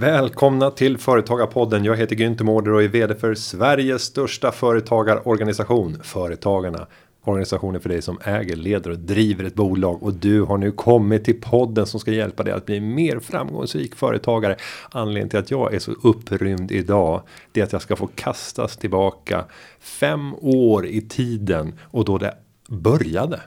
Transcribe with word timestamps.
Välkomna 0.00 0.70
till 0.70 0.98
Företagarpodden. 0.98 1.84
Jag 1.84 1.96
heter 1.96 2.16
Günther 2.16 2.44
Mårder 2.44 2.72
och 2.72 2.82
är 2.82 2.88
vd 2.88 3.14
för 3.14 3.34
Sveriges 3.34 4.02
största 4.02 4.52
företagarorganisation 4.52 6.00
Företagarna. 6.02 6.86
Organisationen 7.24 7.80
för 7.80 7.88
dig 7.88 8.02
som 8.02 8.18
äger, 8.24 8.56
leder 8.56 8.90
och 8.90 8.98
driver 8.98 9.44
ett 9.44 9.54
bolag 9.54 10.02
och 10.02 10.14
du 10.14 10.42
har 10.42 10.58
nu 10.58 10.70
kommit 10.70 11.24
till 11.24 11.40
podden 11.40 11.86
som 11.86 12.00
ska 12.00 12.12
hjälpa 12.12 12.42
dig 12.42 12.52
att 12.52 12.66
bli 12.66 12.80
mer 12.80 13.18
framgångsrik 13.18 13.94
företagare. 13.94 14.56
Anledningen 14.90 15.28
till 15.28 15.38
att 15.38 15.50
jag 15.50 15.74
är 15.74 15.78
så 15.78 15.92
upprymd 15.92 16.72
idag 16.72 17.22
det 17.52 17.60
är 17.60 17.64
att 17.64 17.72
jag 17.72 17.82
ska 17.82 17.96
få 17.96 18.06
kastas 18.06 18.76
tillbaka 18.76 19.44
fem 19.80 20.34
år 20.40 20.86
i 20.86 21.00
tiden 21.00 21.74
och 21.84 22.04
då 22.04 22.18
det 22.18 22.34
började. 22.68 23.40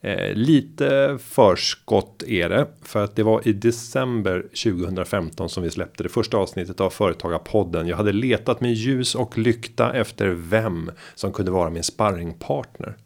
Eh, 0.00 0.34
lite 0.34 1.18
förskott 1.22 2.22
är 2.22 2.48
det 2.48 2.66
för 2.82 3.04
att 3.04 3.16
det 3.16 3.22
var 3.22 3.48
i 3.48 3.52
december 3.52 4.40
2015 4.40 5.48
som 5.48 5.62
vi 5.62 5.70
släppte 5.70 6.02
det 6.02 6.08
första 6.08 6.36
avsnittet 6.36 6.80
av 6.80 6.90
Företagarpodden. 6.90 7.88
Jag 7.88 7.96
hade 7.96 8.12
letat 8.12 8.60
med 8.60 8.72
ljus 8.72 9.14
och 9.14 9.38
lykta 9.38 9.92
efter 9.92 10.28
vem 10.28 10.90
som 11.14 11.32
kunde 11.32 11.50
vara 11.50 11.70
min 11.70 11.82
sparringpartner. 11.82 12.96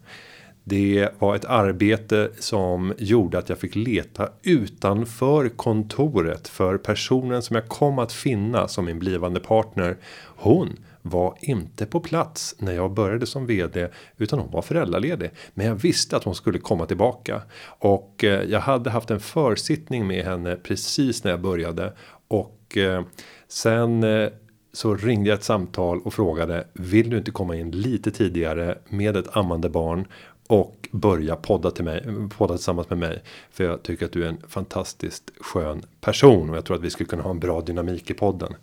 Det 0.63 1.09
var 1.19 1.35
ett 1.35 1.45
arbete 1.45 2.31
som 2.39 2.93
gjorde 2.97 3.37
att 3.37 3.49
jag 3.49 3.57
fick 3.57 3.75
leta 3.75 4.29
utanför 4.43 5.49
kontoret 5.49 6.47
för 6.47 6.77
personen 6.77 7.41
som 7.41 7.55
jag 7.55 7.67
kom 7.67 7.99
att 7.99 8.13
finna 8.13 8.67
som 8.67 8.85
min 8.85 8.99
blivande 8.99 9.39
partner. 9.39 9.97
Hon 10.25 10.69
var 11.01 11.37
inte 11.39 11.85
på 11.85 11.99
plats 11.99 12.55
när 12.57 12.73
jag 12.73 12.91
började 12.91 13.25
som 13.25 13.45
vd 13.45 13.87
utan 14.17 14.39
hon 14.39 14.51
var 14.51 14.61
föräldraledig. 14.61 15.31
Men 15.53 15.65
jag 15.65 15.75
visste 15.75 16.17
att 16.17 16.23
hon 16.23 16.35
skulle 16.35 16.59
komma 16.59 16.85
tillbaka. 16.85 17.41
Och 17.63 18.23
eh, 18.23 18.43
jag 18.43 18.59
hade 18.59 18.89
haft 18.89 19.11
en 19.11 19.19
försittning 19.19 20.07
med 20.07 20.25
henne 20.25 20.55
precis 20.55 21.23
när 21.23 21.31
jag 21.31 21.41
började. 21.41 21.93
Och 22.27 22.77
eh, 22.77 23.03
sen 23.47 24.03
eh, 24.03 24.29
så 24.73 24.95
ringde 24.95 25.29
jag 25.29 25.37
ett 25.37 25.43
samtal 25.43 26.01
och 26.01 26.13
frågade 26.13 26.67
vill 26.73 27.09
du 27.09 27.17
inte 27.17 27.31
komma 27.31 27.55
in 27.55 27.71
lite 27.71 28.11
tidigare 28.11 28.77
med 28.89 29.17
ett 29.17 29.37
ammande 29.37 29.69
barn 29.69 30.07
och 30.47 30.89
börja 30.91 31.35
podda 31.35 31.71
till 31.71 31.83
mig 31.83 32.05
podda 32.37 32.53
tillsammans 32.53 32.89
med 32.89 32.99
mig? 32.99 33.23
För 33.51 33.63
jag 33.63 33.83
tycker 33.83 34.05
att 34.05 34.11
du 34.11 34.23
är 34.23 34.29
en 34.29 34.41
fantastiskt 34.47 35.31
skön 35.39 35.81
person 36.01 36.49
och 36.49 36.57
jag 36.57 36.65
tror 36.65 36.77
att 36.77 36.83
vi 36.83 36.89
skulle 36.89 37.09
kunna 37.09 37.23
ha 37.23 37.31
en 37.31 37.39
bra 37.39 37.61
dynamik 37.61 38.09
i 38.09 38.13
podden 38.13 38.53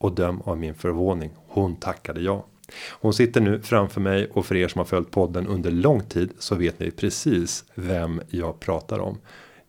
och 0.00 0.12
döm 0.12 0.40
av 0.44 0.58
min 0.58 0.74
förvåning. 0.74 1.30
Hon 1.46 1.76
tackade 1.76 2.20
ja. 2.20 2.46
Hon 2.90 3.14
sitter 3.14 3.40
nu 3.40 3.60
framför 3.62 4.00
mig 4.00 4.30
och 4.34 4.46
för 4.46 4.56
er 4.56 4.68
som 4.68 4.78
har 4.78 4.86
följt 4.86 5.10
podden 5.10 5.46
under 5.46 5.70
lång 5.70 6.00
tid 6.00 6.32
så 6.38 6.54
vet 6.54 6.78
ni 6.78 6.90
precis 6.90 7.64
vem 7.74 8.20
jag 8.28 8.60
pratar 8.60 8.98
om. 8.98 9.18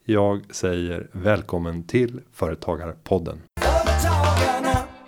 Jag 0.05 0.41
säger 0.51 1.07
välkommen 1.11 1.83
till 1.83 2.19
Företagarpodden. 2.33 3.41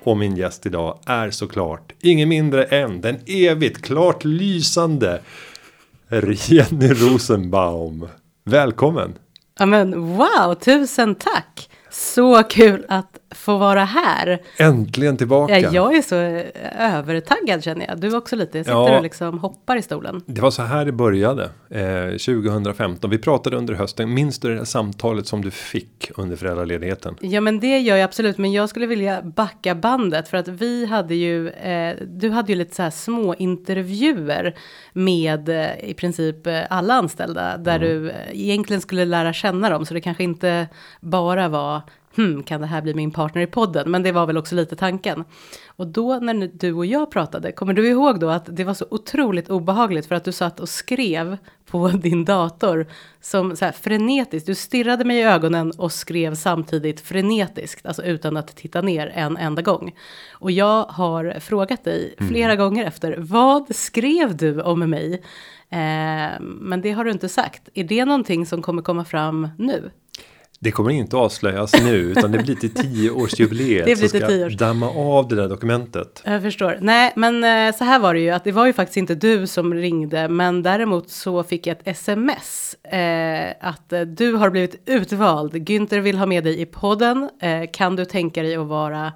Och 0.04 0.18
min 0.18 0.36
gäst 0.36 0.66
idag 0.66 1.00
är 1.06 1.32
såklart 1.32 1.94
ingen 2.02 2.30
mindre 2.30 2.64
än 2.64 3.02
den 3.02 3.18
evigt 3.26 3.82
klart 3.82 4.24
lysande 4.24 5.22
Jenny 6.48 6.94
Rosenbaum. 6.94 8.08
Välkommen! 8.44 9.14
Ja 9.60 9.66
men 9.66 10.18
wow, 10.18 10.56
tusen 10.56 11.16
tack! 11.16 11.70
Så 11.92 12.44
kul 12.44 12.86
att 12.90 13.20
få 13.34 13.58
vara 13.58 13.84
här. 13.84 14.40
Äntligen 14.58 15.18
tillbaka. 15.18 15.60
Ja, 15.60 15.70
jag 15.72 15.96
är 15.96 16.02
så 16.02 16.16
övertaggad 16.80 17.64
känner 17.64 17.88
jag. 17.88 18.00
Du 18.00 18.16
också 18.16 18.36
lite. 18.36 18.58
Jag 18.58 18.66
sitter 18.66 18.78
ja, 18.78 18.98
och 18.98 19.04
liksom 19.04 19.40
hoppar 19.40 19.78
i 19.78 19.82
stolen. 19.82 20.22
Det 20.26 20.42
var 20.42 20.52
så 20.52 20.62
här 20.62 20.86
det 20.86 20.92
började. 20.92 21.50
Eh, 21.70 22.10
2015. 22.10 23.10
Vi 23.10 23.18
pratade 23.18 23.58
under 23.58 23.74
hösten. 23.74 24.14
Minns 24.14 24.40
du 24.40 24.50
det 24.50 24.56
där 24.56 24.66
samtalet 24.66 25.28
som 25.28 25.42
du 25.42 25.52
fick 25.52 26.12
under 26.16 26.36
föräldraledigheten? 26.36 27.16
Ja, 27.22 27.42
men 27.42 27.60
det 27.60 27.80
gör 27.80 27.96
jag 27.96 28.06
absolut. 28.06 28.38
Men 28.38 28.52
jag 28.52 28.70
skulle 28.70 28.86
vilja 28.86 29.22
backa 29.22 29.76
bandet 29.76 30.28
för 30.28 30.38
att 30.38 30.48
vi 30.48 30.86
hade 30.86 31.16
ju. 31.16 31.50
Eh, 31.50 31.96
du 32.08 32.30
hade 32.30 32.52
ju 32.52 32.58
lite 32.58 32.76
så 32.76 32.84
här 32.84 32.90
små 32.90 33.36
intervjuer 33.36 34.56
med 34.94 35.50
eh, 35.50 35.90
i 35.90 35.94
princip 35.94 36.48
eh, 36.48 36.62
alla 36.70 36.94
anställda 36.94 37.58
där 37.58 37.76
mm. 37.76 37.88
du 37.88 38.10
eh, 38.10 38.16
egentligen 38.32 38.82
skulle 38.82 39.06
lära 39.06 39.34
känna 39.34 39.70
dem. 39.70 39.86
Så 39.86 39.94
det 39.94 40.02
kanske 40.02 40.24
inte 40.24 40.68
bara 41.02 41.50
var 41.50 41.82
hmm, 42.16 42.44
kan 42.44 42.62
det 42.62 42.68
här 42.68 42.82
bli 42.82 42.94
min 42.94 43.12
partner 43.12 43.42
i 43.42 43.48
podden? 43.48 43.92
Men 43.92 44.04
det 44.04 44.12
var 44.12 44.26
väl 44.26 44.38
också 44.38 44.56
lite 44.56 44.76
tanken. 44.76 45.24
Och 45.68 45.88
då 45.88 46.20
när 46.20 46.50
du 46.54 46.74
och 46.74 46.86
jag 46.86 47.12
pratade, 47.12 47.52
kommer 47.52 47.74
du 47.74 47.90
ihåg 47.90 48.20
då 48.20 48.30
att 48.30 48.56
det 48.56 48.64
var 48.64 48.74
så 48.74 48.86
otroligt 48.92 49.50
obehagligt 49.50 50.06
för 50.06 50.16
att 50.16 50.24
du 50.24 50.32
satt 50.32 50.60
och 50.60 50.70
skrev 50.70 51.38
på 51.66 51.88
din 52.04 52.26
dator 52.26 52.88
som 53.22 53.56
så 53.56 53.66
här 53.66 53.72
frenetiskt. 53.72 54.48
Du 54.48 54.56
stirrade 54.56 55.06
mig 55.06 55.18
i 55.18 55.24
ögonen 55.24 55.72
och 55.78 55.92
skrev 55.92 56.36
samtidigt 56.36 57.02
frenetiskt, 57.02 57.86
alltså 57.86 58.04
utan 58.04 58.38
att 58.38 58.56
titta 58.56 58.82
ner 58.82 59.12
en 59.16 59.38
enda 59.38 59.62
gång. 59.62 59.96
Och 60.32 60.52
jag 60.52 60.84
har 60.84 61.40
frågat 61.40 61.84
dig 61.84 62.16
mm. 62.18 62.30
flera 62.30 62.52
mm. 62.52 62.58
gånger 62.58 62.86
efter, 62.86 63.16
vad 63.20 63.76
skrev 63.76 64.38
du 64.38 64.62
om 64.62 64.80
mig? 64.80 65.14
Eh, 65.70 66.40
men 66.40 66.82
det 66.82 66.92
har 66.92 67.04
du 67.04 67.12
inte 67.12 67.30
sagt. 67.30 67.70
Är 67.74 67.84
det 67.84 68.06
någonting 68.06 68.46
som 68.46 68.62
kommer 68.62 68.82
komma 68.82 69.06
fram 69.06 69.50
nu? 69.58 69.92
Det 70.64 70.72
kommer 70.72 70.92
inte 70.92 71.18
avslöjas 71.18 71.74
nu 71.84 71.96
utan 71.96 72.32
det 72.32 72.44
blir 72.44 72.56
till 72.56 72.74
tioårsjubileet. 72.74 73.86
det 73.86 73.96
blir 73.96 74.10
till 74.10 74.22
tio 74.22 74.46
års. 74.46 74.58
damma 74.58 74.90
av 74.90 75.28
det 75.28 75.36
där 75.36 75.50
dokumentet. 75.50 76.22
Jag 76.26 76.42
förstår. 76.42 76.78
Nej, 76.82 77.14
men 77.16 77.44
eh, 77.44 77.76
så 77.76 77.84
här 77.84 78.00
var 78.00 78.14
det 78.14 78.20
ju 78.20 78.30
att 78.30 78.44
det 78.44 78.52
var 78.52 78.66
ju 78.66 78.74
faktiskt 78.74 78.98
inte 78.98 79.16
du 79.16 79.48
som 79.48 79.74
ringde, 79.74 80.28
men 80.28 80.64
däremot 80.64 81.10
så 81.10 81.44
fick 81.44 81.68
jag 81.68 81.78
ett 81.78 81.88
sms 81.88 82.76
eh, 82.84 83.54
att 83.60 83.94
eh, 83.94 84.02
du 84.02 84.34
har 84.34 84.50
blivit 84.50 84.82
utvald. 84.86 85.54
Günther 85.54 86.00
vill 86.00 86.18
ha 86.18 86.26
med 86.26 86.44
dig 86.44 86.62
i 86.62 86.66
podden. 86.66 87.30
Eh, 87.42 87.64
kan 87.74 87.96
du 87.96 88.06
tänka 88.06 88.44
dig 88.44 88.56
att 88.56 88.68
vara 88.68 89.14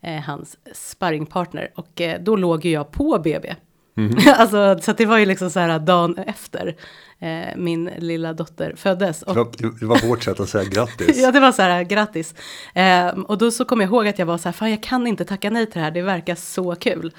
eh, 0.00 0.20
hans 0.20 0.56
sparringpartner? 0.72 1.70
Och 1.74 2.00
eh, 2.00 2.20
då 2.22 2.36
låg 2.36 2.64
ju 2.64 2.70
jag 2.70 2.90
på 2.90 3.18
BB. 3.18 3.54
Mm. 3.98 4.18
alltså, 4.36 4.78
så 4.80 4.92
det 4.92 5.06
var 5.06 5.18
ju 5.18 5.26
liksom 5.26 5.50
så 5.50 5.60
här 5.60 5.78
dagen 5.78 6.18
efter 6.18 6.76
eh, 7.18 7.56
min 7.56 7.90
lilla 7.98 8.32
dotter 8.32 8.74
föddes. 8.76 9.22
Och, 9.22 9.56
det 9.80 9.86
var 9.86 10.08
vårt 10.08 10.22
sätt 10.22 10.40
att 10.40 10.48
säga 10.48 10.64
grattis. 10.64 11.18
ja, 11.22 11.32
det 11.32 11.40
var 11.40 11.52
så 11.52 11.62
här 11.62 11.82
grattis. 11.82 12.34
Eh, 12.74 13.08
och 13.08 13.38
då 13.38 13.50
så 13.50 13.64
kom 13.64 13.80
jag 13.80 13.88
ihåg 13.88 14.08
att 14.08 14.18
jag 14.18 14.26
var 14.26 14.38
så 14.38 14.48
här, 14.48 14.52
fan 14.52 14.70
jag 14.70 14.82
kan 14.82 15.06
inte 15.06 15.24
tacka 15.24 15.50
nej 15.50 15.66
till 15.66 15.78
det 15.78 15.84
här, 15.84 15.90
det 15.90 16.02
verkar 16.02 16.34
så 16.34 16.74
kul. 16.74 17.12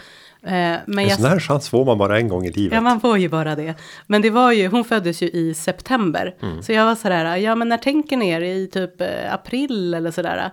Eh, 0.43 0.77
men 0.85 0.99
en 0.99 1.09
sån 1.09 1.25
här 1.25 1.39
chans 1.39 1.69
får 1.69 1.85
man 1.85 1.97
bara 1.97 2.17
en 2.19 2.27
gång 2.27 2.45
i 2.45 2.51
livet. 2.51 2.73
Ja, 2.73 2.81
man 2.81 3.01
får 3.01 3.17
ju 3.17 3.29
bara 3.29 3.55
det. 3.55 3.75
Men 4.07 4.21
det 4.21 4.29
var 4.29 4.51
ju, 4.51 4.67
hon 4.67 4.85
föddes 4.85 5.21
ju 5.21 5.29
i 5.29 5.53
september. 5.53 6.35
Mm. 6.41 6.63
Så 6.63 6.71
jag 6.71 6.85
var 6.85 6.95
så 6.95 7.09
där, 7.09 7.35
ja 7.35 7.55
men 7.55 7.69
när 7.69 7.77
tänker 7.77 8.17
ni 8.17 8.29
er 8.29 8.41
i 8.41 8.67
typ 8.67 9.01
eh, 9.01 9.33
april 9.33 9.93
eller 9.93 10.11
sådär? 10.11 10.51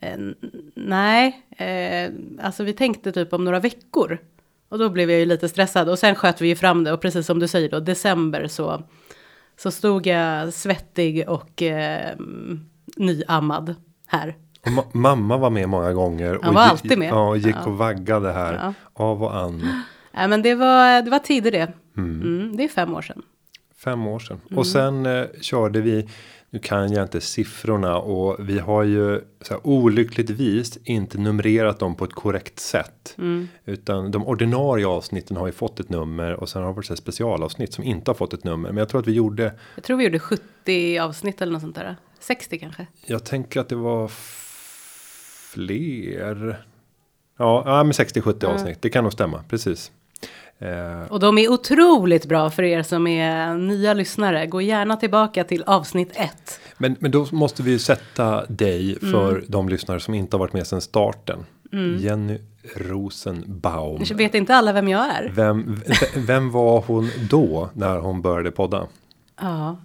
Eh, 0.00 0.18
nej, 0.74 1.42
eh, 1.56 2.12
alltså 2.46 2.64
vi 2.64 2.72
tänkte 2.72 3.12
typ 3.12 3.32
om 3.32 3.44
några 3.44 3.60
veckor. 3.60 4.18
Och 4.70 4.78
då 4.78 4.88
blev 4.88 5.10
jag 5.10 5.20
ju 5.20 5.26
lite 5.26 5.48
stressad 5.48 5.88
och 5.88 5.98
sen 5.98 6.14
sköt 6.14 6.40
vi 6.40 6.48
ju 6.48 6.56
fram 6.56 6.84
det 6.84 6.92
och 6.92 7.00
precis 7.00 7.26
som 7.26 7.38
du 7.38 7.48
säger 7.48 7.70
då, 7.70 7.80
december 7.80 8.46
så, 8.46 8.82
så 9.56 9.70
stod 9.70 10.06
jag 10.06 10.52
svettig 10.52 11.28
och 11.28 11.62
eh, 11.62 12.16
nyammad 12.96 13.74
här. 14.06 14.36
Och 14.66 14.72
ma 14.72 14.84
mamma 14.92 15.36
var 15.36 15.50
med 15.50 15.68
många 15.68 15.92
gånger. 15.92 16.38
Han 16.42 16.54
var 16.54 16.62
alltid 16.62 16.98
med. 16.98 17.08
Ja, 17.08 17.28
och 17.28 17.38
gick 17.38 17.56
ja. 17.56 17.66
och 17.66 17.78
vaggade 17.78 18.32
här 18.32 18.54
ja. 18.54 18.74
av 19.04 19.22
och 19.22 19.36
an. 19.36 19.68
Ja, 20.12 20.26
men 20.28 20.42
det 20.42 20.54
var, 20.54 21.02
det 21.02 21.10
var 21.10 21.18
tider 21.18 21.50
det. 21.50 21.72
Mm. 21.96 22.22
Mm, 22.22 22.56
det 22.56 22.64
är 22.64 22.68
fem 22.68 22.94
år 22.94 23.02
sedan. 23.02 23.22
Fem 23.84 24.06
år 24.06 24.18
sedan. 24.18 24.40
Mm. 24.46 24.58
Och 24.58 24.66
sen 24.66 25.06
eh, 25.06 25.26
körde 25.40 25.80
vi 25.80 26.08
nu 26.50 26.58
kan 26.58 26.92
jag 26.92 27.02
inte 27.04 27.20
siffrorna 27.20 27.98
och 27.98 28.36
vi 28.48 28.58
har 28.58 28.82
ju 28.82 29.20
så 29.40 29.54
här, 29.54 29.66
olyckligtvis 29.66 30.78
inte 30.84 31.18
numrerat 31.18 31.78
dem 31.78 31.94
på 31.94 32.04
ett 32.04 32.12
korrekt 32.12 32.60
sätt. 32.60 33.14
Mm. 33.18 33.48
Utan 33.64 34.10
de 34.10 34.26
ordinarie 34.26 34.86
avsnitten 34.86 35.36
har 35.36 35.46
ju 35.46 35.52
fått 35.52 35.80
ett 35.80 35.88
nummer 35.88 36.32
och 36.32 36.48
sen 36.48 36.62
har 36.62 36.72
vi 36.72 36.80
ett 36.92 36.98
specialavsnitt 36.98 37.72
som 37.72 37.84
inte 37.84 38.10
har 38.10 38.14
fått 38.14 38.32
ett 38.32 38.44
nummer. 38.44 38.68
Men 38.68 38.76
jag 38.76 38.88
tror 38.88 39.00
att 39.00 39.06
vi 39.06 39.12
gjorde. 39.12 39.54
Jag 39.74 39.84
tror 39.84 39.96
vi 39.96 40.04
gjorde 40.04 40.18
70 40.18 40.98
avsnitt 40.98 41.40
eller 41.40 41.52
något 41.52 41.62
sånt 41.62 41.76
där. 41.76 41.96
60 42.20 42.58
kanske. 42.58 42.86
Jag 43.06 43.24
tänker 43.24 43.60
att 43.60 43.68
det 43.68 43.76
var 43.76 44.10
fler. 45.52 46.64
Ja, 47.38 47.62
ja 47.66 47.84
men 47.84 47.92
60-70 47.92 48.44
mm. 48.44 48.56
avsnitt. 48.56 48.82
Det 48.82 48.90
kan 48.90 49.04
nog 49.04 49.12
stämma 49.12 49.44
precis. 49.48 49.92
Eh, 50.60 51.12
och 51.12 51.20
de 51.20 51.38
är 51.38 51.48
otroligt 51.48 52.26
bra 52.26 52.50
för 52.50 52.62
er 52.62 52.82
som 52.82 53.06
är 53.06 53.54
nya 53.54 53.94
lyssnare. 53.94 54.46
Gå 54.46 54.60
gärna 54.60 54.96
tillbaka 54.96 55.44
till 55.44 55.62
avsnitt 55.62 56.12
1. 56.14 56.60
Men, 56.78 56.96
men 56.98 57.10
då 57.10 57.26
måste 57.32 57.62
vi 57.62 57.78
sätta 57.78 58.46
dig 58.46 58.98
för 59.00 59.30
mm. 59.30 59.44
de 59.48 59.68
lyssnare 59.68 60.00
som 60.00 60.14
inte 60.14 60.36
har 60.36 60.38
varit 60.38 60.52
med 60.52 60.66
sedan 60.66 60.80
starten. 60.80 61.46
Mm. 61.72 61.98
Jenny 61.98 62.38
Rosenbaum. 62.76 64.02
Jag 64.04 64.16
vet 64.16 64.34
inte 64.34 64.54
alla 64.54 64.72
vem 64.72 64.88
jag 64.88 65.06
är. 65.06 65.32
Vem, 65.34 65.80
vem 66.16 66.50
var 66.50 66.80
hon 66.86 67.10
då 67.30 67.70
när 67.74 67.98
hon 67.98 68.22
började 68.22 68.50
podda? 68.50 68.86
Ja, 69.40 69.76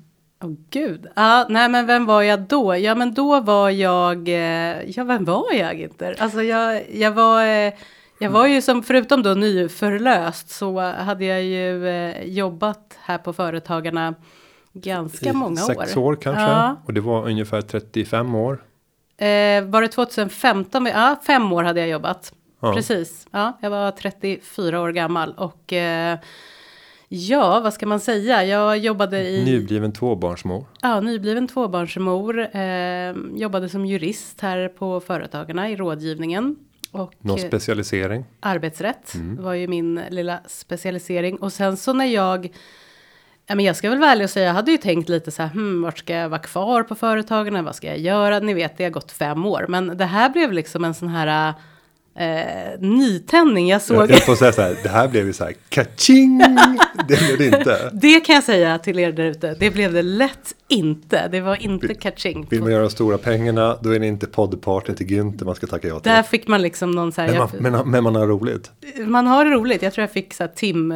Åh 0.44 0.50
oh, 0.50 0.56
gud. 0.70 1.08
Ja, 1.16 1.46
nej 1.50 1.70
men 1.70 1.86
vem 1.86 2.06
var 2.06 2.22
jag 2.22 2.40
då? 2.40 2.76
Ja 2.76 2.96
men 2.96 3.14
då 3.14 3.42
var 3.42 3.70
jag, 3.70 4.30
eh, 4.30 4.90
ja 4.90 5.04
vem 5.04 5.26
var 5.26 5.54
jag 5.54 5.82
inte? 5.82 6.16
Alltså 6.20 6.44
jag, 6.44 6.84
jag 6.94 7.12
var 7.12 7.46
eh, 7.46 7.74
jag 8.20 8.30
var 8.30 8.48
ju 8.48 8.62
som, 8.62 8.84
förutom 8.84 9.24
då 9.24 9.34
nyförlöst, 9.34 10.50
så 10.50 10.80
hade 10.80 11.26
jag 11.26 11.44
ju 11.44 11.88
eh, 11.88 12.24
jobbat 12.24 12.98
här 13.02 13.18
på 13.18 13.34
Företagarna 13.34 14.16
ganska 14.74 15.30
I 15.30 15.34
många 15.34 15.58
sex 15.58 15.80
år. 15.80 15.84
Sex 15.84 15.98
år 15.98 16.16
kanske, 16.16 16.42
ja. 16.44 16.82
och 16.86 16.94
det 16.94 17.02
var 17.02 17.26
ungefär 17.26 17.62
35 17.62 18.36
år. 18.36 18.64
Eh, 19.18 19.64
var 19.64 19.82
det 19.82 19.88
2015? 19.88 20.86
Ja, 20.86 21.16
fem 21.28 21.54
år 21.54 21.64
hade 21.64 21.80
jag 21.80 21.90
jobbat. 21.90 22.34
Ja. 22.60 22.74
Precis. 22.74 23.28
Ja, 23.32 23.58
jag 23.62 23.70
var 23.70 23.92
34 23.92 24.82
år 24.82 24.92
gammal 24.92 25.34
och 25.38 25.74
eh, 25.74 26.20
ja, 27.08 27.60
vad 27.60 27.74
ska 27.74 27.86
man 27.86 28.00
säga? 28.00 28.44
Jag 28.44 28.78
jobbade 28.78 29.30
i 29.30 29.46
Nybliven 29.46 29.94
tvåbarnsmor. 29.94 30.66
ja, 30.82 31.02
nybliven 31.02 31.48
tvåbarnsmor. 31.48 32.40
Eh, 32.40 33.16
jobbade 33.36 33.70
som 33.70 33.86
jurist 33.86 34.42
här 34.42 34.68
på 34.68 35.00
Företagarna 35.00 35.70
i 35.70 35.76
rådgivningen. 35.76 36.56
Och 36.96 37.14
Någon 37.20 37.40
eh, 37.40 37.48
specialisering? 37.48 38.26
arbetsrätt 38.40 39.14
var 39.40 39.54
ju 39.54 39.68
min 39.68 40.02
lilla 40.10 40.40
specialisering. 40.48 41.38
Och 41.38 41.54
sen 41.54 41.78
så 41.78 41.94
när 41.94 42.06
jag 42.06 42.50
Ja, 43.48 43.56
men 43.56 43.66
jag 43.66 43.76
ska 43.76 43.90
väl 43.90 44.00
vara 44.00 44.12
ärlig 44.12 44.24
och 44.24 44.30
säga, 44.30 44.46
jag 44.48 44.54
hade 44.54 44.72
ju 44.72 44.78
tänkt 44.78 45.10
lite 45.10 45.32
så 45.32 45.42
här, 45.42 45.50
hmm, 45.50 45.82
vart 45.82 45.98
ska 45.98 46.14
jag 46.14 46.30
vara 46.30 46.42
kvar 46.42 46.84
på 46.84 46.96
företagen, 46.96 47.66
vad 47.66 47.76
ska 47.76 47.88
jag 47.88 47.98
göra? 47.98 48.40
Ni 48.40 48.54
vet, 48.54 48.78
det 48.78 48.84
har 48.84 48.92
gått 48.92 49.12
fem 49.12 49.46
år, 49.46 49.66
men 49.70 49.98
det 49.98 50.06
här 50.06 50.30
blev 50.30 50.52
liksom 50.54 50.84
en 50.86 50.94
sån 50.94 51.08
här 51.08 51.54
eh, 52.16 52.80
nytändning. 52.80 53.68
Jag 53.70 53.82
såg, 53.82 53.98
Jag, 53.98 54.12
jag 54.12 54.26
får 54.26 54.36
säga 54.36 54.52
så 54.52 54.62
här, 54.62 54.78
det 54.84 54.90
här 54.90 55.08
blev 55.08 55.26
ju 55.26 55.34
så 55.34 55.44
här 55.44 55.54
kaching. 55.70 56.42
Det 57.08 57.38
blev 57.38 57.38
det 57.38 57.58
inte. 57.58 57.90
det 57.94 58.20
kan 58.20 58.36
jag 58.36 58.44
säga 58.44 58.78
till 58.78 59.00
er 59.00 59.12
där 59.12 59.24
ute, 59.24 59.56
det 59.60 59.72
blev 59.72 59.94
det 59.94 60.02
lätt 60.02 60.56
inte. 60.68 61.28
Det 61.28 61.42
var 61.42 61.62
inte 61.62 61.94
catching. 61.94 62.48
Vill 62.50 62.62
man 62.62 62.72
göra 62.72 62.82
de 62.82 62.90
stora 62.90 63.18
pengarna, 63.18 63.78
då 63.82 63.96
är 63.96 64.00
det 64.00 64.08
inte 64.08 64.28
poddpartner 64.28 64.96
till 64.96 65.08
Günther 65.08 65.46
man 65.46 65.56
ska 65.56 65.68
tacka 65.68 65.88
ja 65.88 66.00
till. 66.00 66.12
Där 66.12 66.24
fick 66.24 66.48
man 66.48 66.62
liksom 66.62 66.92
någon 66.92 67.12
så 67.12 67.22
här, 67.22 67.28
Men 67.28 67.38
man, 67.38 67.50
jag, 67.54 67.62
men, 67.62 67.92
men 67.92 68.04
man 68.04 68.16
har 68.16 68.28
roligt. 68.28 68.72
man 69.00 69.28
har 69.28 69.46
roligt. 69.46 69.82
Jag 69.82 69.94
tror 69.94 70.04
jag 70.04 70.12
fick 70.12 70.34
så 70.34 70.44
här 70.44 70.52
tim, 70.56 70.94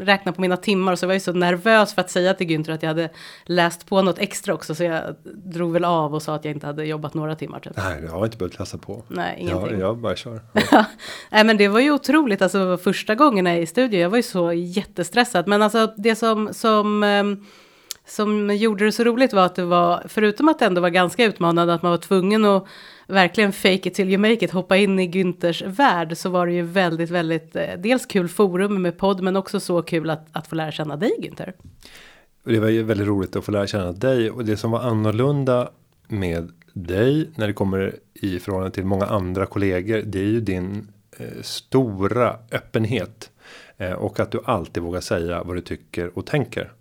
räkna 0.00 0.32
på 0.32 0.40
mina 0.40 0.56
timmar 0.56 0.92
och 0.92 0.98
så 0.98 1.06
var 1.06 1.14
jag 1.14 1.22
så 1.22 1.32
nervös 1.32 1.94
för 1.94 2.00
att 2.00 2.10
säga 2.10 2.34
till 2.34 2.46
Günther 2.46 2.72
att 2.72 2.82
jag 2.82 2.88
hade 2.88 3.10
läst 3.44 3.86
på 3.86 4.02
något 4.02 4.18
extra 4.18 4.54
också. 4.54 4.74
Så 4.74 4.84
jag 4.84 5.02
drog 5.24 5.72
väl 5.72 5.84
av 5.84 6.14
och 6.14 6.22
sa 6.22 6.34
att 6.34 6.44
jag 6.44 6.54
inte 6.54 6.66
hade 6.66 6.84
jobbat 6.84 7.14
några 7.14 7.34
timmar. 7.34 7.60
Typ. 7.60 7.72
Nej, 7.76 8.02
jag 8.04 8.12
har 8.12 8.24
inte 8.24 8.36
behövt 8.36 8.58
läsa 8.58 8.78
på. 8.78 9.02
Nej, 9.08 9.36
jag, 9.40 9.50
ingenting. 9.50 9.80
jag 9.80 9.98
bara 9.98 10.16
kör. 10.16 10.40
Nej 11.30 11.44
men 11.44 11.56
det 11.56 11.68
var 11.68 11.80
ju 11.80 11.90
otroligt, 11.90 12.42
alltså 12.42 12.76
första 12.76 13.14
gången 13.14 13.46
jag 13.46 13.56
är 13.56 13.60
i 13.60 13.66
studio, 13.66 14.00
jag 14.00 14.10
var 14.10 14.16
ju 14.16 14.22
så 14.22 14.52
jättestressad. 14.52 15.31
Men 15.46 15.62
alltså 15.62 15.92
det 15.96 16.16
som, 16.16 16.48
som, 16.52 17.02
ehm, 17.02 17.44
som 18.06 18.56
gjorde 18.56 18.84
det 18.84 18.92
så 18.92 19.04
roligt 19.04 19.32
var 19.32 19.46
att 19.46 19.54
det 19.54 19.64
var, 19.64 20.02
förutom 20.08 20.48
att 20.48 20.58
det 20.58 20.64
ändå 20.64 20.80
var 20.80 20.90
ganska 20.90 21.24
utmanande, 21.24 21.74
att 21.74 21.82
man 21.82 21.90
var 21.90 21.98
tvungen 21.98 22.44
att 22.44 22.66
verkligen 23.06 23.52
fake 23.52 23.88
it 23.88 23.94
till 23.94 24.08
you 24.08 24.18
make 24.18 24.44
it, 24.44 24.50
hoppa 24.50 24.76
in 24.76 24.98
i 24.98 25.08
Günthers 25.08 25.66
värld, 25.66 26.16
så 26.16 26.28
var 26.28 26.46
det 26.46 26.52
ju 26.52 26.62
väldigt, 26.62 27.10
väldigt, 27.10 27.56
eh, 27.56 27.78
dels 27.78 28.06
kul 28.06 28.28
forum 28.28 28.82
med 28.82 28.98
podd, 28.98 29.22
men 29.22 29.36
också 29.36 29.60
så 29.60 29.82
kul 29.82 30.10
att, 30.10 30.26
att 30.32 30.46
få 30.46 30.54
lära 30.54 30.72
känna 30.72 30.96
dig 30.96 31.12
Günther. 31.22 31.52
Och 32.44 32.52
det 32.52 32.60
var 32.60 32.68
ju 32.68 32.82
väldigt 32.82 33.06
roligt 33.06 33.36
att 33.36 33.44
få 33.44 33.52
lära 33.52 33.66
känna 33.66 33.92
dig. 33.92 34.30
Och 34.30 34.44
det 34.44 34.56
som 34.56 34.70
var 34.70 34.80
annorlunda 34.80 35.70
med 36.08 36.50
dig 36.72 37.30
när 37.36 37.46
det 37.46 37.52
kommer 37.52 37.94
i 38.14 38.38
förhållande 38.38 38.74
till 38.74 38.84
många 38.84 39.06
andra 39.06 39.46
kollegor. 39.46 40.02
Det 40.06 40.18
är 40.18 40.24
ju 40.24 40.40
din 40.40 40.88
eh, 41.18 41.42
stora 41.42 42.36
öppenhet. 42.50 43.30
Eh, 43.82 43.92
och 43.92 44.20
att 44.20 44.30
du 44.30 44.40
alltid 44.44 44.82
vågar 44.82 45.00
säga 45.00 45.42
vad 45.42 45.56
du 45.56 45.60
tycker 45.60 46.18
och 46.18 46.26
tänker. 46.26 46.72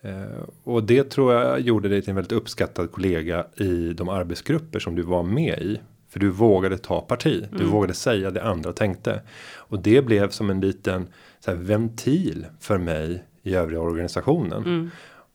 Eh, 0.00 0.42
och 0.64 0.84
det 0.84 1.10
tror 1.10 1.34
jag 1.34 1.60
gjorde 1.60 1.88
dig 1.88 2.02
till 2.02 2.10
en 2.10 2.16
väldigt 2.16 2.32
uppskattad 2.32 2.92
kollega 2.92 3.46
i 3.56 3.92
de 3.92 4.08
arbetsgrupper 4.08 4.78
som 4.78 4.94
du 4.94 5.02
var 5.02 5.22
med 5.22 5.58
i. 5.58 5.80
För 6.08 6.20
du 6.20 6.28
vågade 6.28 6.78
ta 6.78 7.00
parti. 7.00 7.44
Du 7.58 7.64
vågade 7.64 7.94
säga 7.94 8.30
det 8.30 8.42
andra 8.42 8.72
tänkte. 8.72 9.22
Och 9.56 9.78
det 9.78 10.02
blev 10.02 10.30
som 10.30 10.50
en 10.50 10.60
liten 10.60 11.06
så 11.40 11.50
här, 11.50 11.58
ventil 11.58 12.46
för 12.60 12.78
mig 12.78 13.24
i 13.42 13.54
övriga 13.54 13.80
organisationen. 13.80 14.90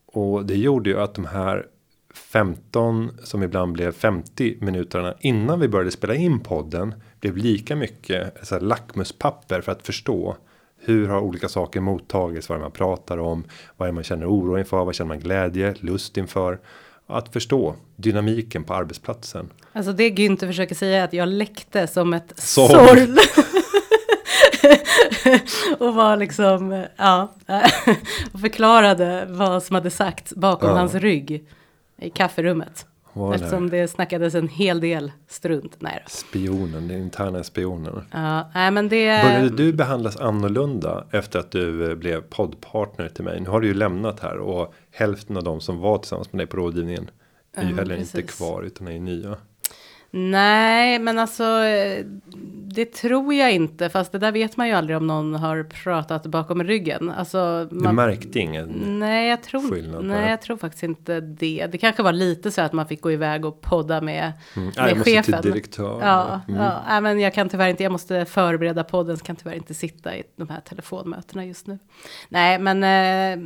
Och 0.06 0.46
det 0.46 0.56
gjorde 0.56 0.90
ju 0.90 1.00
att 1.00 1.14
de 1.16 1.26
här 1.26 1.66
15 2.14 3.12
som 3.24 3.44
ibland 3.44 3.74
blev 3.74 3.92
50 3.92 4.58
minuterna 4.62 5.16
innan 5.20 5.60
vi 5.60 5.68
började 5.68 5.92
spela 5.92 6.16
in 6.16 6.40
podden 6.40 6.96
blev 7.20 7.38
lika 7.38 7.76
mycket 7.76 8.48
så 8.48 8.56
här, 8.56 8.62
lackmuspapper 8.62 9.62
för 9.62 9.72
att 9.72 9.86
förstå 9.86 10.38
hur 10.86 11.08
har 11.08 11.20
olika 11.20 11.50
saker 11.50 11.80
mottagits, 11.82 12.50
vad 12.50 12.56
är 12.56 12.60
det 12.60 12.64
man 12.66 12.72
pratar 12.72 13.18
om, 13.18 13.44
vad 13.78 13.88
är 13.88 13.92
det 13.92 13.96
man 13.96 14.04
känner 14.04 14.26
oro 14.30 14.58
inför, 14.60 14.86
vad 14.86 14.96
känner 14.96 15.08
man 15.08 15.20
glädje, 15.20 15.74
lust 15.80 16.18
inför. 16.18 16.60
Att 17.08 17.34
förstå 17.34 17.76
dynamiken 17.96 18.64
på 18.64 18.74
arbetsplatsen. 18.74 19.50
Alltså 19.74 19.92
det 19.94 20.10
Günther 20.10 20.48
försöker 20.48 20.76
säga 20.76 21.00
är 21.00 21.04
att 21.04 21.14
jag 21.14 21.28
läckte 21.30 21.88
som 21.88 22.14
ett 22.14 22.34
Sorl. 22.36 22.70
sorl. 22.70 23.18
och 25.80 25.94
var 25.96 26.18
liksom, 26.18 26.86
ja, 26.98 27.34
och 28.34 28.40
förklarade 28.40 29.26
vad 29.30 29.64
som 29.64 29.74
hade 29.76 29.90
sagts 29.90 30.34
bakom 30.36 30.70
Ja. 30.70 30.76
hans 30.76 30.94
rygg 30.96 31.46
i 32.02 32.10
kafferummet. 32.10 32.86
Det? 33.14 33.36
Eftersom 33.36 33.70
det 33.70 33.88
snackades 33.88 34.36
en 34.36 34.48
hel 34.48 34.80
del 34.80 35.12
strunt. 35.28 35.76
Nej 35.82 36.02
då. 36.06 36.10
Spionen, 36.10 36.88
den 36.88 36.98
interna 37.02 37.44
spionen. 37.44 38.02
Ja, 38.12 38.52
nej 38.56 38.72
men 38.72 38.90
det... 38.90 39.24
Började 39.24 39.50
du 39.50 39.74
behandlas 39.74 40.18
annorlunda 40.18 41.06
efter 41.12 41.40
att 41.40 41.52
du 41.52 41.90
eh, 41.92 41.96
blev 41.96 42.22
poddpartner 42.22 43.10
till 43.10 43.24
mig? 43.24 43.40
Nu 43.40 43.50
har 43.50 43.62
du 43.62 43.68
ju 43.68 43.74
lämnat 43.74 44.20
här 44.20 44.38
och 44.38 44.74
hälften 44.92 45.38
av 45.38 45.44
de 45.44 45.62
som 45.62 45.80
var 45.80 45.98
tillsammans 45.98 46.34
med 46.34 46.40
dig 46.40 46.48
på 46.48 46.58
rådgivningen 46.58 47.10
är 47.56 47.62
ju 47.62 47.68
Mm, 47.68 47.78
heller 47.80 47.96
inte 47.96 48.22
precis. 48.22 48.38
kvar 48.38 48.64
utan 48.64 48.88
är 48.88 49.00
nya. 49.00 49.36
Nej, 50.16 51.00
men 51.00 51.20
alltså 51.20 51.44
det 52.76 52.86
tror 52.86 53.34
jag 53.34 53.52
inte. 53.52 53.90
Fast 53.90 54.12
det 54.12 54.18
där 54.20 54.32
vet 54.32 54.58
man 54.58 54.68
ju 54.68 54.74
aldrig 54.74 54.98
om 54.98 55.08
någon 55.08 55.36
har 55.36 55.64
pratat 55.64 56.26
bakom 56.26 56.64
ryggen. 56.64 57.10
Alltså, 57.18 57.68
Du 57.72 57.76
man, 57.76 57.96
märkte 57.96 58.40
ingen? 58.40 58.68
Nej, 59.00 59.30
jag 59.30 59.42
tror, 59.44 59.72
skillnad 59.72 60.06
nej, 60.06 60.30
jag 60.30 60.42
tror 60.42 60.58
faktiskt 60.58 60.84
inte 60.84 61.20
det. 61.22 61.68
Det 61.72 61.78
kanske 61.78 62.04
var 62.04 62.12
lite 62.14 62.52
så 62.52 62.62
att 62.62 62.74
man 62.74 62.88
fick 62.88 63.02
gå 63.02 63.12
iväg 63.12 63.46
och 63.46 63.62
podda 63.62 64.02
med, 64.02 64.32
Mm. 64.56 64.66
med 64.66 64.74
Ja, 64.78 64.88
jag 64.88 64.98
måste 64.98 65.12
till 65.12 65.24
chefen. 65.34 65.42
direktör. 65.42 66.00
Ja, 66.02 66.42
Mm. 66.48 66.64
ja 66.90 67.02
men 67.02 67.20
jag 67.20 67.34
kan 67.34 67.50
tyvärr 67.50 67.68
inte, 67.70 67.84
jag 67.84 67.92
måste 67.92 68.26
förbereda 68.26 68.84
podden, 68.84 69.18
så 69.18 69.26
kan 69.26 69.36
tyvärr 69.36 69.56
inte 69.56 69.74
sitta 69.74 70.16
i 70.18 70.24
de 70.36 70.50
här 70.50 70.60
telefonmötena 70.62 71.46
just 71.46 71.68
nu. 71.68 71.80
Nej, 72.30 72.60
men 72.60 72.84
eh, 72.84 73.46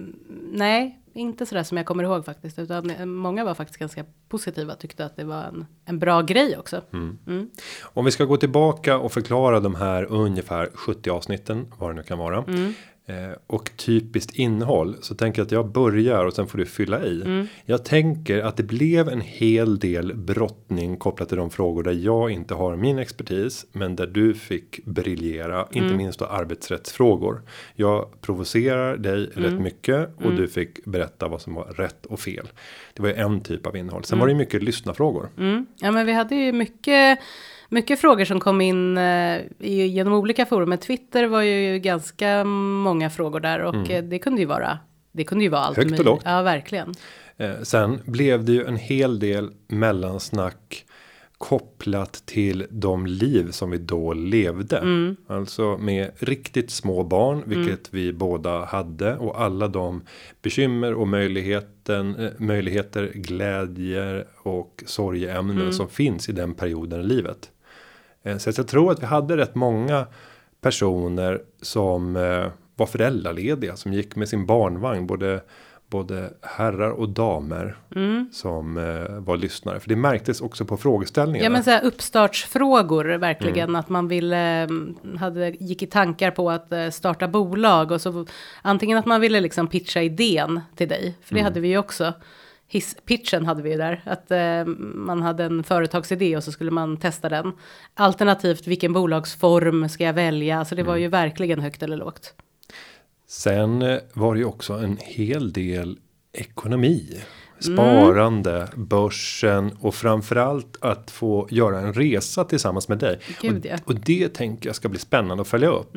nej, 0.52 1.00
inte 1.18 1.46
sådär 1.46 1.64
som 1.64 1.78
jag 1.78 1.86
kommer 1.86 2.04
ihåg 2.04 2.26
faktiskt, 2.26 2.60
utan 2.60 3.10
många 3.10 3.46
var 3.46 3.54
faktiskt 3.54 3.80
ganska 3.80 4.06
positiva, 4.30 4.76
tyckte 4.76 5.06
att 5.06 5.16
det 5.16 5.24
var 5.24 5.44
en, 5.44 5.66
en 5.86 6.00
bra 6.00 6.22
grej 6.22 6.58
också. 6.58 6.82
Mm. 6.94 7.50
Om 7.82 8.06
vi 8.06 8.12
ska 8.12 8.26
gå 8.26 8.38
tillbaka 8.38 8.98
och 8.98 9.12
förklara 9.12 9.60
de 9.60 9.76
här 9.76 10.04
ungefär 10.04 10.70
70 10.74 11.10
avsnitten, 11.10 11.74
vad 11.78 11.90
det 11.90 11.94
nu 11.94 12.04
kan 12.04 12.18
vara. 12.18 12.44
Mm. 12.48 12.74
Eh, 13.10 13.32
och 13.48 13.72
typiskt 13.78 14.36
innehåll 14.36 14.96
så 15.02 15.16
tänker 15.16 15.40
jag 15.40 15.46
att 15.46 15.52
jag 15.52 15.72
börjar 15.72 16.26
och 16.26 16.34
sen 16.34 16.48
får 16.48 16.58
du 16.58 16.66
fylla 16.66 17.04
i. 17.04 17.22
Mm. 17.22 17.48
Jag 17.66 17.86
tänker 17.86 18.40
att 18.42 18.58
det 18.58 18.64
blev 18.64 19.10
en 19.10 19.22
hel 19.22 19.80
del 19.80 20.14
brottning 20.16 20.98
kopplat 20.98 21.28
till 21.30 21.38
de 21.38 21.50
frågor 21.50 21.84
där 21.84 21.92
jag 21.92 22.32
inte 22.32 22.54
har 22.54 22.76
min 22.76 23.00
expertis. 23.00 23.66
Men 23.72 23.96
där 23.96 24.08
du 24.08 24.34
fick 24.34 24.86
briljera, 24.86 25.62
inte 25.72 25.86
Mm. 25.86 25.98
minst 25.98 26.20
då 26.20 26.26
arbetsrättsfrågor. 26.26 27.42
Jag 27.76 28.22
provocerar 28.22 28.98
dig 28.98 29.32
Mm. 29.36 29.52
rätt 29.52 29.62
mycket 29.62 30.10
och 30.26 30.34
du 30.34 30.48
fick 30.48 30.86
berätta 30.86 31.28
vad 31.28 31.42
som 31.42 31.54
var 31.54 31.64
rätt 31.66 32.06
och 32.06 32.20
fel. 32.20 32.48
Det 32.94 33.02
var 33.02 33.10
ju 33.10 33.16
en 33.16 33.42
typ 33.42 33.68
av 33.68 33.78
innehåll. 33.78 34.04
Sen 34.04 34.16
Mm. 34.16 34.20
var 34.20 34.28
det 34.28 34.32
ju 34.32 34.38
mycket 34.38 34.64
lyssnafrågor. 34.64 35.30
Mm. 35.38 35.66
Ja, 35.76 35.92
men 35.92 36.06
vi 36.06 36.14
hade 36.14 36.36
ju 36.36 36.52
mycket, 36.52 37.20
mycket 37.70 38.02
frågor 38.02 38.26
som 38.26 38.40
kom 38.40 38.62
in 38.62 38.98
eh, 38.98 39.42
genom 39.60 40.14
olika 40.14 40.46
forum. 40.46 40.78
Twitter 40.78 41.26
var 41.26 41.42
ju 41.42 41.80
ganska 41.80 42.44
många 42.44 43.10
frågor 43.10 43.40
där 43.40 43.60
och 43.60 43.90
eh, 43.90 44.04
det 44.04 44.20
kunde 44.20 44.42
ju 44.42 44.48
vara, 44.48 44.80
det 45.12 45.24
kunde 45.24 45.44
ju 45.44 45.50
vara 45.50 45.62
allt. 45.62 45.78
Mm. 45.78 45.90
Högt 45.90 46.00
och 46.00 46.06
lågt. 46.06 46.22
Ja, 46.26 46.42
verkligen. 46.42 46.94
Eh, 47.38 47.62
sen 47.64 48.00
blev 48.06 48.46
det 48.46 48.52
ju 48.52 48.66
en 48.66 48.78
hel 48.78 49.20
del 49.20 49.50
mellansnack 49.68 50.86
kopplat 51.38 52.24
till 52.26 52.66
de 52.70 53.06
liv 53.06 53.52
som 53.52 53.72
vi 53.72 53.78
då 53.78 54.14
levde. 54.14 54.84
Alltså 55.28 55.78
med 55.78 56.12
riktigt 56.20 56.72
små 56.72 57.04
barn, 57.04 57.44
vilket 57.46 57.94
vi 57.94 58.14
båda 58.14 58.66
hade 58.66 59.18
och 59.18 59.42
alla 59.42 59.68
de 59.68 60.02
bekymmer 60.42 60.94
och 60.94 61.08
möjligheten, 61.08 62.30
möjligheter, 62.38 63.12
glädjer 63.14 64.28
och 64.38 64.84
sorgeämnen 64.86 65.74
som 65.74 65.90
finns 65.90 66.30
i 66.30 66.32
den 66.32 66.54
perioden 66.54 67.02
i 67.02 67.04
livet. 67.04 67.52
Eh, 68.28 68.38
Så 68.38 68.52
jag 68.58 68.68
tror 68.68 68.92
att 68.92 69.02
vi 69.02 69.06
hade 69.06 69.38
rätt 69.38 69.56
många 69.56 70.06
personer 70.62 71.42
som 71.62 72.16
eh, 72.16 72.46
var 72.76 72.86
föräldralediga 72.86 73.76
som 73.76 73.94
gick 73.94 74.16
med 74.16 74.30
sin 74.30 74.46
barnvagn 74.46 75.08
både 75.08 75.42
både 75.90 76.34
herrar 76.42 76.90
och 76.90 77.10
damer 77.10 77.78
som 78.32 78.78
eh, 78.78 79.20
var 79.20 79.38
lyssnare. 79.38 79.80
För 79.80 79.90
det 79.90 79.96
märktes 79.96 80.42
också 80.42 80.66
på 80.66 80.78
frågeställningarna. 80.78 81.44
Ja 81.44 81.50
men 81.50 81.64
så 81.64 81.70
här 81.72 81.84
uppstartsfrågor 81.86 83.06
verkligen. 83.06 83.76
Att 83.76 83.90
man 83.90 84.08
ville 84.08 84.38
mm, 84.38 84.98
hade 85.20 85.50
gick 85.50 85.84
i 85.84 85.88
tankar 85.88 86.32
på 86.32 86.52
att 86.52 86.72
eh, 86.72 86.90
starta 86.90 87.28
bolag. 87.28 87.92
Och 87.92 88.02
så 88.02 88.26
antingen 88.62 88.98
att 88.98 89.06
man 89.06 89.22
ville 89.22 89.40
liksom 89.40 89.68
pitcha 89.68 90.02
idén 90.02 90.62
till 90.76 90.88
dig 90.88 91.18
för 91.22 91.36
det 91.36 91.42
hade 91.42 91.60
vi 91.60 91.68
ju 91.68 91.78
också. 91.78 92.14
Hisspitchen 92.70 93.46
hade 93.46 93.62
vi 93.62 93.72
ju 93.72 93.78
där 93.78 94.02
att 94.06 94.32
eh, 94.32 94.66
man 94.96 95.22
hade 95.22 95.44
en 95.44 95.64
företagsidé 95.64 96.38
och 96.38 96.44
så 96.44 96.52
skulle 96.52 96.72
man 96.72 96.98
testa 96.98 97.30
den. 97.30 97.52
Alternativt 97.94 98.68
vilken 98.68 98.94
bolagsform 98.94 99.90
ska 99.90 100.04
jag 100.04 100.14
välja? 100.14 100.66
Så 100.66 100.76
det 100.76 100.84
var 100.84 100.96
ju 100.96 101.08
verkligen 101.08 101.60
högt 101.60 101.84
eller 101.84 101.98
lågt. 101.98 102.34
Sen 103.28 103.82
eh, 103.82 103.98
var 104.14 104.34
det 104.34 104.40
ju 104.40 104.46
också 104.46 104.74
en 104.74 104.98
hel 105.02 105.54
del 105.54 105.98
ekonomi. 106.34 107.22
sparande, 107.60 108.68
börsen 108.76 109.72
och 109.80 109.96
framförallt 109.96 110.78
att 110.82 111.12
få 111.12 111.48
göra 111.52 111.80
en 111.80 111.94
resa 111.94 112.44
tillsammans 112.44 112.88
med 112.88 112.98
dig. 112.98 113.20
Gud, 113.42 113.66
ja. 113.66 113.76
och, 113.76 113.88
och 113.92 113.96
det 114.00 114.34
tänker 114.34 114.70
jag 114.70 114.76
ska 114.76 114.90
bli 114.90 115.00
spännande 115.00 115.42
att 115.42 115.48
följa 115.48 115.70
upp. 115.70 115.96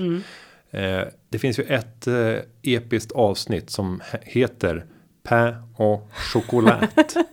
Eh, 0.70 1.00
det 1.28 1.38
finns 1.38 1.58
ju 1.58 1.62
ett 1.62 2.06
eh, 2.06 2.34
episkt 2.62 3.12
avsnitt 3.12 3.70
som 3.70 4.00
he- 4.00 4.18
heter 4.22 4.84
Pain 5.22 5.54
och 5.76 6.08
choklad. 6.32 6.86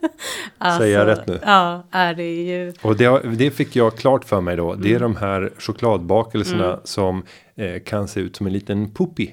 Säger 0.77 0.99
jag 0.99 1.07
rätt 1.07 1.27
nu? 1.27 1.33
Alltså, 1.33 1.47
Ja, 1.49 1.83
är 1.91 2.13
det 2.13 2.33
ju. 2.43 2.73
Och 2.81 2.95
det, 2.95 3.19
det 3.35 3.51
fick 3.51 3.75
jag 3.75 3.97
klart 3.97 4.25
för 4.25 4.41
mig 4.41 4.55
då. 4.57 4.73
Det 4.75 4.93
är 4.93 4.99
de 4.99 5.15
här 5.15 5.51
chokladbakelserna 5.57 6.79
som 6.83 7.23
eh, 7.55 7.81
kan 7.83 8.07
se 8.07 8.19
ut 8.19 8.35
som 8.35 8.47
en 8.47 8.53
liten 8.53 8.91
puppy. 8.93 9.29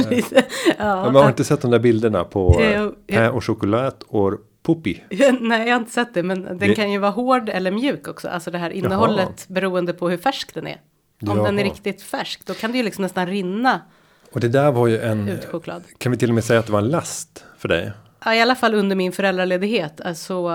lite, 0.10 0.44
Ja, 0.66 0.74
ja, 0.78 1.04
man 1.10 1.22
har 1.22 1.28
inte 1.28 1.44
sett 1.44 1.60
de 1.62 1.70
där 1.70 1.78
bilderna 1.78 2.24
på 2.24 2.60
eh, 2.60 2.88
pain 3.08 3.30
och 3.30 3.44
choklad 3.44 3.94
och 4.08 4.32
puppy. 4.66 4.96
Nej, 5.40 5.68
jag 5.68 5.74
har 5.74 5.80
inte 5.80 5.92
sett 5.92 6.14
det, 6.14 6.22
men 6.22 6.42
den 6.44 6.58
Det- 6.58 6.74
kan 6.74 6.92
ju 6.92 6.98
vara 6.98 7.10
hård 7.10 7.48
eller 7.48 7.70
mjuk 7.70 8.08
också. 8.08 8.28
Alltså 8.28 8.50
det 8.50 8.58
här 8.58 8.70
innehållet 8.70 9.46
beroende 9.48 9.92
på 9.92 10.08
hur 10.08 10.16
färsk 10.18 10.54
den 10.54 10.66
är. 10.66 10.80
Om 11.26 11.36
den 11.36 11.58
är 11.58 11.62
Jaha. 11.62 11.72
riktigt 11.72 12.02
färsk, 12.02 12.46
då 12.46 12.54
kan 12.54 12.72
det 12.72 12.78
ju 12.78 12.84
liksom 12.84 13.02
nästan 13.02 13.26
rinna 13.26 13.80
Och 14.34 14.40
det 14.40 14.48
där 14.48 14.72
var 14.72 14.86
ju 14.86 14.98
en. 14.98 15.28
ut 15.28 15.44
choklad. 15.44 15.82
Kan 15.98 16.12
vi 16.12 16.18
till 16.18 16.28
och 16.30 16.34
med 16.34 16.44
säga 16.44 16.60
att 16.60 16.66
det 16.66 16.72
var 16.72 16.78
en 16.80 16.88
last 16.88 17.44
för 17.58 17.68
dig? 17.68 17.92
Ja, 18.26 18.34
i 18.34 18.40
alla 18.40 18.54
fall 18.54 18.74
under 18.74 18.96
min 18.96 19.12
föräldraledighet. 19.12 20.00
Alltså 20.00 20.48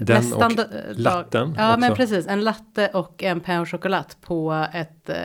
Den 0.00 0.16
nästan 0.24 0.50
och 0.50 0.56
dag- 0.56 0.66
latten 0.92 1.54
Ja, 1.58 1.76
men 1.76 1.92
också. 1.92 2.02
precis. 2.02 2.26
En 2.26 2.40
latte 2.44 2.88
och 2.88 3.22
en 3.22 3.40
pain 3.40 3.58
au 3.58 3.66
chocolat 3.66 4.16
på 4.20 4.66
ett 4.74 5.08
eh, 5.08 5.16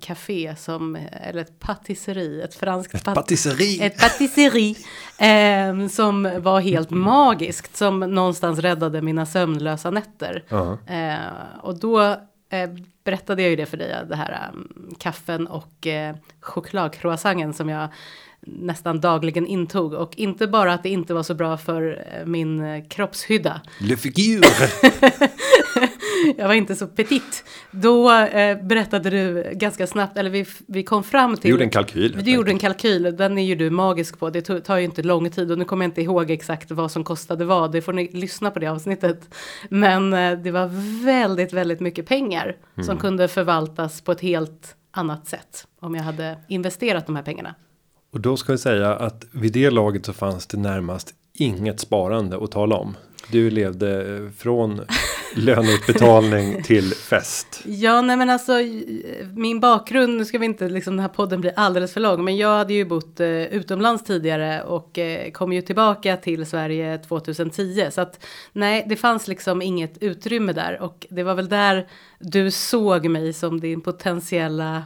café 0.00 0.54
som, 0.58 0.98
eller 1.22 1.40
ett 1.42 1.58
patisserie, 1.60 2.44
ett 2.44 2.54
franskt 2.54 3.04
pat- 3.04 3.14
Patisserie. 3.14 3.86
ett 3.86 3.98
patisserie 4.00 4.74
eh, 5.18 5.88
som 5.88 6.30
var 6.38 6.60
helt 6.60 6.90
magiskt, 6.90 7.76
som 7.76 8.00
någonstans 8.00 8.58
räddade 8.58 9.02
mina 9.02 9.26
sömnlösa 9.26 9.90
nätter. 9.90 10.44
Ja. 10.48 10.78
Eh, 10.86 11.16
och 11.62 11.78
då 11.78 12.16
eh, 12.50 12.70
berättade 13.04 13.42
jag 13.42 13.50
ju 13.50 13.56
det 13.56 13.66
för 13.66 13.76
dig, 13.76 14.04
det 14.08 14.16
här 14.16 14.50
um, 14.52 14.94
kaffen 14.98 15.46
och 15.46 15.86
eh, 15.86 16.16
chokladcroissanten 16.40 17.54
som 17.54 17.68
jag 17.68 17.88
nästan 18.58 19.00
dagligen 19.00 19.46
intog. 19.46 19.92
Och 19.92 20.12
inte 20.16 20.46
bara 20.46 20.72
att 20.72 20.82
det 20.82 20.88
inte 20.88 21.14
var 21.14 21.22
så 21.22 21.34
bra 21.34 21.56
för 21.56 22.04
eh, 22.12 22.26
min 22.26 22.60
eh, 22.60 22.84
kroppshydda. 22.88 23.60
Le 23.78 23.96
figure. 23.96 24.48
Jag 26.36 26.46
var 26.48 26.54
inte 26.54 26.76
så 26.76 26.86
petit. 26.86 27.44
Då 27.70 28.12
eh, 28.12 28.62
berättade 28.62 29.10
du 29.10 29.50
ganska 29.52 29.86
snabbt, 29.86 30.16
eller 30.16 30.30
vi, 30.30 30.46
vi 30.66 30.82
kom 30.82 31.04
fram 31.04 31.36
till... 31.36 31.42
Du 31.42 31.48
gjorde 31.48 31.64
en 31.64 31.70
kalkyl. 31.70 32.22
Du 32.24 32.30
gjorde 32.30 32.50
en 32.50 32.58
kalkyl, 32.58 33.16
den 33.16 33.38
är 33.38 33.42
ju 33.42 33.54
du 33.54 33.70
magisk 33.70 34.18
på. 34.18 34.30
Det 34.30 34.60
tar 34.60 34.76
ju 34.76 34.84
inte 34.84 35.02
lång 35.02 35.30
tid 35.30 35.50
och 35.50 35.58
nu 35.58 35.64
kommer 35.64 35.84
jag 35.84 35.88
inte 35.88 36.02
ihåg 36.02 36.30
exakt 36.30 36.70
vad 36.70 36.90
som 36.90 37.04
kostade 37.04 37.44
vad. 37.44 37.72
Det 37.72 37.82
får 37.82 37.92
ni 37.92 38.08
lyssna 38.12 38.50
på 38.50 38.58
det 38.58 38.66
avsnittet. 38.66 39.34
Men 39.68 40.12
eh, 40.12 40.38
det 40.38 40.50
var 40.50 40.70
väldigt, 41.04 41.52
väldigt 41.52 41.80
mycket 41.80 42.06
pengar 42.06 42.56
som 42.86 42.98
kunde 42.98 43.28
förvaltas 43.28 44.00
på 44.00 44.12
ett 44.12 44.20
helt 44.20 44.76
annat 44.90 45.26
sätt. 45.26 45.66
Om 45.80 45.94
jag 45.94 46.02
hade 46.02 46.38
investerat 46.48 47.06
de 47.06 47.16
här 47.16 47.22
pengarna. 47.22 47.54
Och 48.12 48.20
då 48.20 48.36
ska 48.36 48.52
vi 48.52 48.58
säga 48.58 48.94
att 48.94 49.24
vid 49.32 49.52
det 49.52 49.70
laget 49.70 50.06
så 50.06 50.12
fanns 50.12 50.46
det 50.46 50.56
närmast 50.56 51.14
inget 51.32 51.80
sparande 51.80 52.44
att 52.44 52.50
tala 52.50 52.76
om. 52.76 52.96
Du 53.32 53.50
levde 53.50 54.16
eh, 54.16 54.30
från 54.38 54.80
löneutbetalning 55.36 56.62
till 56.62 56.90
fest. 56.94 57.62
Ja, 57.64 58.00
nej 58.00 58.16
men 58.16 58.30
alltså 58.30 58.52
min 59.34 59.60
bakgrund, 59.60 60.16
nu 60.16 60.24
ska 60.24 60.38
vi 60.38 60.46
inte 60.46 60.68
liksom 60.68 60.96
den 60.96 61.00
här 61.00 61.08
podden 61.08 61.40
bli 61.40 61.52
alldeles 61.56 61.92
för 61.92 62.00
lång, 62.00 62.24
men 62.24 62.36
jag 62.36 62.58
hade 62.58 62.74
ju 62.74 62.84
bott 62.84 63.20
eh, 63.20 63.28
utomlands 63.28 64.04
tidigare 64.04 64.62
och 64.62 64.98
eh, 64.98 65.30
kom 65.30 65.52
ju 65.52 65.62
tillbaka 65.62 66.16
till 66.16 66.46
Sverige 66.46 66.98
2010. 66.98 67.88
Så 67.90 68.00
att 68.00 68.24
nej, 68.52 68.84
det 68.88 68.96
fanns 68.96 69.28
liksom 69.28 69.62
inget 69.62 70.02
utrymme 70.02 70.52
där 70.52 70.80
och 70.82 71.06
det 71.10 71.22
var 71.22 71.34
väl 71.34 71.48
där 71.48 71.88
du 72.18 72.50
såg 72.50 73.08
mig 73.08 73.32
som 73.32 73.60
din 73.60 73.80
potentiella 73.80 74.84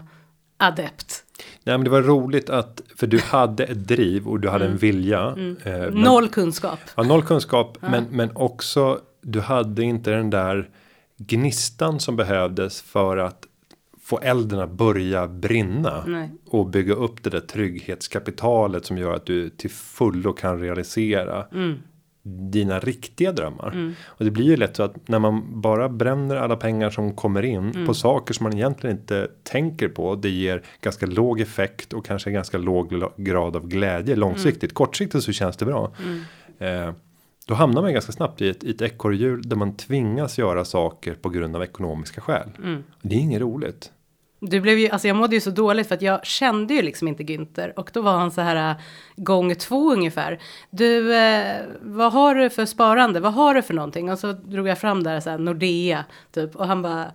adept. 0.56 1.23
Nej 1.64 1.78
men 1.78 1.84
det 1.84 1.90
var 1.90 2.02
roligt 2.02 2.50
att 2.50 2.82
för 2.96 3.06
du 3.06 3.18
hade 3.20 3.64
ett 3.64 3.88
driv 3.88 4.26
och 4.28 4.40
du 4.40 4.48
hade 4.48 4.64
en 4.66 4.76
vilja. 4.76 5.28
eh, 5.28 5.72
men- 5.72 5.92
Noll 5.94 6.28
kunskap. 6.28 6.78
Ja, 6.96 7.02
noll 7.02 7.22
kunskap 7.22 7.78
men, 7.80 8.04
men 8.10 8.30
också 8.34 9.00
du 9.22 9.40
hade 9.40 9.82
inte 9.82 10.10
den 10.10 10.30
där 10.30 10.68
gnistan 11.16 12.00
som 12.00 12.16
behövdes 12.16 12.82
för 12.82 13.16
att 13.16 13.46
få 14.02 14.18
elden 14.18 14.58
att 14.60 14.70
börja 14.70 15.28
brinna. 15.28 16.04
Nej. 16.06 16.30
Och 16.50 16.66
bygga 16.66 16.94
upp 16.94 17.22
det 17.22 17.30
där 17.30 17.40
trygghetskapitalet 17.40 18.86
som 18.86 18.98
gör 18.98 19.14
att 19.14 19.26
du 19.26 19.50
till 19.50 19.70
fullo 19.70 20.32
kan 20.32 20.60
realisera 20.60 21.46
dina 22.26 22.78
riktiga 22.78 23.32
drömmar. 23.32 23.94
Och 24.06 24.24
det 24.24 24.30
blir 24.30 24.44
ju 24.44 24.56
lätt 24.56 24.76
så 24.76 24.82
att 24.82 25.08
när 25.08 25.18
man 25.18 25.60
bara 25.60 25.88
bränner 25.88 26.36
alla 26.36 26.56
pengar 26.56 26.90
som 26.90 27.14
kommer 27.14 27.42
in 27.42 27.86
på 27.86 27.94
saker 27.94 28.34
som 28.34 28.44
man 28.44 28.54
egentligen 28.54 28.96
inte 28.96 29.28
tänker 29.42 29.88
på. 29.88 30.14
Det 30.14 30.30
ger 30.30 30.62
ganska 30.80 31.06
låg 31.06 31.40
effekt 31.40 31.92
och 31.92 32.06
kanske 32.06 32.30
ganska 32.30 32.58
låg 32.58 33.12
grad 33.16 33.56
av 33.56 33.68
glädje 33.68 34.16
långsiktigt. 34.16 34.74
Kortsiktigt 34.74 35.24
så 35.24 35.32
känns 35.32 35.56
det 35.56 35.64
bra. 35.64 35.92
Eh, 36.58 36.92
då 37.46 37.54
hamnar 37.54 37.82
man 37.82 37.92
ganska 37.92 38.12
snabbt 38.12 38.42
i 38.42 38.48
ett, 38.48 38.64
i 38.64 38.70
ett 38.70 38.82
ekorrhjul 38.82 39.48
där 39.48 39.56
man 39.56 39.76
tvingas 39.76 40.38
göra 40.38 40.64
saker 40.64 41.14
på 41.14 41.28
grund 41.28 41.56
av 41.56 41.62
ekonomiska 41.62 42.20
skäl. 42.20 42.48
Det 43.02 43.14
är 43.14 43.20
inget 43.20 43.40
roligt. 43.40 43.90
Du 44.40 44.60
blev 44.60 44.78
ju, 44.78 44.88
alltså 44.88 45.08
jag 45.08 45.16
mådde 45.16 45.34
ju 45.34 45.40
så 45.40 45.50
dåligt 45.50 45.88
för 45.88 45.94
att 45.94 46.02
jag 46.02 46.26
kände 46.26 46.74
ju 46.74 46.82
liksom 46.82 47.08
inte 47.08 47.22
Günther 47.22 47.78
och 47.78 47.90
då 47.92 48.02
var 48.02 48.12
han 48.12 48.30
så 48.30 48.40
här 48.40 48.70
äh, 48.70 48.76
gång 49.16 49.54
två 49.54 49.92
ungefär. 49.92 50.38
Du, 50.70 51.14
eh, 51.16 51.62
vad 51.80 52.12
har 52.12 52.34
du 52.34 52.50
för 52.50 52.66
sparande? 52.66 53.20
Vad 53.20 53.34
har 53.34 53.54
du 53.54 53.62
för 53.62 53.74
någonting? 53.74 54.10
Och 54.10 54.18
så 54.18 54.32
drog 54.32 54.68
jag 54.68 54.78
fram 54.78 55.02
där 55.02 55.20
så 55.20 55.30
här 55.30 55.38
Nordea 55.38 56.04
typ 56.32 56.56
och 56.56 56.66
han 56.66 56.82
bara, 56.82 57.12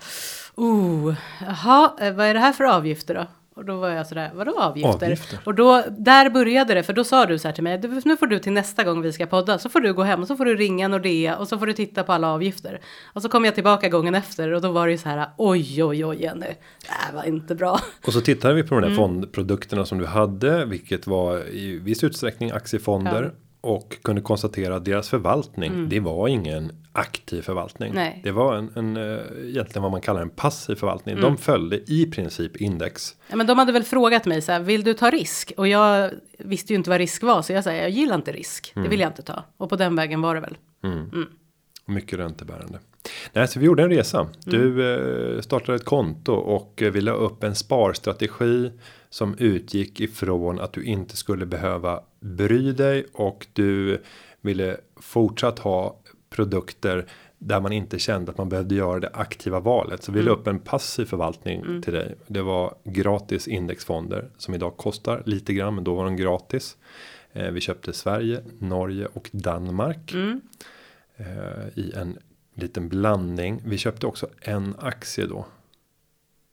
oh, 0.55 1.15
jaha, 1.41 1.91
eh, 1.99 2.13
vad 2.13 2.25
är 2.25 2.33
det 2.33 2.39
här 2.39 2.53
för 2.53 2.63
avgifter 2.63 3.15
då? 3.15 3.27
Och 3.59 3.65
då 3.65 3.77
var 3.77 3.89
jag 3.89 4.07
sådär, 4.07 4.31
vadå 4.35 4.59
avgifter? 4.59 5.05
Avgifter? 5.05 5.39
Och 5.45 5.55
då, 5.55 5.83
där 5.89 6.29
började 6.29 6.73
det, 6.73 6.83
för 6.83 6.93
då 6.93 7.03
sa 7.03 7.25
du 7.25 7.39
så 7.39 7.47
här 7.47 7.55
till 7.55 7.63
mig, 7.63 7.77
"Du, 7.77 8.01
nu 8.05 8.17
får 8.17 8.27
du 8.27 8.39
till 8.39 8.51
nästa 8.51 8.83
gång 8.83 9.01
vi 9.01 9.13
ska 9.13 9.25
podda, 9.25 9.59
så 9.59 9.69
får 9.69 9.79
du 9.79 9.93
gå 9.93 10.03
hem 10.03 10.21
och 10.21 10.27
så 10.27 10.35
får 10.35 10.45
du 10.45 10.55
ringa 10.55 10.87
Nordea 10.87 11.37
och 11.37 11.47
så 11.47 11.57
får 11.57 11.65
du 11.65 11.73
titta 11.73 12.03
på 12.03 12.13
alla 12.13 12.27
avgifter. 12.27 12.79
Och 13.13 13.21
så 13.21 13.29
kom 13.29 13.45
jag 13.45 13.55
tillbaka 13.55 13.89
gången 13.89 14.15
efter 14.15 14.51
och 14.51 14.61
då 14.61 14.71
var 14.71 14.85
det 14.85 14.91
ju 14.91 14.97
så 14.97 15.09
här, 15.09 15.27
oj, 15.37 15.83
oj, 15.83 16.05
oj, 16.05 16.21
Jenny, 16.21 16.45
det 16.81 16.87
här 16.89 17.13
var 17.13 17.23
inte 17.23 17.55
bra. 17.55 17.79
Och 18.07 18.13
så 18.13 18.21
tittade 18.21 18.53
vi 18.53 18.63
på 18.63 18.79
de 18.79 18.89
där 18.89 18.95
fondprodukterna 18.95 19.85
som 19.85 19.97
du 19.97 20.05
hade, 20.05 20.65
vilket 20.65 21.07
var 21.07 21.49
i 21.49 21.79
viss 21.79 22.03
utsträckning 22.03 22.51
aktiefonder. 22.51 23.31
Och 23.61 23.97
kunde 24.01 24.21
konstatera 24.21 24.75
att 24.75 24.85
deras 24.85 25.09
förvaltning, 25.09 25.89
det 25.89 25.99
var 25.99 26.27
ingen 26.27 26.71
aktiv 26.91 27.41
förvaltning. 27.41 27.93
Nej. 27.93 28.21
Det 28.23 28.31
var 28.31 28.55
en, 28.55 28.71
en 28.75 28.97
eh, 28.97 29.19
egentligen 29.49 29.81
vad 29.83 29.91
man 29.91 30.01
kallar 30.01 30.21
en 30.21 30.29
passiv 30.29 30.75
förvaltning. 30.75 31.21
De 31.21 31.37
följde 31.37 31.91
i 31.91 32.05
princip 32.05 32.57
index. 32.57 33.15
Ja, 33.29 33.35
men 33.35 33.47
de 33.47 33.59
hade 33.59 33.71
väl 33.71 33.83
frågat 33.83 34.25
mig 34.25 34.41
så 34.41 34.51
här, 34.51 34.59
vill 34.59 34.83
du 34.83 34.93
ta 34.93 35.09
risk? 35.09 35.51
Och 35.57 35.67
jag 35.67 36.11
visste 36.37 36.73
ju 36.73 36.77
inte 36.77 36.89
vad 36.89 36.99
risk 36.99 37.23
var, 37.23 37.41
så 37.41 37.53
jag 37.53 37.63
sa, 37.63 37.73
jag 37.73 37.89
gillar 37.89 38.15
inte 38.15 38.31
risk, 38.31 38.71
det 38.75 38.87
vill 38.87 38.99
jag 38.99 39.09
inte 39.09 39.21
ta. 39.21 39.43
Och 39.57 39.69
på 39.69 39.75
den 39.75 39.95
vägen 39.95 40.21
var 40.21 40.35
det 40.35 40.41
väl. 40.41 40.57
Mycket 41.89 42.19
räntebärande. 42.19 42.79
Nej, 43.33 43.47
så 43.47 43.59
vi 43.59 43.65
gjorde 43.65 43.83
en 43.83 43.89
resa. 43.89 44.27
Du 44.45 44.93
eh, 45.35 45.41
startade 45.41 45.75
ett 45.75 45.85
konto 45.85 46.33
och 46.33 46.81
eh, 46.81 46.91
vi 46.91 47.01
la 47.01 47.11
upp 47.11 47.43
en 47.43 47.55
sparstrategi 47.55 48.71
som 49.09 49.35
utgick 49.37 49.99
ifrån 49.99 50.59
att 50.59 50.73
du 50.73 50.83
inte 50.83 51.17
skulle 51.17 51.45
behöva 51.45 51.99
bry 52.19 52.71
dig 52.71 53.05
och 53.13 53.47
du 53.53 54.01
ville 54.41 54.77
fortsatt 55.01 55.59
ha 55.59 55.99
produkter 56.29 57.05
där 57.37 57.59
man 57.59 57.71
inte 57.71 57.99
kände 57.99 58.31
att 58.31 58.37
man 58.37 58.49
behövde 58.49 58.75
göra 58.75 58.99
det 58.99 59.09
aktiva 59.13 59.59
valet. 59.59 60.03
Så 60.03 60.11
vi 60.11 60.21
la 60.21 60.31
upp 60.31 60.47
en 60.47 60.59
passiv 60.59 61.05
förvaltning 61.05 61.81
till 61.81 61.93
dig. 61.93 62.15
Det 62.27 62.41
var 62.41 62.75
gratis 62.83 63.47
indexfonder 63.47 64.29
som 64.37 64.53
idag 64.53 64.77
kostar 64.77 65.23
lite 65.25 65.53
grann, 65.53 65.75
men 65.75 65.83
då 65.83 65.95
var 65.95 66.05
de 66.05 66.15
gratis. 66.15 66.77
Eh, 67.33 67.51
vi 67.51 67.61
köpte 67.61 67.93
Sverige, 67.93 68.41
Norge 68.59 69.07
och 69.13 69.29
Danmark 69.33 70.13
eh, 70.13 70.35
Eh, 71.19 71.67
i 71.75 71.93
en 71.95 72.17
liten 72.53 72.89
blandning. 72.89 73.61
Vi 73.65 73.77
köpte 73.77 74.07
också 74.07 74.29
en 74.41 74.75
aktie 74.79 75.25
då. 75.25 75.45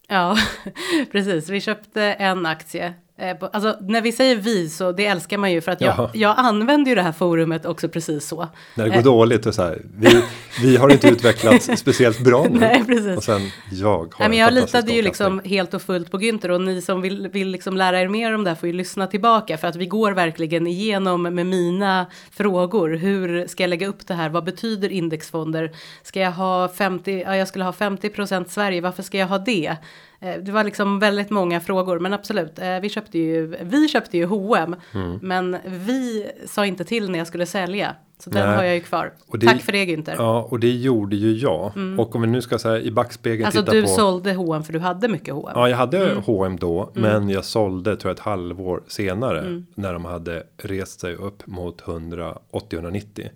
Ja, 0.08 0.36
precis. 1.12 1.48
Vi 1.48 1.60
köpte 1.60 2.02
en 2.02 2.46
aktie. 2.46 2.94
Eh, 3.18 3.36
Alltså 3.52 3.76
när 3.80 4.00
vi 4.00 4.12
säger 4.12 4.36
vi 4.36 4.68
så 4.68 4.92
det 4.92 5.06
älskar 5.06 5.38
man 5.38 5.52
ju 5.52 5.60
för 5.60 5.72
att 5.72 5.80
jag, 5.80 5.94
Ja. 5.98 6.10
jag 6.14 6.34
använder 6.38 6.88
ju 6.90 6.94
det 6.94 7.02
här 7.02 7.12
forumet 7.12 7.66
också 7.66 7.88
precis 7.88 8.28
så. 8.28 8.48
När 8.74 8.84
det 8.88 8.90
går 8.96 9.02
dåligt 9.02 9.46
och 9.46 9.54
så 9.54 9.62
här. 9.62 9.82
Vi, 9.98 10.22
vi 10.62 10.76
har 10.76 10.88
inte 10.92 11.08
utvecklats 11.12 11.70
speciellt 11.76 12.20
bra 12.20 12.46
nu. 12.50 12.58
Nej, 12.60 12.84
precis. 12.86 13.16
Och 13.16 13.24
sen 13.24 13.40
jag 13.72 13.86
har 13.88 13.98
Nej, 14.04 14.08
men 14.18 14.32
en 14.32 14.38
jag 14.38 14.52
litade 14.52 14.92
ju 14.92 15.02
liksom 15.02 15.40
helt 15.44 15.74
och 15.74 15.82
fullt 15.82 16.10
på 16.10 16.18
Günther 16.18 16.48
och 16.50 16.60
ni 16.60 16.82
som 16.82 17.00
vill, 17.02 17.28
vill 17.28 17.48
liksom 17.48 17.76
lära 17.76 18.00
er 18.00 18.08
mer 18.08 18.34
om 18.34 18.44
det 18.44 18.50
här 18.50 18.54
får 18.54 18.66
ju 18.66 18.72
lyssna 18.72 19.06
tillbaka 19.06 19.58
för 19.58 19.68
att 19.68 19.76
vi 19.76 19.86
går 19.86 20.12
verkligen 20.12 20.66
igenom 20.66 21.22
med 21.22 21.46
mina 21.46 22.06
frågor. 22.30 22.90
Hur 22.96 23.46
ska 23.46 23.62
jag 23.62 23.70
lägga 23.70 23.86
upp 23.88 24.06
det 24.06 24.14
här? 24.14 24.28
Vad 24.28 24.44
betyder 24.44 24.92
indexfonder? 24.92 25.72
Ska 26.02 26.20
jag 26.20 26.32
ha 26.32 26.68
50? 26.68 27.22
Ja, 27.26 27.36
jag 27.36 27.48
skulle 27.48 27.64
ha 27.64 27.72
50% 27.72 28.44
Sverige. 28.48 28.80
Varför 28.80 29.02
ska 29.02 29.18
jag 29.18 29.26
ha 29.26 29.38
det? 29.38 29.76
Eh, 30.20 30.34
det 30.42 30.52
var 30.52 30.64
liksom 30.64 30.98
väldigt 30.98 31.30
många 31.30 31.60
frågor, 31.60 31.98
men 31.98 32.12
absolut. 32.12 32.58
Eh, 32.58 32.80
vi 32.80 32.88
köpte 32.88 33.18
ju, 33.18 33.56
vi 33.62 33.88
köpte 33.88 34.16
ju 34.18 34.24
H&M 34.24 34.76
Mm. 34.94 35.18
men 35.22 35.56
vi 35.64 36.26
sa 36.46 36.66
inte 36.66 36.84
till 36.84 37.10
när 37.10 37.18
jag 37.18 37.26
skulle 37.26 37.46
sälja. 37.46 37.94
Så 38.18 38.30
den 38.30 38.46
Nej. 38.48 38.56
har 38.56 38.64
jag 38.64 38.74
ju 38.74 38.80
kvar. 38.80 39.12
Det- 39.32 39.46
Tack 39.46 39.62
för 39.62 39.72
det 39.72 39.84
Günther. 39.86 40.14
Ja, 40.18 40.42
och 40.50 40.60
det 40.60 40.70
gjorde 40.70 41.16
ju 41.16 41.32
jag. 41.32 41.72
Och 41.98 42.14
om 42.16 42.20
vi 42.22 42.26
nu 42.26 42.42
ska 42.42 42.58
säga 42.58 42.80
i 42.80 42.90
backspegeln 42.90 43.44
alltså 43.46 43.60
titta 43.60 43.72
du 43.72 43.82
på. 43.82 43.88
sålde 43.88 44.32
H&M 44.34 44.64
för 44.64 44.72
du 44.72 44.78
hade 44.78 45.08
mycket 45.08 45.34
H&M. 45.34 45.52
Ja, 45.56 45.68
jag 45.68 45.76
hade 45.76 46.14
H&M 46.14 46.56
då, 46.60 46.90
men 46.94 47.28
jag 47.28 47.44
sålde 47.44 47.96
tror 47.96 48.10
jag 48.10 48.14
ett 48.14 48.20
halvår 48.24 48.82
senare 48.88 49.62
när 49.74 49.92
de 49.92 50.04
hade 50.04 50.42
rest 50.56 51.00
sig 51.00 51.14
upp 51.14 51.46
mot 51.46 51.82
180-190. 51.82 53.28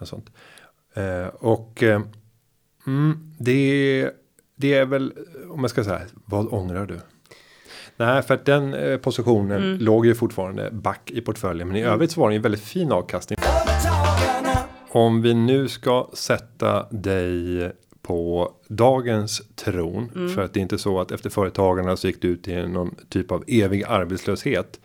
Något 0.00 0.08
sånt. 0.08 0.30
Eh, 0.94 1.26
och 1.26 1.82
eh, 1.82 2.00
mm, 2.86 3.34
det, 3.38 4.10
det 4.56 4.74
är 4.74 4.84
väl 4.84 5.12
om 5.48 5.60
jag 5.60 5.70
ska 5.70 5.84
säga 5.84 6.00
vad 6.24 6.52
ångrar 6.52 6.86
du? 6.86 7.00
Nej, 7.96 8.22
för 8.22 8.34
att 8.34 8.44
den 8.44 8.74
eh, 8.74 8.98
positionen 8.98 9.78
låg 9.78 10.06
ju 10.06 10.14
fortfarande 10.14 10.70
back 10.70 11.10
i 11.10 11.20
portföljen, 11.20 11.68
men 11.68 11.76
i 11.76 11.82
övrigt 11.82 12.10
så 12.10 12.20
var 12.20 12.30
det 12.30 12.36
en 12.36 12.42
väldigt 12.42 12.60
fin 12.60 12.92
avkastning. 12.92 13.38
Om 14.90 15.22
vi 15.22 15.34
nu 15.34 15.68
ska 15.68 16.10
sätta 16.12 16.88
dig 16.90 17.72
på 18.02 18.52
dagens 18.68 19.42
tron. 19.54 20.30
För 20.34 20.42
att 20.42 20.54
det 20.54 20.60
är 20.60 20.62
inte 20.62 20.78
så 20.78 21.00
att 21.00 21.12
efter 21.12 21.30
företagarna 21.30 21.96
så 21.96 22.06
gick 22.06 22.22
du 22.22 22.28
ut 22.28 22.48
i 22.48 22.66
någon 22.66 22.94
typ 23.08 23.32
av 23.32 23.44
evig 23.46 23.84
arbetslöshet. 23.84 24.80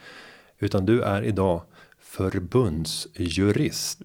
Utan 0.60 0.86
du 0.86 1.02
är 1.02 1.24
idag 1.24 1.62
förbundsjurist. 2.00 4.00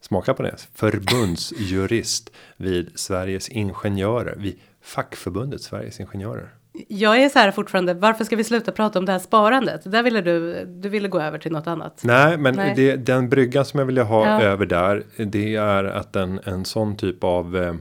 Smaka 0.00 0.34
på 0.34 0.42
det. 0.42 0.56
Förbundsjurist 0.74 2.30
vid 2.56 2.90
Sveriges 2.94 3.48
Ingenjörer. 3.48 4.36
Vid 4.38 4.58
fackförbundet 4.84 5.62
Sveriges 5.62 6.00
Ingenjörer. 6.00 6.48
Jag 6.88 7.22
är 7.22 7.28
så 7.28 7.38
här 7.38 7.50
fortfarande, 7.50 7.94
varför 7.94 8.24
ska 8.24 8.36
vi 8.36 8.44
sluta 8.44 8.72
prata 8.72 8.98
om 8.98 9.04
det 9.04 9.12
här 9.12 9.18
sparandet? 9.18 9.80
Där 9.84 10.02
ville 10.02 10.20
du, 10.20 10.64
du 10.64 10.88
ville 10.88 11.08
gå 11.08 11.20
över 11.20 11.38
till 11.38 11.52
något 11.52 11.66
annat. 11.66 12.00
Nej, 12.04 12.38
men 12.38 12.54
Nej. 12.54 12.72
Det, 12.76 12.96
den 12.96 13.28
bryggan 13.28 13.64
som 13.64 13.78
jag 13.78 13.86
vill 13.86 13.98
ha 13.98 14.26
Ja. 14.26 14.40
över 14.42 14.66
där. 14.66 15.02
Det 15.16 15.56
är 15.56 15.84
att 15.84 16.16
en, 16.16 16.40
en 16.44 16.64
sån 16.64 16.96
typ 16.96 17.24
av, 17.24 17.56
eh, 17.56 17.74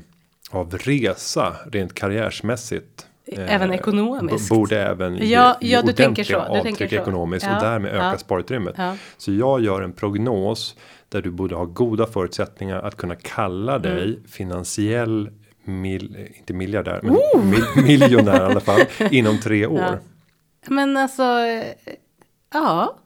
av 0.52 0.72
resa 0.78 1.56
rent 1.72 1.94
karriärsmässigt. 1.94 3.06
eh, 3.28 3.54
Även 3.56 3.74
ekonomiskt. 3.74 4.50
b- 4.50 4.56
Borde 4.56 4.82
även 4.84 5.16
ge, 5.16 5.26
Ja, 5.36 5.58
ge 5.62 5.74
ja, 5.74 5.82
du 5.82 5.94
tänker 5.94 6.24
så, 6.24 6.54
du 6.56 6.62
tänker 6.62 6.88
så. 6.88 6.96
ekonomiskt 6.96 7.46
Ja, 7.46 7.56
och 7.56 7.64
därmed 7.64 7.92
öka 7.94 8.04
ja. 8.12 8.18
sparutrymmet. 8.18 8.76
Ja. 8.78 8.96
Så 9.18 9.32
jag 9.34 9.62
gör 9.62 9.82
en 9.82 9.92
prognos 9.94 10.76
där 11.10 11.22
du 11.22 11.32
borde 11.32 11.56
ha 11.56 11.66
goda 11.66 12.06
förutsättningar 12.06 12.80
att 12.80 12.96
kunna 12.98 13.16
kalla 13.16 13.76
Mm. 13.76 13.82
dig 13.82 14.20
finansiell 14.28 15.30
mil, 15.63 16.27
inte 16.38 16.53
miljardär, 16.53 17.00
men 17.03 17.50
mil, 17.50 17.63
miljonär 18.00 18.41
i 18.41 18.51
alla 18.51 18.60
fall 18.60 18.82
inom 19.12 19.39
tre 19.39 19.65
år. 19.65 20.00
Men 20.67 20.98
alltså, 20.98 21.24
eh, 21.24 21.63
ja, 22.53 22.98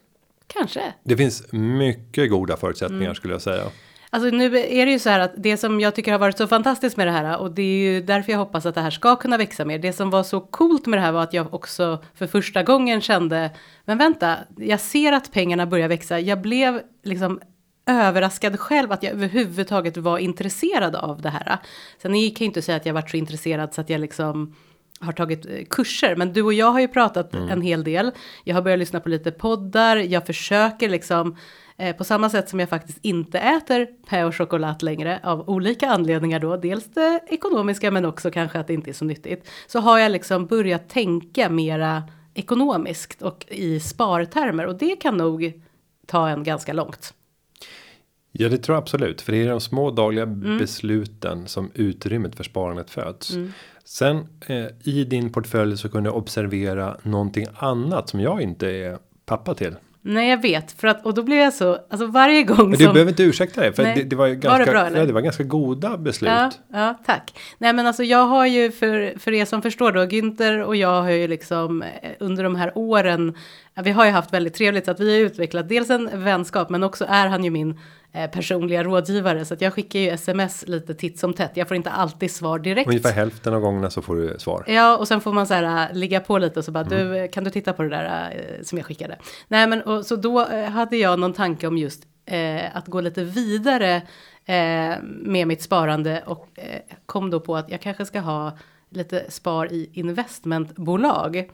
kanske. 0.47 0.93
Det 1.03 1.17
finns 1.17 1.51
mycket 1.51 2.29
goda 2.29 2.57
förutsättningar 2.57 3.03
Mm. 3.03 3.15
skulle 3.15 3.33
jag 3.33 3.41
säga. 3.41 3.63
Alltså 4.09 4.29
nu 4.29 4.45
är 4.57 4.85
det 4.85 4.91
ju 4.91 4.99
så 4.99 5.09
här 5.09 5.19
att 5.19 5.31
det 5.37 5.57
som 5.57 5.79
jag 5.79 5.95
tycker 5.95 6.11
har 6.11 6.19
varit 6.19 6.37
så 6.37 6.47
fantastiskt 6.47 6.97
med 6.97 7.07
det 7.07 7.11
här 7.11 7.37
och 7.39 7.51
det 7.51 7.61
är 7.61 7.91
ju 7.91 8.01
därför 8.01 8.31
jag 8.31 8.39
hoppas 8.39 8.65
att 8.65 8.75
det 8.75 8.81
här 8.81 8.89
ska 8.91 9.15
kunna 9.15 9.37
växa 9.37 9.65
mer. 9.65 9.79
Det 9.79 9.93
som 9.93 10.09
var 10.09 10.23
så 10.23 10.41
coolt 10.41 10.85
med 10.85 10.99
det 10.99 11.03
här 11.03 11.11
var 11.11 11.23
att 11.23 11.33
jag 11.33 11.53
också 11.53 12.03
för 12.15 12.27
första 12.27 12.63
gången 12.63 13.01
kände, 13.01 13.51
men 13.85 13.97
vänta, 13.97 14.35
jag 14.57 14.79
ser 14.79 15.11
att 15.13 15.31
pengarna 15.31 15.65
börjar 15.65 15.87
växa. 15.87 16.19
Jag 16.19 16.41
blev 16.41 16.81
liksom 17.03 17.41
överraskad 17.87 18.59
själv 18.59 18.91
att 18.91 19.03
jag 19.03 19.13
överhuvudtaget 19.13 19.97
var 19.97 20.17
intresserad 20.17 20.95
av 20.95 21.21
det 21.21 21.29
här. 21.29 21.57
Sen 22.01 22.11
kan 22.11 22.21
jag 22.21 22.41
inte 22.41 22.61
säga 22.61 22.75
att 22.75 22.85
jag 22.85 22.93
varit 22.93 23.09
så 23.09 23.17
intresserad 23.17 23.73
så 23.73 23.81
att 23.81 23.89
jag 23.89 24.01
liksom 24.01 24.55
har 24.99 25.13
tagit 25.13 25.45
eh, 25.45 25.65
kurser, 25.69 26.15
men 26.15 26.33
du 26.33 26.41
och 26.41 26.53
jag 26.53 26.71
har 26.71 26.79
ju 26.79 26.87
pratat 26.87 27.33
en 27.33 27.61
hel 27.61 27.83
del. 27.83 28.11
Jag 28.43 28.55
har 28.55 28.61
börjat 28.61 28.79
lyssna 28.79 28.99
på 28.99 29.09
lite 29.09 29.31
poddar, 29.31 29.97
jag 29.97 30.25
försöker 30.25 30.89
liksom 30.89 31.37
eh, 31.77 31.95
på 31.95 32.03
samma 32.03 32.29
sätt 32.29 32.49
som 32.49 32.59
jag 32.59 32.69
faktiskt 32.69 32.99
inte 33.01 33.39
äter 33.39 33.85
pä 34.09 34.25
och 34.25 34.35
choklad 34.35 34.83
längre 34.83 35.19
av 35.23 35.49
olika 35.49 35.89
anledningar 35.89 36.39
då, 36.39 36.57
dels 36.57 36.85
det 36.85 37.19
ekonomiska 37.27 37.91
men 37.91 38.05
också 38.05 38.31
kanske 38.31 38.59
att 38.59 38.67
det 38.67 38.73
inte 38.73 38.91
är 38.91 38.93
så 38.93 39.05
nyttigt, 39.05 39.49
så 39.67 39.79
har 39.79 39.99
jag 39.99 40.11
liksom 40.11 40.45
börjat 40.45 40.89
tänka 40.89 41.49
mera 41.49 42.03
ekonomiskt 42.33 43.21
och 43.21 43.45
i 43.47 43.79
spartermer 43.79 44.65
och 44.65 44.77
det 44.77 44.95
kan 44.95 45.17
nog 45.17 45.61
ta 46.05 46.29
en 46.29 46.43
ganska 46.43 46.73
långt. 46.73 47.13
Ja, 48.39 48.49
det 48.49 48.57
tror 48.57 48.75
jag 48.75 48.81
absolut, 48.81 49.21
för 49.21 49.31
det 49.31 49.43
är 49.43 49.49
de 49.49 49.61
små 49.61 49.91
dagliga 49.91 50.25
besluten 50.25 51.47
som 51.47 51.71
utrymmet 51.73 52.35
för 52.35 52.43
sparandet 52.43 52.89
föds. 52.89 53.33
Sen 53.85 54.27
eh, 54.47 54.65
i 54.83 55.03
din 55.03 55.31
portfölj 55.31 55.77
så 55.77 55.89
kunde 55.89 56.09
jag 56.09 56.17
observera 56.17 56.97
någonting 57.03 57.47
annat 57.55 58.09
som 58.09 58.19
jag 58.19 58.41
inte 58.41 58.67
är 58.67 58.97
pappa 59.25 59.53
till. 59.53 59.75
Nej, 60.01 60.29
jag 60.29 60.41
vet, 60.41 60.71
för 60.71 60.87
att 60.87 61.05
och 61.05 61.13
då 61.13 61.23
blir 61.23 61.37
jag 61.37 61.53
så, 61.53 61.77
alltså 61.89 62.07
varje 62.07 62.43
gång 62.43 62.69
Men 62.69 62.77
som 62.77 62.87
du 62.87 62.93
behöver 62.93 63.11
inte 63.11 63.23
ursäkta 63.23 63.61
dig, 63.61 63.73
för 63.73 63.83
Nej. 63.83 63.95
det, 63.95 64.03
det 64.03 64.15
var 64.15 64.27
ju 64.27 64.35
Var 64.35 64.41
ganska, 64.41 64.65
det 64.65 64.71
bra, 64.71 64.99
ja, 64.99 65.05
det 65.05 65.13
var 65.13 65.21
ganska 65.21 65.43
goda 65.43 65.97
beslut. 65.97 66.31
Ja, 66.31 66.51
ja, 66.73 66.97
tack. 67.05 67.39
Nej, 67.57 67.73
men 67.73 67.87
alltså 67.87 68.03
jag 68.03 68.25
har 68.25 68.45
ju 68.45 68.71
för, 68.71 69.19
för 69.19 69.33
er 69.33 69.45
som 69.45 69.61
förstår 69.61 69.91
då, 69.91 69.99
Günther 69.99 70.63
och 70.63 70.75
jag 70.75 71.01
har 71.01 71.11
ju 71.11 71.27
liksom 71.27 71.81
eh, 71.81 72.11
under 72.19 72.43
de 72.43 72.55
här 72.55 72.71
åren, 72.75 73.35
vi 73.83 73.91
har 73.91 74.05
ju 74.05 74.11
haft 74.11 74.33
väldigt 74.33 74.53
trevligt 74.53 74.85
så 74.85 74.91
att 74.91 74.99
vi 74.99 75.13
har 75.13 75.25
utvecklat 75.25 75.69
dels 75.69 75.89
en 75.89 76.23
vänskap, 76.23 76.69
men 76.69 76.83
också 76.83 77.05
är 77.09 77.27
han 77.27 77.43
ju 77.43 77.49
min 77.49 77.79
eh, 78.13 78.29
personliga 78.29 78.83
rådgivare, 78.83 79.45
så 79.45 79.53
att 79.53 79.61
jag 79.61 79.73
skickar 79.73 79.99
ju 79.99 80.09
sms 80.09 80.67
lite 80.67 80.93
titt 80.93 81.19
som 81.19 81.33
tätt. 81.33 81.51
Jag 81.53 81.67
får 81.67 81.77
inte 81.77 81.91
alltid 81.91 82.31
svar 82.31 82.59
direkt. 82.59 82.87
Ungefär 82.87 83.11
hälften 83.11 83.53
av 83.53 83.61
gångerna 83.61 83.89
så 83.89 84.01
får 84.01 84.15
du 84.15 84.35
svar. 84.39 84.63
Ja, 84.67 84.97
och 84.97 85.07
sen 85.07 85.21
får 85.21 85.33
man 85.33 85.47
så 85.47 85.53
här 85.53 85.89
äh, 85.89 85.95
ligga 85.95 86.19
på 86.19 86.37
lite 86.37 86.59
och 86.59 86.65
så 86.65 86.71
bara, 86.71 86.83
du, 86.83 87.17
äh, 87.17 87.29
kan 87.29 87.43
du 87.43 87.49
titta 87.49 87.73
på 87.73 87.83
det 87.83 87.89
där 87.89 88.31
äh, 88.31 88.63
som 88.63 88.77
jag 88.77 88.87
skickade? 88.87 89.17
Nej, 89.47 89.67
men 89.67 89.81
och, 89.81 90.05
så 90.05 90.15
då 90.15 90.45
äh, 90.45 90.69
hade 90.69 90.97
jag 90.97 91.19
någon 91.19 91.33
tanke 91.33 91.67
om 91.67 91.77
just 91.77 92.03
äh, 92.25 92.77
att 92.77 92.87
gå 92.87 93.01
lite 93.01 93.23
vidare 93.23 93.95
äh, 94.45 94.95
med 95.03 95.47
mitt 95.47 95.61
sparande 95.61 96.23
och 96.25 96.47
kom 97.05 97.29
då 97.29 97.39
på 97.39 97.55
att 97.55 97.71
jag 97.71 97.81
kanske 97.81 98.05
ska 98.05 98.19
ha 98.19 98.57
lite 98.89 99.31
spar 99.31 99.73
i 99.73 99.89
investmentbolag. 99.93 101.49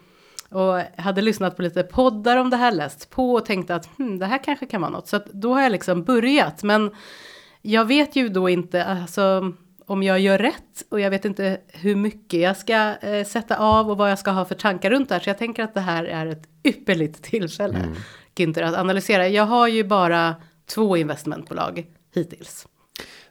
Och 0.54 0.82
hade 0.98 1.22
lyssnat 1.22 1.56
på 1.56 1.62
lite 1.62 1.84
poddar 1.84 2.38
om 2.38 2.50
det 2.50 2.58
här, 2.58 2.72
läst 2.72 3.10
på 3.10 3.34
och 3.34 3.46
tänkte 3.46 3.76
att 3.76 3.90
hmm, 3.98 4.20
det 4.20 4.26
här 4.26 4.44
kanske 4.44 4.66
kan 4.66 4.82
vara 4.82 4.92
något. 4.92 5.08
Så 5.08 5.16
att 5.16 5.26
då 5.26 5.54
har 5.54 5.62
jag 5.62 5.72
liksom 5.72 6.04
börjat, 6.04 6.64
men 6.64 6.92
jag 7.62 7.86
vet 7.86 8.16
ju 8.16 8.30
då 8.30 8.50
inte, 8.50 8.86
alltså 8.86 9.54
om 9.86 10.04
jag 10.04 10.20
gör 10.20 10.38
rätt 10.38 10.84
och 10.90 11.00
jag 11.00 11.10
vet 11.10 11.26
inte 11.26 11.58
hur 11.68 11.96
mycket 11.96 12.40
jag 12.40 12.58
ska 12.58 12.96
eh, 13.02 13.26
sätta 13.26 13.58
av 13.58 13.92
och 13.92 13.98
vad 13.98 14.12
jag 14.12 14.20
ska 14.20 14.32
ha 14.32 14.46
för 14.46 14.56
tankar 14.56 14.90
runt 14.90 15.10
det 15.10 15.16
här. 15.16 15.22
Så 15.22 15.30
jag 15.30 15.38
tänker 15.38 15.64
att 15.64 15.74
det 15.74 15.82
här 15.82 16.06
är 16.06 16.26
ett 16.26 16.44
ypperligt 16.64 17.24
tillfälle, 17.24 17.96
Günther, 18.36 18.64
att 18.64 18.76
analysera. 18.76 19.28
Jag 19.28 19.46
har 19.46 19.68
ju 19.68 19.84
bara 19.84 20.36
två 20.66 20.98
investmentbolag 20.98 21.86
hittills. 22.14 22.68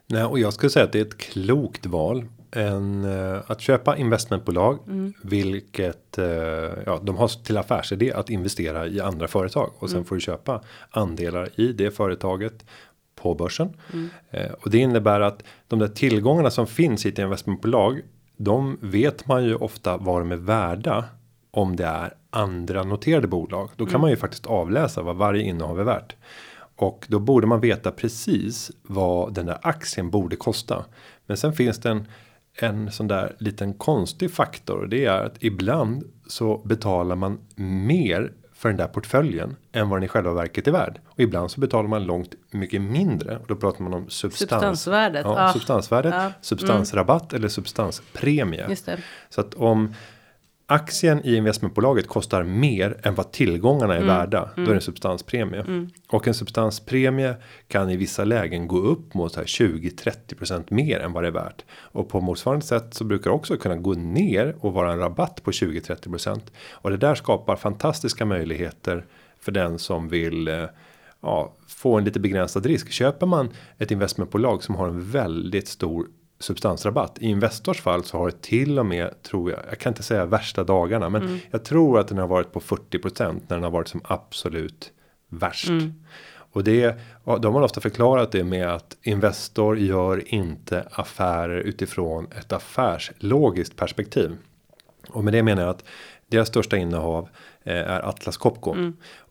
Nej, 0.07 0.23
och 0.23 0.39
jag 0.39 0.53
skulle 0.53 0.69
säga 0.69 0.85
att 0.85 0.91
det 0.91 0.99
är 0.99 1.05
ett 1.05 1.17
klokt 1.17 1.85
val. 1.85 2.25
En, 2.55 3.05
eh, 3.05 3.41
att 3.47 3.61
köpa 3.61 3.97
investmentbolag, 3.97 4.79
vilket 5.23 6.17
eh, 6.17 6.25
ja, 6.85 6.99
de 7.03 7.17
har 7.17 7.43
till 7.43 7.57
affärsidé 7.57 8.13
att 8.13 8.29
investera 8.29 8.87
i 8.87 9.01
andra 9.01 9.27
företag 9.27 9.71
och 9.79 9.89
sen 9.89 10.05
får 10.05 10.15
du 10.15 10.21
köpa 10.21 10.61
andelar 10.89 11.49
i 11.59 11.73
det 11.73 11.91
företaget 11.91 12.65
på 13.15 13.35
börsen. 13.35 13.77
Eh, 14.31 14.51
och 14.51 14.69
det 14.69 14.77
innebär 14.77 15.21
att 15.21 15.43
de 15.67 15.79
där 15.79 15.87
tillgångarna 15.87 16.49
som 16.49 16.67
finns 16.67 17.05
i 17.05 17.09
ett 17.09 17.19
investmentbolag, 17.19 18.01
de 18.37 18.77
vet 18.81 19.27
man 19.27 19.43
ju 19.45 19.55
ofta 19.55 19.97
vad 19.97 20.21
de 20.21 20.31
är 20.31 20.35
värda 20.35 21.05
om 21.51 21.75
det 21.75 21.85
är 21.85 22.13
andra 22.29 22.83
noterade 22.83 23.27
bolag. 23.27 23.69
Då 23.75 23.85
kan 23.85 24.01
man 24.01 24.09
ju 24.09 24.15
faktiskt 24.15 24.45
avläsa 24.45 25.01
vad 25.01 25.15
varje 25.15 25.43
innehav 25.43 25.79
är 25.79 25.83
värt. 25.83 26.15
Och 26.75 27.05
då 27.09 27.19
borde 27.19 27.47
man 27.47 27.59
veta 27.59 27.91
precis 27.91 28.71
vad 28.81 29.33
den 29.33 29.45
där 29.45 29.57
aktien 29.61 30.09
borde 30.09 30.35
kosta. 30.35 30.85
Men 31.25 31.37
sen 31.37 31.53
finns 31.53 31.79
det 31.79 31.89
en, 31.89 32.07
en 32.59 32.91
sån 32.91 33.07
där 33.07 33.35
liten 33.39 33.73
konstig 33.73 34.31
faktor. 34.31 34.77
Och 34.81 34.89
det 34.89 35.05
är 35.05 35.25
att 35.25 35.35
ibland 35.39 36.03
så 36.27 36.57
betalar 36.57 37.15
man 37.15 37.39
mer 37.55 38.31
för 38.53 38.69
den 38.69 38.77
där 38.77 38.87
portföljen 38.87 39.55
än 39.71 39.89
vad 39.89 39.99
den 39.99 40.03
i 40.03 40.07
själva 40.07 40.33
verket 40.33 40.67
är 40.67 40.71
värd. 40.71 40.99
Och 41.05 41.19
ibland 41.19 41.51
så 41.51 41.61
betalar 41.61 41.89
man 41.89 42.03
långt 42.03 42.35
mycket 42.51 42.81
mindre. 42.81 43.37
Och 43.37 43.47
då 43.47 43.55
pratar 43.55 43.83
man 43.83 43.93
om 43.93 44.09
substans. 44.09 44.51
Substansvärdet, 44.51 45.25
Ja, 45.25 45.41
ja. 45.41 45.53
substansvärdet, 45.53 46.13
mm. 46.13 46.31
substansrabatt 46.41 47.33
eller 47.33 47.47
substanspremie. 47.47 48.75
Så 49.29 49.41
att 49.41 49.53
om 49.53 49.93
aktien 50.73 51.21
i 51.25 51.35
investmentbolaget 51.35 52.07
kostar 52.07 52.43
mer 52.43 52.97
än 53.03 53.15
vad 53.15 53.31
tillgångarna 53.31 53.93
är 53.93 54.01
Mm. 54.01 54.07
värda. 54.07 54.49
Då 54.55 54.61
är 54.61 54.65
det 54.67 54.73
en 54.75 54.81
substanspremie. 54.81 55.87
Och 56.09 56.27
en 56.27 56.33
substanspremie 56.33 57.35
kan 57.67 57.89
i 57.89 57.97
vissa 57.97 58.23
lägen 58.23 58.67
gå 58.67 58.77
upp 58.77 59.13
mot 59.13 59.33
så 59.33 59.39
här 59.39 59.47
20-30% 59.47 60.63
mer 60.73 60.99
än 60.99 61.13
vad 61.13 61.23
det 61.23 61.27
är 61.27 61.31
värt. 61.31 61.65
Och 61.75 62.09
på 62.09 62.21
motsvarande 62.21 62.65
sätt 62.65 62.93
så 62.93 63.03
brukar 63.03 63.29
det 63.29 63.35
också 63.35 63.57
kunna 63.57 63.75
gå 63.75 63.93
ner 63.93 64.55
och 64.59 64.73
vara 64.73 64.91
en 64.91 64.99
rabatt 64.99 65.43
på 65.43 65.51
20-30%. 65.51 66.41
Och 66.71 66.89
det 66.91 66.97
där 66.97 67.15
skapar 67.15 67.55
fantastiska 67.55 68.25
möjligheter 68.25 69.05
för 69.39 69.51
den 69.51 69.79
som 69.79 70.09
vill 70.09 70.47
eh, 70.47 70.63
ja, 71.21 71.53
få 71.67 71.97
en 71.97 72.03
lite 72.03 72.19
begränsad 72.19 72.65
risk. 72.65 72.91
Köper 72.91 73.25
man 73.25 73.49
ett 73.77 73.91
investmentbolag 73.91 74.63
som 74.63 74.75
har 74.75 74.87
en 74.87 75.11
väldigt 75.11 75.67
stor 75.67 76.07
substansrabatt. 76.43 77.17
I 77.21 77.25
Investors 77.27 77.81
fall 77.81 78.03
så 78.03 78.17
har 78.17 78.25
det 78.25 78.41
till 78.41 78.79
och 78.79 78.85
med 78.85 79.21
tror 79.23 79.51
jag. 79.51 79.59
Jag 79.69 79.79
kan 79.79 79.91
inte 79.91 80.03
säga 80.03 80.25
värsta 80.25 80.63
dagarna, 80.63 81.09
men 81.09 81.21
Mm. 81.21 81.39
jag 81.51 81.65
tror 81.65 81.99
att 81.99 82.07
den 82.07 82.17
har 82.17 82.27
varit 82.27 82.51
på 82.51 82.59
40% 82.59 83.41
när 83.47 83.55
den 83.55 83.63
har 83.63 83.71
varit 83.71 83.87
som 83.87 84.01
absolut 84.03 84.91
värst. 85.29 85.69
Mm. 85.69 85.93
Och 86.35 86.63
det 86.63 86.95
de 87.41 87.53
har 87.53 87.61
ofta 87.61 87.81
förklarat 87.81 88.31
det 88.31 88.43
med 88.43 88.67
att 88.67 88.97
Investor 89.01 89.77
gör 89.77 90.33
inte 90.33 90.87
affärer 90.91 91.59
utifrån 91.59 92.27
ett 92.39 92.51
affärslogiskt 92.53 93.75
perspektiv. 93.75 94.37
Och 95.09 95.23
med 95.23 95.33
det 95.33 95.43
menar 95.43 95.61
jag 95.61 95.69
att 95.69 95.83
deras 96.27 96.47
största 96.47 96.77
innehav 96.77 97.29
eh, 97.63 97.75
är 97.77 98.09
Atlas 98.09 98.37
Copco. 98.37 98.75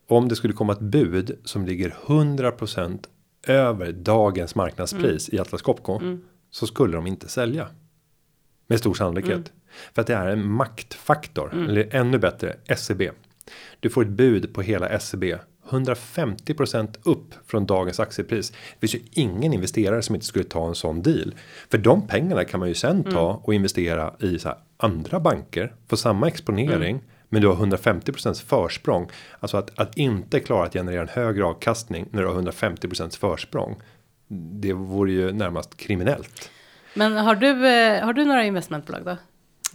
Om 0.08 0.28
det 0.28 0.36
skulle 0.36 0.52
komma 0.54 0.72
ett 0.72 0.80
bud 0.80 1.38
som 1.44 1.66
ligger 1.66 1.94
100% 2.06 2.98
över 3.46 3.92
dagens 3.92 4.54
marknadspris 4.54 5.28
i 5.28 5.38
Atlas 5.38 5.62
Copco. 5.62 6.00
Så 6.52 6.66
skulle 6.66 6.96
de 6.96 7.06
inte 7.06 7.28
sälja. 7.28 7.68
Med 8.66 8.78
stor 8.78 8.94
sannolikhet. 8.94 9.52
För 9.94 10.00
att 10.00 10.06
det 10.06 10.14
är 10.14 10.28
en 10.28 10.48
maktfaktor. 10.52 11.54
Eller 11.68 11.88
ännu 11.94 12.18
bättre 12.18 12.56
SEB. 12.76 13.02
Du 13.80 13.90
får 13.90 14.02
ett 14.02 14.08
bud 14.08 14.54
på 14.54 14.62
hela 14.62 14.98
SEB. 14.98 15.24
150% 15.68 16.96
upp 17.02 17.34
från 17.46 17.66
dagens 17.66 18.00
aktiepris. 18.00 18.50
Det 18.50 18.88
finns 18.88 18.94
ju 18.94 19.08
ingen 19.22 19.52
investerare 19.52 20.02
som 20.02 20.14
inte 20.14 20.26
skulle 20.26 20.44
ta 20.44 20.68
en 20.68 20.74
sån 20.74 21.02
deal. 21.02 21.34
För 21.70 21.78
de 21.78 22.06
pengarna 22.06 22.44
kan 22.44 22.60
man 22.60 22.68
ju 22.68 22.74
sen 22.74 23.04
ta 23.04 23.40
och 23.44 23.54
investera 23.54 24.14
i 24.20 24.38
så 24.38 24.48
här 24.48 24.58
andra 24.76 25.20
banker. 25.20 25.74
Få 25.88 25.96
samma 25.96 26.28
exponering. 26.28 27.00
Men 27.28 27.42
du 27.42 27.48
har 27.48 27.54
150% 27.66 28.44
försprång. 28.44 29.10
Alltså 29.40 29.56
att, 29.56 29.78
att 29.78 29.96
inte 29.96 30.40
klara 30.40 30.66
att 30.66 30.72
generera 30.72 31.02
en 31.02 31.08
högre 31.08 31.44
avkastning 31.44 32.08
när 32.10 32.22
du 32.22 32.28
har 32.28 32.42
150% 32.42 33.18
försprång. 33.18 33.76
Det 34.34 34.72
vore 34.72 35.12
ju 35.12 35.32
närmast 35.32 35.76
kriminellt. 35.76 36.50
Men 36.94 37.16
har 37.16 37.34
du, 37.34 37.68
eh, 37.68 38.04
har 38.04 38.12
du 38.12 38.24
några 38.24 38.44
investmentbolag 38.44 39.04
då? 39.04 39.10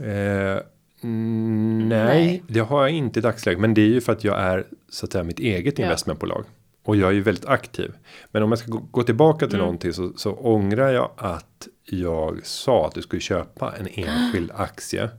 Eh, 0.06 0.60
mm, 1.04 1.90
nej, 1.90 2.06
Nej. 2.06 2.44
det 2.48 2.60
har 2.60 2.82
jag 2.82 2.90
inte 2.92 3.20
i 3.20 3.22
dagsläget. 3.22 3.60
Men 3.62 3.74
det 3.74 3.82
är 3.82 3.88
ju 3.90 4.02
för 4.02 4.12
att 4.14 4.24
jag 4.24 4.40
är 4.40 4.68
så 4.90 5.06
att 5.06 5.12
säga 5.12 5.24
mitt 5.24 5.40
eget 5.40 5.80
Ja. 5.80 5.86
investmentbolag. 5.86 6.46
Och 6.84 6.96
jag 6.96 7.10
är 7.10 7.14
ju 7.14 7.22
väldigt 7.22 7.46
aktiv. 7.46 7.92
Men 8.32 8.44
om 8.44 8.52
jag 8.52 8.60
ska 8.60 8.72
gå, 8.92 9.04
tillbaka 9.04 9.48
till 9.48 9.58
någonting 9.58 9.94
så, 9.94 10.12
så 10.16 10.34
ångrar 10.34 10.92
jag 10.92 11.12
att 11.18 11.68
jag 11.86 12.46
sa 12.46 12.88
att 12.88 12.96
du 12.96 13.02
skulle 13.02 13.22
köpa 13.22 13.74
en 13.80 13.88
enskild 13.88 14.52
aktie. 14.56 15.10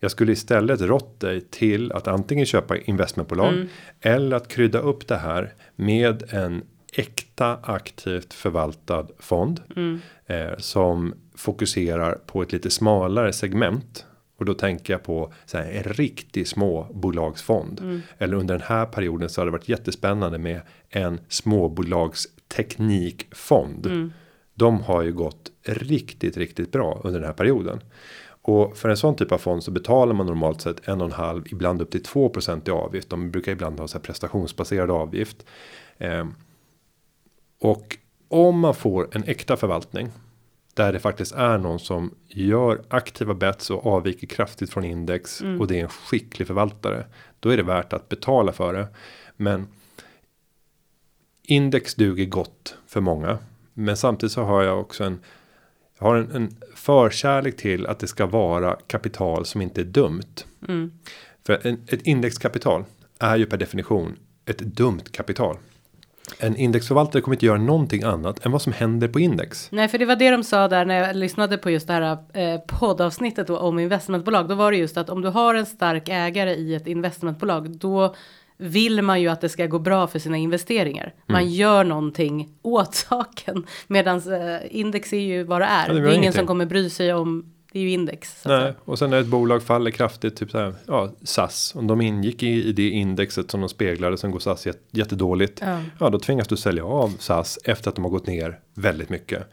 Jag 0.00 0.10
skulle 0.10 0.32
istället 0.32 0.80
rått 0.80 1.20
dig 1.20 1.40
till 1.40 1.92
att 1.92 2.08
antingen 2.08 2.46
köpa 2.46 2.76
investmentbolag 2.76 3.66
eller 4.00 4.36
att 4.36 4.48
krydda 4.48 4.78
upp 4.78 5.08
det 5.08 5.16
här 5.16 5.54
med 5.76 6.22
en 6.32 6.62
äkta 7.40 7.58
aktivt 7.62 8.34
förvaltad 8.34 9.06
fond 9.18 9.62
eh, 10.26 10.56
som 10.58 11.14
fokuserar 11.34 12.18
på 12.26 12.42
ett 12.42 12.52
lite 12.52 12.70
smalare 12.70 13.32
segment 13.32 14.06
och 14.38 14.44
då 14.44 14.54
tänker 14.54 14.92
jag 14.92 15.02
på 15.02 15.32
så 15.46 15.58
här, 15.58 15.72
en 15.72 15.82
riktig 15.82 16.48
små 16.48 16.86
bolagsfond. 16.94 18.02
Eller 18.18 18.36
under 18.36 18.54
den 18.54 18.66
här 18.66 18.86
perioden 18.86 19.28
så 19.28 19.40
har 19.40 19.46
det 19.46 19.52
varit 19.52 19.68
jättespännande 19.68 20.38
med 20.38 20.60
en 20.88 21.20
småbolagsteknikfond. 21.28 24.12
De 24.54 24.82
har 24.82 25.02
ju 25.02 25.12
gått 25.12 25.50
riktigt, 25.66 26.36
riktigt 26.36 26.72
bra 26.72 27.00
under 27.04 27.20
den 27.20 27.26
här 27.26 27.34
perioden. 27.34 27.80
Och 28.42 28.76
för 28.76 28.88
en 28.88 28.96
sån 28.96 29.16
typ 29.16 29.32
av 29.32 29.38
fond 29.38 29.62
så 29.62 29.70
betalar 29.70 30.14
man 30.14 30.26
normalt 30.26 30.60
sett 30.60 30.88
en 30.88 31.00
och 31.00 31.06
en 31.06 31.12
halv, 31.12 31.42
ibland 31.46 31.82
upp 31.82 31.90
till 31.90 32.02
2% 32.02 32.68
i 32.68 32.70
avgift. 32.70 33.10
De 33.10 33.30
brukar 33.30 33.52
ibland 33.52 33.80
ha 33.80 33.88
så 33.88 33.98
här 33.98 34.02
prestationsbaserad 34.02 34.90
avgift. 34.90 35.46
Ehm, 35.98 36.34
och 37.60 37.96
om 38.28 38.58
man 38.58 38.74
får 38.74 39.08
en 39.12 39.24
äkta 39.24 39.56
förvaltning. 39.56 40.08
Där 40.74 40.92
det 40.92 41.00
faktiskt 41.00 41.32
är 41.32 41.58
någon 41.58 41.78
som 41.78 42.14
gör 42.28 42.82
aktiva 42.88 43.34
bets 43.34 43.70
och 43.70 43.86
avviker 43.86 44.26
kraftigt 44.26 44.70
från 44.70 44.84
index. 44.84 45.40
Och 45.60 45.66
det 45.66 45.78
är 45.78 45.82
en 45.82 45.88
skicklig 45.88 46.46
förvaltare. 46.46 47.06
Då 47.40 47.48
är 47.48 47.56
det 47.56 47.62
värt 47.62 47.92
att 47.92 48.08
betala 48.08 48.52
för 48.52 48.72
det. 48.72 48.88
Men 49.36 49.68
index 51.42 51.94
duger 51.94 52.26
gott 52.26 52.76
för 52.86 53.00
många. 53.00 53.38
Men 53.74 53.96
samtidigt 53.96 54.32
så 54.32 54.42
har 54.42 54.62
jag 54.62 54.80
också 54.80 55.04
en 55.04 55.20
jag 55.98 56.06
har 56.06 56.16
en, 56.16 56.30
en 56.30 56.56
förkärlek 56.74 57.56
till 57.56 57.86
att 57.86 57.98
det 57.98 58.06
ska 58.06 58.26
vara 58.26 58.76
kapital 58.86 59.44
som 59.44 59.62
inte 59.62 59.80
är 59.80 59.84
dumt. 59.84 60.44
För 61.46 61.66
en, 61.66 61.84
ett 61.88 62.02
indexkapital 62.02 62.84
är 63.18 63.36
ju 63.36 63.46
per 63.46 63.56
definition 63.56 64.16
ett 64.46 64.58
dumt 64.58 65.04
kapital. 65.12 65.56
En 66.38 66.56
indexförvaltare 66.56 67.22
kommer 67.22 67.34
inte 67.34 67.46
göra 67.46 67.58
någonting 67.58 68.02
annat 68.02 68.46
än 68.46 68.52
vad 68.52 68.62
som 68.62 68.72
händer 68.72 69.08
på 69.08 69.20
index. 69.20 69.68
Nej, 69.72 69.88
för 69.88 69.98
det 69.98 70.04
var 70.06 70.16
det 70.16 70.30
de 70.30 70.44
sa 70.44 70.68
där 70.68 70.84
när 70.84 70.94
jag 71.06 71.16
lyssnade 71.16 71.58
på 71.58 71.70
just 71.70 71.86
det 71.86 71.92
här 71.92 72.18
eh, 72.34 72.60
poddavsnittet 72.60 73.46
då, 73.46 73.58
om 73.58 73.78
investmentbolag. 73.78 74.48
Då 74.48 74.54
var 74.54 74.70
det 74.72 74.78
just 74.78 74.96
att 74.96 75.10
om 75.10 75.22
du 75.22 75.28
har 75.28 75.54
en 75.54 75.66
stark 75.66 76.08
ägare 76.08 76.54
i 76.54 76.74
ett 76.74 76.86
investmentbolag, 76.86 77.70
då 77.70 78.14
vill 78.56 79.02
man 79.02 79.20
ju 79.20 79.28
att 79.28 79.40
det 79.40 79.48
ska 79.48 79.66
gå 79.66 79.78
bra 79.78 80.06
för 80.06 80.18
sina 80.18 80.36
investeringar. 80.36 81.14
Man 81.26 81.40
Mm. 81.40 81.52
gör 81.52 81.84
någonting 81.84 82.48
åt 82.62 82.94
saken. 82.94 83.66
Medan 83.86 84.16
eh, 84.32 84.58
index 84.70 85.12
är 85.12 85.18
ju 85.20 85.44
vad 85.44 85.60
det 85.60 85.64
är. 85.64 85.88
Ja, 85.88 85.94
det 85.94 86.00
det, 86.00 86.10
är 86.10 86.14
ingen 86.14 86.32
som 86.32 86.46
kommer 86.46 86.66
bry 86.66 86.90
sig 86.90 87.14
om, 87.14 87.44
det 87.72 87.78
är 87.78 87.82
ju 87.82 87.90
index. 87.90 88.44
Nej, 88.44 88.74
och 88.84 88.98
sen 88.98 89.10
när 89.10 89.20
ett 89.20 89.26
bolag 89.26 89.62
faller 89.62 89.90
kraftigt, 89.90 90.36
typ 90.36 90.50
så 90.50 90.58
här, 90.58 90.74
ja, 90.86 91.10
SAS. 91.22 91.72
Om 91.74 91.86
de 91.86 92.00
ingick 92.00 92.42
i, 92.42 92.64
i 92.64 92.72
det 92.72 92.88
indexet 92.88 93.50
som 93.50 93.60
de 93.60 93.68
speglade, 93.68 94.18
sen 94.18 94.30
går 94.30 94.38
SAS 94.38 94.66
jät, 94.66 94.78
jättedåligt. 94.90 95.60
Ja. 95.60 95.82
Ja, 96.00 96.10
då 96.10 96.18
tvingas 96.18 96.48
du 96.48 96.56
sälja 96.56 96.84
av 96.84 97.16
SAS 97.18 97.58
efter 97.64 97.88
att 97.88 97.94
de 97.94 98.04
har 98.04 98.10
gått 98.10 98.26
ner 98.26 98.60
väldigt 98.74 99.08
mycket. 99.08 99.46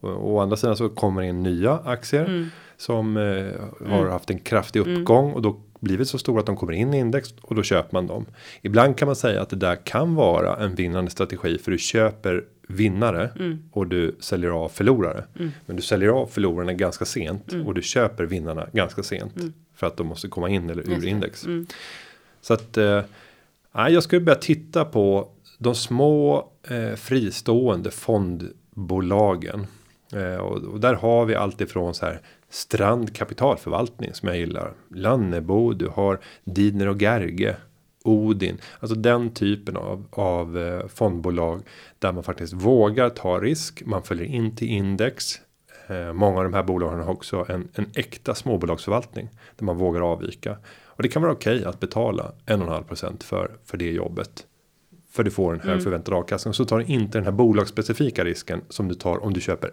Och, 0.00 0.32
å 0.32 0.40
andra 0.40 0.56
sidan 0.56 0.76
så 0.76 0.88
kommer 0.88 1.22
in 1.22 1.42
nya 1.42 1.78
aktier 1.84 2.50
som 2.76 3.16
eh, 3.16 3.90
har 3.90 4.06
haft 4.06 4.30
en 4.30 4.38
kraftig 4.38 4.80
uppgång 4.80 5.32
och 5.32 5.42
då 5.42 5.60
blivit 5.84 6.08
så 6.08 6.18
stora 6.18 6.40
att 6.40 6.46
de 6.46 6.56
kommer 6.56 6.72
in 6.72 6.94
i 6.94 6.98
index 6.98 7.34
och 7.42 7.54
då 7.54 7.62
köper 7.62 7.92
man 7.92 8.06
dem. 8.06 8.26
Ibland 8.62 8.96
kan 8.96 9.06
man 9.06 9.16
säga 9.16 9.42
att 9.42 9.48
det 9.48 9.56
där 9.56 9.76
kan 9.76 10.14
vara 10.14 10.56
en 10.56 10.74
vinnande 10.74 11.10
strategi 11.10 11.58
för 11.58 11.70
du 11.70 11.78
köper 11.78 12.44
vinnare 12.68 13.30
och 13.72 13.86
du 13.86 14.16
säljer 14.20 14.50
av 14.50 14.68
förlorare. 14.68 15.24
Men 15.66 15.76
du 15.76 15.82
säljer 15.82 16.08
av 16.08 16.26
förlorarna 16.26 16.72
ganska 16.72 17.04
sent 17.04 17.52
och 17.66 17.74
du 17.74 17.82
köper 17.82 18.24
vinnarna 18.24 18.66
ganska 18.72 19.02
sent 19.02 19.32
för 19.74 19.86
att 19.86 19.96
de 19.96 20.06
måste 20.06 20.28
komma 20.28 20.48
in 20.48 20.70
eller 20.70 20.90
ur 20.90 21.06
index. 21.06 21.46
Så 22.40 22.54
att 22.54 22.76
eh, 22.76 23.02
jag 23.72 24.02
skulle 24.02 24.20
börja 24.20 24.38
titta 24.38 24.84
på 24.84 25.28
de 25.58 25.74
små 25.74 26.48
eh, 26.68 26.94
fristående 26.94 27.90
fondbolagen. 27.90 29.66
Eh, 30.12 30.36
och, 30.36 30.62
och 30.62 30.80
där 30.80 30.94
har 30.94 31.24
vi 31.24 31.34
allt 31.34 31.60
ifrån 31.60 31.94
så 31.94 32.06
här 32.06 32.20
Strand 32.54 33.16
kapitalförvaltning 33.16 34.14
som 34.14 34.28
jag 34.28 34.38
gillar. 34.38 34.72
Lannebo, 34.88 35.72
du 35.72 35.88
har 35.88 36.20
Didner 36.44 36.88
och 36.88 37.02
Gerge. 37.02 37.56
Odin, 38.04 38.58
alltså 38.80 38.94
den 38.96 39.30
typen 39.30 39.76
av, 39.76 40.06
av 40.10 40.58
eh, 40.58 40.86
fondbolag 40.86 41.62
där 41.98 42.12
man 42.12 42.24
faktiskt 42.24 42.52
vågar 42.52 43.10
ta 43.10 43.40
risk. 43.40 43.82
Man 43.86 44.02
följer 44.02 44.26
in 44.26 44.56
till 44.56 44.68
index. 44.68 45.40
Eh, 45.86 46.12
många 46.12 46.38
av 46.38 46.44
de 46.44 46.54
här 46.54 46.62
bolagen 46.62 47.00
har 47.00 47.12
också 47.12 47.46
en, 47.48 47.68
en 47.74 47.90
äkta 47.94 48.34
småbolagsförvaltning 48.34 49.28
där 49.56 49.64
man 49.64 49.76
vågar 49.76 50.00
avvika. 50.00 50.56
Och 50.86 51.02
det 51.02 51.08
kan 51.08 51.22
vara 51.22 51.32
okej 51.32 51.64
att 51.64 51.80
betala 51.80 52.32
1,5% 52.46 53.22
för, 53.22 53.50
för 53.64 53.78
det 53.78 53.90
jobbet. 53.90 54.46
För 55.10 55.22
du 55.22 55.30
får 55.30 55.54
en 55.54 55.60
hög 55.60 55.82
förväntad 55.82 56.14
avkastning. 56.14 56.54
Så 56.54 56.64
tar 56.64 56.78
du 56.78 56.84
inte 56.84 57.18
den 57.18 57.24
här 57.24 57.32
bolagsspecifika 57.32 58.24
risken 58.24 58.60
som 58.68 58.88
du 58.88 58.94
tar 58.94 59.24
om 59.24 59.32
du 59.32 59.40
köper 59.40 59.70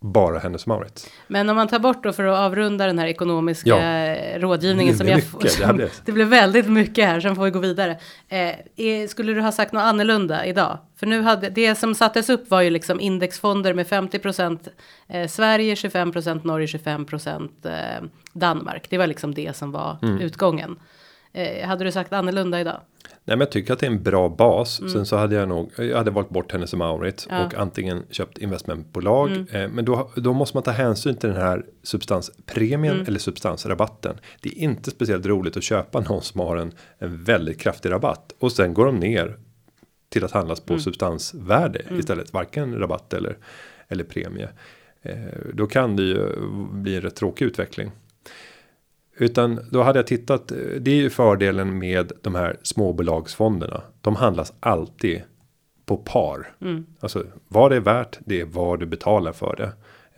bara 0.00 0.38
Hennes 0.38 0.66
Mauritz. 0.66 1.06
Men 1.28 1.48
om 1.48 1.56
man 1.56 1.68
tar 1.68 1.78
bort 1.78 2.02
då 2.04 2.12
för 2.12 2.24
att 2.24 2.38
avrunda 2.38 2.86
den 2.86 2.98
här 2.98 3.06
ekonomiska 3.06 3.70
Ja. 3.70 4.38
rådgivningen 4.38 4.92
Det 4.92 4.98
som 4.98 5.08
jag 5.08 5.16
mycket, 5.16 5.40
det 5.42 5.48
här 5.48 5.66
som, 5.66 5.76
blev- 5.76 5.90
det 6.04 6.12
blev 6.12 6.28
väldigt 6.28 6.66
mycket 6.70 7.04
här, 7.06 7.20
sen 7.20 7.36
får 7.36 7.44
vi 7.44 7.50
gå 7.50 7.58
vidare. 7.58 7.90
Eh, 8.28 8.54
är, 8.76 9.06
skulle 9.06 9.32
du 9.32 9.40
ha 9.40 9.52
sagt 9.52 9.72
något 9.72 9.82
annorlunda 9.82 10.46
idag? 10.46 10.78
För 10.96 11.06
nu 11.06 11.22
hade 11.22 11.50
det 11.50 11.74
som 11.74 11.94
sattes 11.94 12.28
upp 12.30 12.50
var 12.50 12.60
ju 12.60 12.70
liksom 12.70 13.00
indexfonder 13.00 13.74
med 13.74 13.86
50 13.86 14.20
eh, 15.08 15.26
Sverige, 15.28 15.74
25% 15.74 16.40
Norge, 16.46 16.66
25 16.66 17.06
eh, 17.64 17.70
Danmark. 18.32 18.86
Det 18.90 18.98
var 18.98 19.06
liksom 19.06 19.34
det 19.34 19.56
som 19.56 19.72
var 19.72 19.98
Mm. 20.02 20.20
utgången. 20.20 20.76
Eh, 21.32 21.66
hade 21.68 21.84
du 21.84 21.92
sagt 21.92 22.12
annorlunda 22.12 22.60
idag? 22.60 22.80
Nej, 23.30 23.36
men 23.36 23.44
jag 23.44 23.52
tycker 23.52 23.72
att 23.72 23.78
det 23.78 23.86
är 23.86 23.90
en 23.90 24.02
bra 24.02 24.28
bas. 24.28 24.80
Sen 24.92 25.06
så 25.06 25.16
hade 25.16 25.34
jag 25.34 25.48
nog. 25.48 25.70
Jag 25.76 25.96
hade 25.96 26.10
valt 26.10 26.28
bort 26.30 26.52
Hennes 26.52 26.74
Mauritz 26.74 27.26
Ja. 27.30 27.46
och 27.46 27.54
antingen 27.54 28.02
köpt 28.10 28.38
investmentbolag. 28.38 29.30
Eh, 29.50 29.68
men 29.68 29.84
då, 29.84 30.10
då 30.16 30.32
måste 30.32 30.56
man 30.56 30.62
ta 30.62 30.70
hänsyn 30.70 31.16
till 31.16 31.28
den 31.28 31.38
här 31.38 31.64
substanspremien 31.82 33.04
eller 33.06 33.18
substansrabatten. 33.18 34.16
Det 34.40 34.48
är 34.48 34.58
inte 34.58 34.90
speciellt 34.90 35.26
roligt 35.26 35.56
att 35.56 35.62
köpa 35.62 36.00
någon 36.00 36.22
som 36.22 36.40
har 36.40 36.56
en, 36.56 36.72
en 36.98 37.24
väldigt 37.24 37.60
kraftig 37.60 37.90
rabatt 37.90 38.32
och 38.38 38.52
sen 38.52 38.74
går 38.74 38.86
de 38.86 38.96
ner 38.96 39.36
till 40.08 40.24
att 40.24 40.32
handlas 40.32 40.60
på 40.60 40.78
substansvärde 40.78 41.82
istället. 41.98 42.32
Varken 42.32 42.78
rabatt 42.78 43.14
eller 43.14 43.36
eller 43.88 44.04
premie. 44.04 44.48
Eh, 45.02 45.14
då 45.54 45.66
kan 45.66 45.96
det 45.96 46.02
ju 46.02 46.26
bli 46.72 46.96
en 46.96 47.02
rätt 47.02 47.16
tråkig 47.16 47.44
utveckling. 47.44 47.90
Utan 49.20 49.60
då 49.70 49.82
hade 49.82 49.98
jag 49.98 50.06
tittat. 50.06 50.52
eh, 50.52 50.56
Det 50.80 50.90
är 50.90 50.94
ju 50.94 51.10
fördelen 51.10 51.78
med 51.78 52.12
de 52.22 52.34
här 52.34 52.56
småbolagsfonderna. 52.62 53.82
De 54.00 54.16
handlas 54.16 54.52
alltid 54.60 55.22
på 55.86 55.96
par. 55.96 56.52
Alltså 57.00 57.24
vad 57.48 57.70
det 57.70 57.76
är 57.76 57.80
värt. 57.80 58.18
Det 58.24 58.40
är 58.40 58.44
vad 58.44 58.80
du 58.80 58.86
betalar 58.86 59.32
för 59.32 59.56
det. 59.56 59.72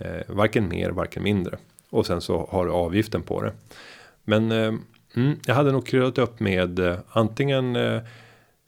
Eh, 0.07 0.35
varken 0.35 0.69
mer, 0.69 0.91
varken 0.91 1.23
mindre. 1.23 1.59
Och 1.91 2.07
sen 2.07 2.21
så 2.21 2.49
har 2.51 2.67
du 2.67 2.73
avgiften 2.73 3.23
på 3.23 3.43
det. 3.43 3.53
Men 4.25 4.53
eh, 4.53 4.75
mm, 5.17 5.37
jag 5.47 5.55
hade 5.55 5.73
nog 5.73 5.87
kryddat 5.87 6.19
upp 6.19 6.41
med 6.41 6.79
eh, 6.79 6.97
antingen 7.09 7.77
eh, 7.77 8.01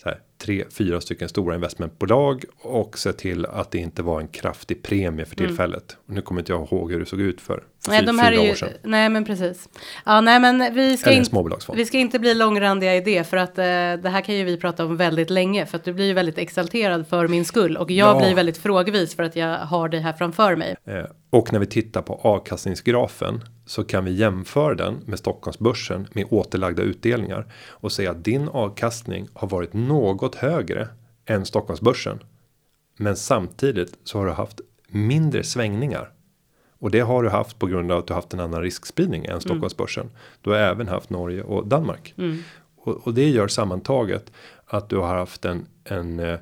här, 0.05 0.21
tre, 0.39 0.65
fyra 0.71 1.01
stycken 1.01 1.29
stora 1.29 1.55
investmentbolag 1.55 2.45
och 2.59 2.99
se 2.99 3.13
till 3.13 3.47
att 3.47 3.71
det 3.71 3.79
inte 3.79 4.03
var 4.03 4.21
en 4.21 4.29
kraftig 4.29 4.83
premie 4.83 5.25
för 5.25 5.37
tillfället. 5.37 5.97
Och 6.07 6.15
nu 6.15 6.23
kommer 6.23 6.41
inte 6.41 6.53
jag 6.53 6.63
ihåg 6.73 6.93
hur 6.93 7.01
det 7.01 7.07
såg 7.07 7.21
ut 7.21 7.41
för 7.41 7.63
Nej, 7.89 8.03
de 8.05 8.19
här 8.19 8.33
är 8.33 8.43
ju, 8.45 8.55
nej 8.83 9.09
men 9.09 9.25
precis. 9.25 9.69
Ja, 10.05 10.21
nej 10.21 10.41
men 10.41 10.75
vi 10.75 10.97
ska 10.97 11.25
småbolagsfond. 11.25 11.77
vi 11.79 11.85
ska 11.85 11.99
inte 11.99 12.19
bli 12.19 12.35
långrandiga 12.35 12.95
i 12.97 13.01
det 13.01 13.25
för 13.29 13.37
att 13.37 13.59
eh, 13.59 13.65
det 14.03 14.09
här 14.09 14.21
kan 14.21 14.35
ju 14.35 14.45
vi 14.45 14.57
prata 14.57 14.85
om 14.85 14.97
väldigt 14.97 15.31
länge 15.31 15.67
för 15.67 15.77
att 15.79 15.85
du 15.85 15.93
blir 15.93 16.05
ju 16.07 16.13
väldigt 16.13 16.39
exalterad 16.39 17.07
för 17.09 17.29
min 17.29 17.45
skull 17.45 17.77
och 17.77 17.91
jag 17.91 18.17
Ja. 18.17 18.21
blir 18.21 18.35
väldigt 18.35 18.59
frågvis 18.59 19.17
för 19.17 19.23
att 19.23 19.37
jag 19.37 19.59
har 19.59 19.89
det 19.89 19.99
här 19.99 20.13
framför 20.13 20.57
mig. 20.57 20.77
Eh, 20.87 21.05
och 21.31 21.53
när 21.53 21.61
vi 21.61 21.67
tittar 21.67 22.03
på 22.03 22.15
avkastningsgrafen 22.15 23.41
så 23.67 23.85
kan 23.85 24.05
vi 24.05 24.13
jämföra 24.13 24.75
den 24.75 24.95
med 25.07 25.19
Stockholmsbörsen 25.19 26.09
med 26.13 26.27
återlagda 26.31 26.83
utdelningar 26.83 27.53
och 27.69 27.93
säga 27.93 28.11
att 28.11 28.25
din 28.25 28.49
avkastning 28.49 29.29
har 29.35 29.49
varit 29.49 29.73
något 29.73 30.35
högre 30.35 30.89
än 31.27 31.47
Stockholmsbörsen. 31.47 32.19
Men 32.97 33.17
samtidigt 33.17 33.95
så 34.05 34.19
har 34.19 34.27
du 34.27 34.33
haft 34.33 34.61
mindre 34.89 35.43
svängningar. 35.43 36.11
Och 36.85 36.91
det 36.91 37.01
har 37.01 37.23
du 37.23 37.29
haft 37.29 37.59
på 37.59 37.67
grund 37.67 37.93
av 37.93 37.99
att 37.99 38.07
du 38.07 38.15
haft 38.15 38.35
en 38.35 38.41
annan 38.41 38.63
riskspridning 38.63 39.25
än 39.25 39.41
Stockholmsbörsen. 39.41 40.11
Du 40.41 40.51
har 40.51 40.57
även 40.57 40.89
haft 40.89 41.11
Norge 41.11 41.43
och 41.43 41.67
Danmark. 41.67 42.15
Och, 42.77 43.07
och 43.07 43.15
det 43.15 43.29
gör 43.29 43.49
sammantaget 43.49 44.33
att 44.67 44.89
du 44.89 44.97
har 44.97 45.15
haft 45.15 45.45
en, 45.45 45.67
en 45.85 46.21
eh, 46.21 46.39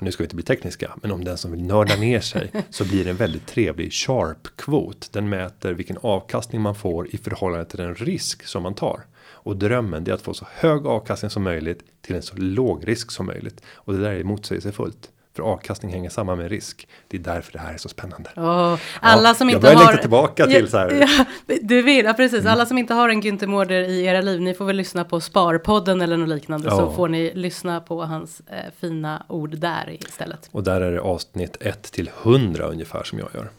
nu 0.00 0.12
ska 0.12 0.22
vi 0.22 0.24
inte 0.24 0.36
bli 0.36 0.44
tekniska, 0.44 0.92
men 1.02 1.12
om 1.12 1.24
den 1.24 1.38
som 1.38 1.50
vill 1.50 1.62
nörda 1.64 1.96
ner 1.96 2.20
sig 2.20 2.50
så 2.70 2.84
blir 2.84 3.04
det 3.04 3.10
en 3.10 3.16
väldigt 3.16 3.46
trevlig 3.46 3.92
sharp 3.92 4.56
kvot. 4.56 5.08
Den 5.12 5.28
mäter 5.28 5.72
vilken 5.72 5.98
avkastning 6.00 6.60
man 6.60 6.74
får 6.74 7.14
i 7.14 7.18
förhållande 7.18 7.64
till 7.64 7.78
den 7.78 7.94
risk 7.94 8.46
som 8.46 8.62
man 8.62 8.74
tar. 8.74 9.00
Och 9.22 9.56
drömmen 9.56 10.08
är 10.08 10.12
att 10.12 10.22
få 10.22 10.34
så 10.34 10.46
hög 10.50 10.86
avkastning 10.86 11.30
som 11.30 11.42
möjligt 11.42 11.82
till 12.00 12.14
en 12.14 12.22
så 12.22 12.36
låg 12.36 12.88
risk 12.88 13.10
som 13.10 13.26
möjligt. 13.26 13.62
Och 13.74 13.92
det 13.92 14.00
där 14.00 14.12
är 14.12 14.24
motsägelsefullt. 14.24 15.10
För 15.36 15.42
avkastning 15.42 15.92
hänger 15.92 16.10
samman 16.10 16.38
med 16.38 16.50
risk. 16.50 16.88
Det 17.08 17.16
är 17.16 17.20
därför 17.20 17.52
det 17.52 17.58
här 17.58 17.74
är 17.74 17.78
så 17.78 17.88
spännande. 17.88 18.30
Och 18.36 18.78
alla 19.00 19.34
som 19.34 19.48
jag 19.48 19.56
inte 19.56 19.62
börjar 19.62 19.76
har. 19.76 19.84
längta 19.86 20.00
tillbaka 20.00 20.46
till 20.46 20.68
så 20.70 20.78
här. 20.78 20.88
Mm. 20.88 21.08
Ja, 21.46 21.56
du 21.62 21.82
vill, 21.82 22.04
ja 22.04 22.12
precis. 22.12 22.46
Alla 22.46 22.66
som 22.66 22.78
inte 22.78 22.94
har 22.94 23.08
en 23.08 23.22
Günther 23.22 23.46
Mårder 23.46 23.82
i 23.82 24.04
era 24.04 24.20
liv, 24.20 24.40
ni 24.40 24.54
får 24.54 24.64
väl 24.64 24.76
lyssna 24.76 25.04
på 25.04 25.20
Sparpodden 25.20 26.00
eller 26.00 26.16
något 26.16 26.28
liknande 26.28 26.70
så 26.70 26.76
Ja. 26.76 26.92
får 26.96 27.08
ni 27.08 27.32
lyssna 27.34 27.80
på 27.80 28.04
hans 28.04 28.40
eh, 28.46 28.56
fina 28.80 29.26
ord 29.28 29.56
där 29.58 29.96
istället. 30.06 30.48
Och 30.52 30.62
där 30.62 30.80
är 30.80 30.92
det 30.92 31.00
avsnitt 31.00 31.56
1 31.60 31.82
till 31.82 32.10
100 32.22 32.64
ungefär 32.66 33.02
som 33.04 33.18
jag 33.18 33.28
gör. 33.34 33.50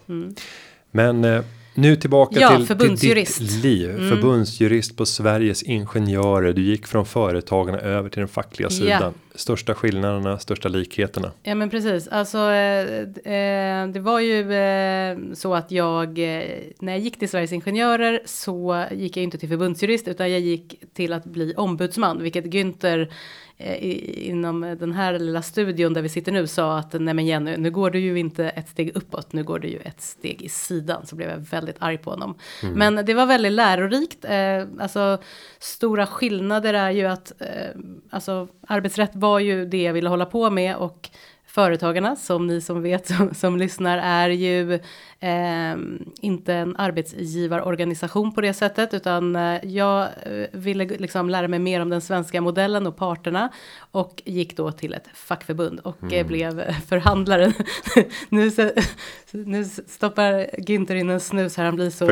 Men 0.92 1.26
eh, 1.26 1.42
nu 1.74 1.96
tillbaka. 1.96 2.40
Ja, 2.40 2.58
till, 2.58 2.66
förbundsjurist. 2.66 3.38
till 3.38 3.48
ditt 3.48 3.64
liv. 3.64 3.90
Mm. 3.90 4.10
Förbundsjurist 4.10 4.98
på 4.98 5.06
Sveriges 5.06 5.64
Ingenjörer. 5.64 6.54
Du 6.54 6.62
gick 6.62 6.88
från 6.88 7.06
företagarna 7.06 7.80
över 7.80 8.10
till 8.10 8.20
den 8.20 8.28
fackliga 8.28 8.66
Ja. 8.66 8.70
sidan. 8.70 9.14
Största 9.36 9.74
skillnaderna, 9.74 10.40
största 10.40 10.70
likheterna. 10.70 11.32
Ja 11.44 11.56
men 11.56 11.70
precis, 11.70 12.08
alltså 12.08 12.38
eh, 12.38 13.00
eh, 13.34 13.88
det 13.88 14.00
var 14.00 14.20
ju 14.20 14.54
eh, 14.54 15.18
så 15.34 15.56
att 15.56 15.72
jag, 15.72 16.08
eh, 16.20 16.44
när 16.80 16.92
jag 16.92 17.00
gick 17.00 17.20
till 17.20 17.30
Sveriges 17.30 17.52
Ingenjörer 17.52 18.20
så 18.26 18.86
gick 18.92 19.18
jag 19.18 19.24
inte 19.24 19.38
till 19.38 19.50
förbundsjurist 19.50 20.08
utan 20.08 20.32
jag 20.32 20.40
gick 20.40 20.76
till 20.94 21.14
att 21.14 21.24
bli 21.26 21.54
ombudsman, 21.58 22.24
vilket 22.24 22.46
Günther 22.46 23.08
i, 23.64 24.28
inom 24.30 24.62
den 24.80 24.92
här 24.92 25.20
lilla 25.20 25.42
studion 25.42 25.94
där 25.94 26.02
vi 26.02 26.10
sitter 26.10 26.32
nu 26.32 26.48
sa 26.48 26.78
att 26.78 26.94
nej 26.94 27.14
men 27.14 27.26
Jenny, 27.26 27.58
nu 27.58 27.72
går 27.72 27.90
du 27.90 28.00
ju 28.00 28.20
inte 28.20 28.50
ett 28.50 28.70
steg 28.70 28.92
uppåt, 28.96 29.34
nu 29.34 29.44
går 29.44 29.60
du 29.60 29.68
ju 29.68 29.80
ett 29.80 30.02
steg 30.02 30.42
i 30.42 30.50
sidan, 30.50 31.06
så 31.06 31.16
blev 31.16 31.30
jag 31.30 31.38
väldigt 31.38 31.76
arg 31.80 31.98
på 31.98 32.10
honom. 32.10 32.36
Men 32.76 33.06
det 33.06 33.14
var 33.14 33.26
väldigt 33.26 33.52
lärorikt, 33.52 34.26
eh, 34.26 34.68
alltså 34.80 35.18
stora 35.60 36.08
skillnader 36.08 36.74
är 36.74 36.92
ju 36.92 37.06
att, 37.06 37.42
eh, 37.42 37.80
alltså 38.10 38.48
arbetsrätt 38.68 39.12
var 39.14 39.40
ju 39.40 39.66
det 39.66 39.84
jag 39.84 39.94
ville 39.94 40.10
hålla 40.10 40.26
på 40.26 40.50
med 40.50 40.76
och 40.76 41.10
Företagarna, 41.54 42.16
som 42.16 42.48
ni 42.48 42.62
som 42.62 42.82
vet 42.82 43.08
som, 43.18 43.34
som 43.34 43.58
lyssnar, 43.58 43.98
är 43.98 44.30
ju 44.30 44.80
eh, 45.24 45.78
inte 46.22 46.54
en 46.54 46.76
arbetsgivarorganisation 46.76 48.34
på 48.34 48.42
det 48.42 48.54
sättet, 48.54 48.94
utan 48.94 49.36
eh, 49.36 49.66
jag 49.66 50.02
eh, 50.02 50.48
ville 50.52 50.86
liksom 50.86 51.30
lära 51.30 51.48
mig 51.48 51.60
mer 51.60 51.82
om 51.82 51.90
den 51.90 52.02
svenska 52.02 52.42
modellen 52.42 52.88
och 52.88 52.96
parterna 52.96 53.50
och 53.92 54.22
gick 54.26 54.58
då 54.58 54.72
till 54.72 54.94
ett 54.94 55.08
fackförbund 55.14 55.80
och 55.80 56.14
eh, 56.14 56.28
blev 56.28 56.74
förhandlare. 56.88 57.54
nu, 58.30 58.52
nu 59.32 59.66
stoppar 59.66 60.60
Günther 60.62 60.96
in 60.96 61.10
en 61.10 61.20
snus 61.20 61.58
här, 61.58 61.66
han 61.66 61.76
blir 61.76 61.90
så, 61.90 62.06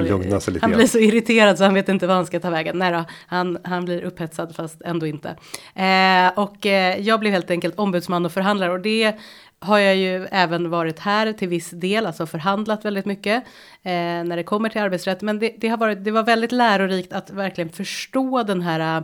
han 0.62 0.72
blir 0.72 0.88
så 0.88 1.00
irriterad 1.00 1.58
så 1.58 1.64
han 1.64 1.74
vet 1.74 1.90
inte 1.90 2.08
vad 2.08 2.16
han 2.16 2.26
ska 2.26 2.40
ta 2.40 2.50
vägen. 2.50 2.78
Nej 2.78 2.92
då, 2.92 3.06
han, 3.28 3.58
han 3.64 3.86
blir 3.86 4.04
upphetsad 4.04 4.56
fast 4.56 4.82
ändå 4.82 5.06
inte. 5.08 5.30
Eh, 5.76 6.40
och 6.40 6.66
eh, 6.66 7.00
jag 7.00 7.20
blev 7.20 7.34
helt 7.34 7.52
enkelt 7.52 7.80
ombudsman 7.80 8.26
och 8.26 8.32
förhandlare 8.32 8.72
och 8.72 8.82
det 8.82 9.16
har 9.62 9.80
jag 9.80 9.96
ju 9.96 10.28
även 10.32 10.70
varit 10.70 11.00
här 11.00 11.34
till 11.34 11.48
viss 11.48 11.70
del, 11.70 12.06
alltså 12.06 12.26
förhandlat 12.26 12.86
väldigt 12.86 13.06
mycket 13.06 13.44
eh, 13.84 13.92
när 13.94 14.36
det 14.36 14.44
kommer 14.44 14.70
till 14.70 14.82
arbetsrätt. 14.82 15.22
Men 15.22 15.40
det, 15.40 15.56
det, 15.58 15.68
har 15.68 15.78
varit, 15.78 16.04
det 16.04 16.12
var 16.12 16.24
väldigt 16.24 16.52
lärorikt 16.52 17.14
att 17.14 17.30
verkligen 17.30 17.70
förstå 17.70 18.44
den 18.44 18.62
här 18.62 19.04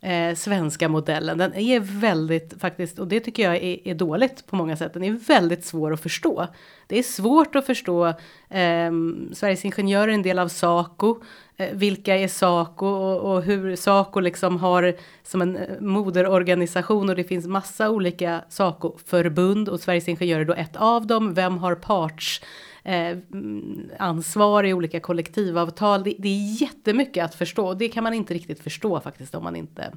eh, 0.00 0.34
svenska 0.34 0.88
modellen. 0.88 1.38
Den 1.38 1.54
är 1.54 1.80
väldigt 1.80 2.54
faktiskt, 2.60 2.98
och 2.98 3.08
det 3.08 3.20
tycker 3.20 3.42
jag 3.42 3.56
är, 3.56 3.88
är 3.88 3.94
dåligt 3.94 4.46
på 4.46 4.56
många 4.56 4.76
sätt. 4.76 4.94
Den 4.94 5.04
är 5.04 5.12
väldigt 5.12 5.64
svår 5.64 5.92
att 5.92 6.02
förstå. 6.02 6.46
Det 6.86 6.98
är 6.98 7.02
svårt 7.02 7.56
att 7.56 7.66
förstå 7.66 8.06
eh, 8.48 8.90
Sveriges 9.32 9.64
Ingenjörer 9.64 10.08
är 10.08 10.12
en 10.12 10.22
del 10.22 10.38
av 10.38 10.48
Saco. 10.48 11.22
Eh, 11.56 11.72
vilka 11.72 12.16
är 12.16 12.28
Saco 12.28 12.86
och, 12.86 13.32
och 13.32 13.42
hur 13.42 13.76
Saco 13.76 14.20
liksom 14.20 14.56
har 14.56 14.94
som 15.22 15.42
en 15.42 15.56
eh, 15.56 15.80
moderorganisation 15.80 17.08
och 17.08 17.16
det 17.16 17.24
finns 17.24 17.46
massa 17.46 17.90
olika 17.90 18.44
Saco-förbund 18.48 19.68
och 19.68 19.80
Sveriges 19.80 20.08
Ingenjörer 20.08 20.40
är 20.40 20.44
då 20.44 20.54
ett 20.54 20.76
av 20.76 21.06
dem. 21.06 21.34
Vem 21.34 21.58
har 21.58 21.74
parts 21.74 22.42
eh, 22.84 23.08
mm, 23.08 23.90
ansvar 23.98 24.64
i 24.64 24.74
olika 24.74 25.00
kollektivavtal? 25.00 26.04
Det, 26.04 26.14
det 26.18 26.28
är 26.28 26.62
jättemycket 26.62 27.24
att 27.24 27.34
förstå 27.34 27.66
och 27.66 27.76
det 27.76 27.88
kan 27.88 28.04
man 28.04 28.14
inte 28.14 28.34
riktigt 28.34 28.60
förstå 28.60 29.00
faktiskt 29.00 29.34
om 29.34 29.44
man 29.44 29.56
inte 29.56 29.92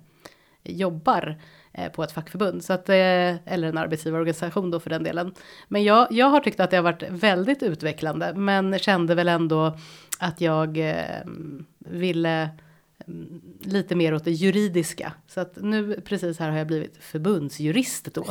jobbar 0.64 1.28
eh, 1.28 1.36
Eh, 1.74 1.92
på 1.92 2.04
ett 2.04 2.12
fackförbund. 2.12 2.64
Så 2.64 2.74
att, 2.74 2.90
eh, 2.90 2.96
eller 3.46 3.64
en 3.64 3.78
arbetsgivarorganisation 3.78 4.72
då 4.72 4.80
för 4.80 4.90
den 4.90 5.04
delen. 5.04 5.34
Men 5.68 5.84
jag, 5.84 6.08
jag 6.12 6.26
har 6.26 6.40
tyckt 6.40 6.60
att 6.60 6.72
det 6.72 6.78
har 6.78 6.84
varit 6.84 7.04
väldigt 7.10 7.64
utvecklande. 7.64 8.34
Men 8.34 8.80
kände 8.80 9.16
väl 9.16 9.28
ändå 9.28 9.78
att 10.20 10.42
jag 10.42 10.78
eh, 10.78 11.26
ville 11.80 12.50
mm, 13.08 13.42
lite 13.62 13.96
mer 13.96 14.14
åt 14.14 14.26
det 14.26 14.32
juridiska. 14.32 15.14
Så 15.28 15.42
att 15.42 15.58
nu 15.62 16.02
precis 16.06 16.40
här 16.40 16.50
har 16.50 16.58
jag 16.58 16.68
blivit 16.68 16.98
förbundsjurist 16.98 18.14
då. 18.14 18.26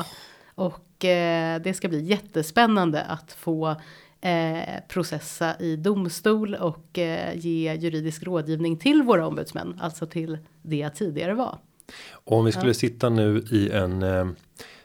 Och 0.54 1.04
eh, 1.04 1.60
det 1.60 1.74
ska 1.74 1.88
bli 1.88 2.00
jättespännande 2.00 3.02
att 3.02 3.32
få 3.32 3.76
eh, 4.20 4.80
processa 4.88 5.58
i 5.60 5.76
domstol 5.76 6.54
och 6.54 6.98
eh, 6.98 7.36
ge 7.36 7.74
juridisk 7.74 8.22
rådgivning 8.22 8.76
till 8.76 9.02
våra 9.02 9.26
ombudsmän. 9.26 9.78
Alltså 9.80 10.06
till 10.06 10.38
det 10.62 10.76
jag 10.76 10.94
tidigare 10.94 11.34
var. 11.34 11.58
Om 12.12 12.44
vi 12.44 12.52
skulle 12.52 12.74
sitta 12.74 13.08
nu 13.08 13.38
i 13.50 13.70
en 13.70 14.02
eh, 14.02 14.26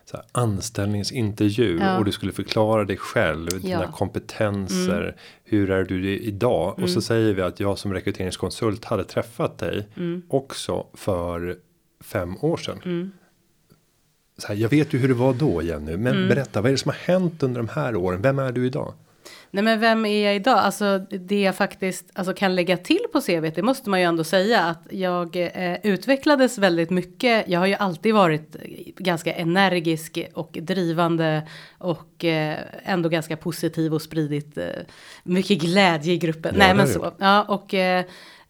så 0.05 0.17
här, 0.17 0.25
anställningsintervju 0.31 1.77
Ja. 1.81 1.97
och 1.97 2.05
du 2.05 2.11
skulle 2.11 2.31
förklara 2.31 2.83
dig 2.85 2.97
själv, 2.97 3.49
dina 3.49 3.69
Ja. 3.69 3.79
Mm. 3.79 3.91
kompetenser, 3.91 5.15
hur 5.43 5.71
är 5.71 5.83
du 5.83 6.17
idag? 6.19 6.79
Och 6.79 6.89
så 6.89 7.01
säger 7.01 7.33
vi 7.33 7.41
att 7.41 7.59
jag 7.59 7.77
som 7.77 7.93
rekryteringskonsult 7.93 8.85
hade 8.85 9.03
träffat 9.03 9.57
dig 9.57 9.87
Mm. 9.97 10.21
också 10.27 10.85
för 10.93 11.57
fem 12.03 12.37
år 12.41 12.57
sedan. 12.57 13.11
Så 14.37 14.47
här, 14.47 14.55
jag 14.55 14.69
vet 14.69 14.93
ju 14.93 14.97
hur 14.97 15.07
det 15.07 15.13
var 15.13 15.33
då 15.33 15.61
Jenny, 15.61 15.97
men 15.97 16.15
Mm. 16.15 16.29
berätta 16.29 16.61
vad 16.61 16.67
är 16.69 16.71
det 16.73 16.77
som 16.77 16.89
har 16.89 17.13
hänt 17.13 17.43
under 17.43 17.61
de 17.61 17.69
här 17.69 17.95
åren? 17.95 18.21
Vem 18.21 18.39
är 18.39 18.51
du 18.51 18.65
idag? 18.65 18.93
Nej 19.53 19.63
men 19.63 19.79
vem 19.79 20.05
är 20.05 20.25
jag 20.25 20.35
idag? 20.35 20.57
Alltså 20.59 20.99
det 21.09 21.41
jag 21.41 21.55
faktiskt 21.55 22.11
alltså, 22.13 22.33
kan 22.33 22.55
lägga 22.55 22.77
till 22.77 22.99
på 23.11 23.21
CV, 23.21 23.51
det 23.55 23.61
måste 23.61 23.89
man 23.89 23.99
ju 23.99 24.05
ändå 24.05 24.23
säga 24.23 24.61
att 24.61 24.87
jag 24.89 25.35
eh, 25.35 25.77
utvecklades 25.83 26.57
väldigt 26.57 26.89
mycket. 26.89 27.47
Jag 27.47 27.59
har 27.59 27.67
ju 27.67 27.73
alltid 27.73 28.13
varit 28.13 28.55
ganska 28.97 29.33
energisk 29.33 30.19
och 30.33 30.57
drivande 30.61 31.47
och 31.77 32.25
eh, 32.25 32.57
ändå 32.83 33.09
ganska 33.09 33.37
positiv 33.37 33.93
och 33.93 34.01
spridit 34.01 34.57
eh, 34.57 34.65
mycket 35.23 35.61
glädje 35.61 36.13
i 36.13 36.17
gruppen. 36.17 36.55
Ja, 36.55 36.65
Nej 36.65 36.75
men 36.75 36.87
så. 36.87 37.11
Ja, 37.17 37.43
och 37.43 37.73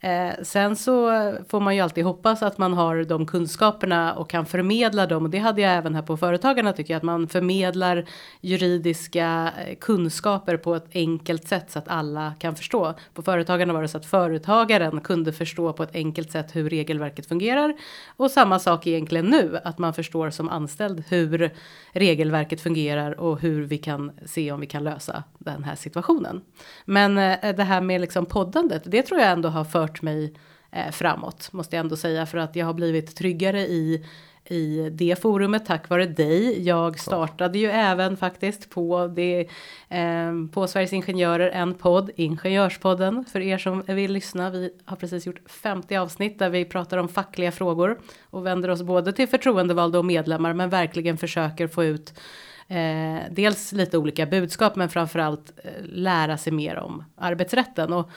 eh, 0.03 0.43
sen 0.43 0.75
så 0.75 1.11
får 1.49 1.59
man 1.59 1.75
ju 1.75 1.81
alltid 1.81 2.03
hoppas 2.03 2.43
att 2.43 2.57
man 2.57 2.73
har 2.73 3.03
de 3.03 3.25
kunskaperna 3.25 4.13
och 4.13 4.29
kan 4.29 4.45
förmedla 4.45 5.05
dem. 5.05 5.23
Och 5.23 5.29
det 5.29 5.37
hade 5.37 5.61
jag 5.61 5.73
även 5.73 5.95
här 5.95 6.01
på 6.01 6.17
Företagarna 6.17 6.73
tycker 6.73 6.93
jag. 6.93 6.97
Att 6.97 7.03
man 7.03 7.27
förmedlar 7.27 8.05
juridiska 8.41 9.53
eh, 9.67 9.75
kunskaper 9.75 10.57
på 10.57 10.75
ett 10.75 10.87
enkelt 10.93 11.47
sätt 11.47 11.71
så 11.71 11.79
att 11.79 11.87
alla 11.87 12.33
kan 12.39 12.55
förstå. 12.55 12.93
På 13.13 13.21
Företagarna 13.21 13.73
var 13.73 13.81
det 13.81 13.87
så 13.87 13.97
att 13.97 14.05
företagaren 14.05 15.01
kunde 15.01 15.33
förstå 15.33 15.73
på 15.73 15.83
ett 15.83 15.95
enkelt 15.95 16.31
sätt 16.31 16.55
hur 16.55 16.69
regelverket 16.69 17.25
fungerar. 17.25 17.73
Och 18.17 18.31
samma 18.31 18.59
sak 18.59 18.87
egentligen 18.87 19.25
nu. 19.25 19.59
Att 19.63 19.77
man 19.77 19.93
förstår 19.93 20.29
som 20.29 20.49
anställd 20.49 21.03
hur 21.09 21.51
regelverket 21.91 22.61
fungerar 22.61 23.19
och 23.19 23.39
hur 23.39 23.63
vi 23.63 23.77
kan 23.77 24.11
se 24.25 24.51
om 24.51 24.59
vi 24.59 24.67
kan 24.67 24.83
lösa 24.83 25.23
den 25.37 25.63
här 25.63 25.75
situationen. 25.75 26.41
Men 26.85 27.17
eh, 27.17 27.55
det 27.55 27.63
här 27.63 27.81
med 27.81 28.01
liksom 28.01 28.25
poddandet, 28.25 28.83
det 28.85 29.01
tror 29.01 29.19
jag 29.19 29.31
ändå 29.31 29.49
har 29.49 29.63
fört 29.63 29.92
mig 30.01 30.33
eh, 30.71 30.91
framåt, 30.91 31.53
måste 31.53 31.75
jag 31.75 31.83
ändå 31.83 31.95
säga, 31.95 32.25
för 32.25 32.37
att 32.37 32.55
jag 32.55 32.65
har 32.65 32.73
blivit 32.73 33.15
tryggare 33.15 33.61
i 33.61 34.05
i 34.45 34.89
det 34.91 35.21
forumet 35.21 35.65
tack 35.65 35.89
vare 35.89 36.05
dig. 36.05 36.67
Jag 36.67 36.99
startade 36.99 37.59
ju 37.59 37.67
även 37.67 38.17
faktiskt 38.17 38.69
på 38.69 39.07
det 39.07 39.47
eh, 39.89 40.31
på 40.51 40.67
Sveriges 40.67 40.93
Ingenjörer 40.93 41.49
en 41.49 41.73
podd, 41.73 42.11
Ingenjörspodden 42.15 43.25
för 43.25 43.39
er 43.39 43.57
som 43.57 43.81
vill 43.87 44.11
lyssna. 44.11 44.49
Vi 44.49 44.69
har 44.85 44.95
precis 44.95 45.25
gjort 45.25 45.49
50 45.49 45.95
avsnitt 45.95 46.39
där 46.39 46.49
vi 46.49 46.65
pratar 46.65 46.97
om 46.97 47.07
fackliga 47.07 47.51
frågor 47.51 47.99
och 48.29 48.45
vänder 48.45 48.69
oss 48.69 48.81
både 48.81 49.13
till 49.13 49.27
förtroendevalda 49.27 49.99
och 49.99 50.05
medlemmar, 50.05 50.53
men 50.53 50.69
verkligen 50.69 51.17
försöker 51.17 51.67
få 51.67 51.83
ut 51.83 52.13
eh, 52.67 53.19
dels 53.31 53.71
lite 53.71 53.97
olika 53.97 54.25
budskap, 54.25 54.75
men 54.75 54.89
framförallt 54.89 55.53
eh, 55.63 55.71
lära 55.83 56.37
sig 56.37 56.53
mer 56.53 56.77
om 56.77 57.03
arbetsrätten 57.15 57.93
och 57.93 58.09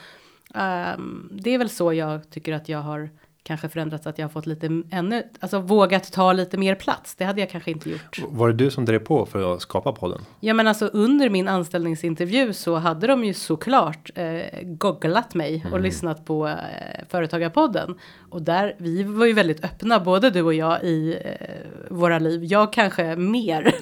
Um, 0.55 1.29
det 1.33 1.51
är 1.51 1.59
väl 1.59 1.71
så 1.71 1.93
jag 1.93 2.31
tycker 2.31 2.53
att 2.53 2.69
jag 2.69 2.79
har 2.79 3.11
kanske 3.47 3.69
förändrats 3.69 4.07
att 4.07 4.19
jag 4.19 4.25
har 4.25 4.31
fått 4.31 4.47
lite 4.47 4.83
ännu, 4.91 5.23
alltså 5.41 5.59
vågat 5.59 6.13
ta 6.13 6.33
lite 6.33 6.59
mer 6.59 6.75
plats. 6.75 7.15
Det 7.15 7.25
hade 7.25 7.41
jag 7.41 7.51
kanske 7.51 7.71
inte 7.71 7.91
gjort. 7.91 8.19
Var 8.29 8.49
det 8.49 8.55
du 8.55 8.71
som 8.71 8.85
drev 8.85 8.99
på 8.99 9.27
för 9.27 9.55
att 9.55 9.63
skapa 9.63 9.93
podden? 9.93 10.21
Ja, 10.41 10.55
men 10.55 10.67
alltså 10.67 10.87
under 10.87 11.31
min 11.31 11.49
anställningsintervju 11.49 12.53
så 12.53 12.77
hade 12.77 13.07
de 13.07 13.25
ju 13.25 13.35
såklart 13.35 14.11
eh, 14.15 14.63
googlat 14.63 15.35
mig 15.35 15.61
och 15.65 15.71
mm. 15.71 15.83
lyssnat 15.83 16.25
på 16.25 16.49
eh, 16.49 16.55
företagarpodden. 17.09 17.95
Och 18.31 18.43
där, 18.43 18.75
vi 18.79 19.03
var 19.03 19.27
ju 19.27 19.33
väldigt 19.33 19.65
öppna, 19.65 20.01
både 20.01 20.31
du 20.31 20.43
och 20.43 20.55
jag 20.55 20.85
i 20.85 21.19
eh, 21.25 21.91
våra 21.91 22.19
liv. 22.19 22.45
Jag 22.45 22.73
kanske 22.73 23.17
mer. 23.17 23.75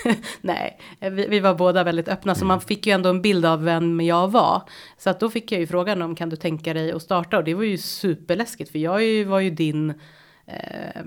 Nej, 0.40 0.80
vi, 1.00 1.26
vi, 1.26 1.40
var 1.40 1.54
båda 1.54 1.84
väldigt 1.84 2.08
öppna, 2.08 2.32
mm. 2.32 2.38
så 2.38 2.44
man 2.44 2.60
fick 2.60 2.86
ju 2.86 2.92
ändå 2.92 3.10
en 3.10 3.22
bild 3.22 3.46
av 3.46 3.64
vem 3.64 4.00
jag 4.00 4.28
var. 4.28 4.62
Så 4.98 5.10
att 5.10 5.20
då 5.20 5.30
fick 5.30 5.52
jag 5.52 5.60
ju 5.60 5.66
frågan 5.66 6.02
om 6.02 6.16
kan 6.16 6.30
du 6.30 6.36
tänka 6.36 6.74
dig 6.74 6.92
att 6.92 7.02
starta? 7.02 7.38
Och 7.38 7.44
det 7.44 7.54
var 7.54 7.64
ju 7.64 7.78
superläskigt, 7.78 8.72
för 8.72 8.78
jag 8.78 9.03
var 9.24 9.40
ju 9.40 9.50
din 9.50 9.94
Eh, 10.46 11.02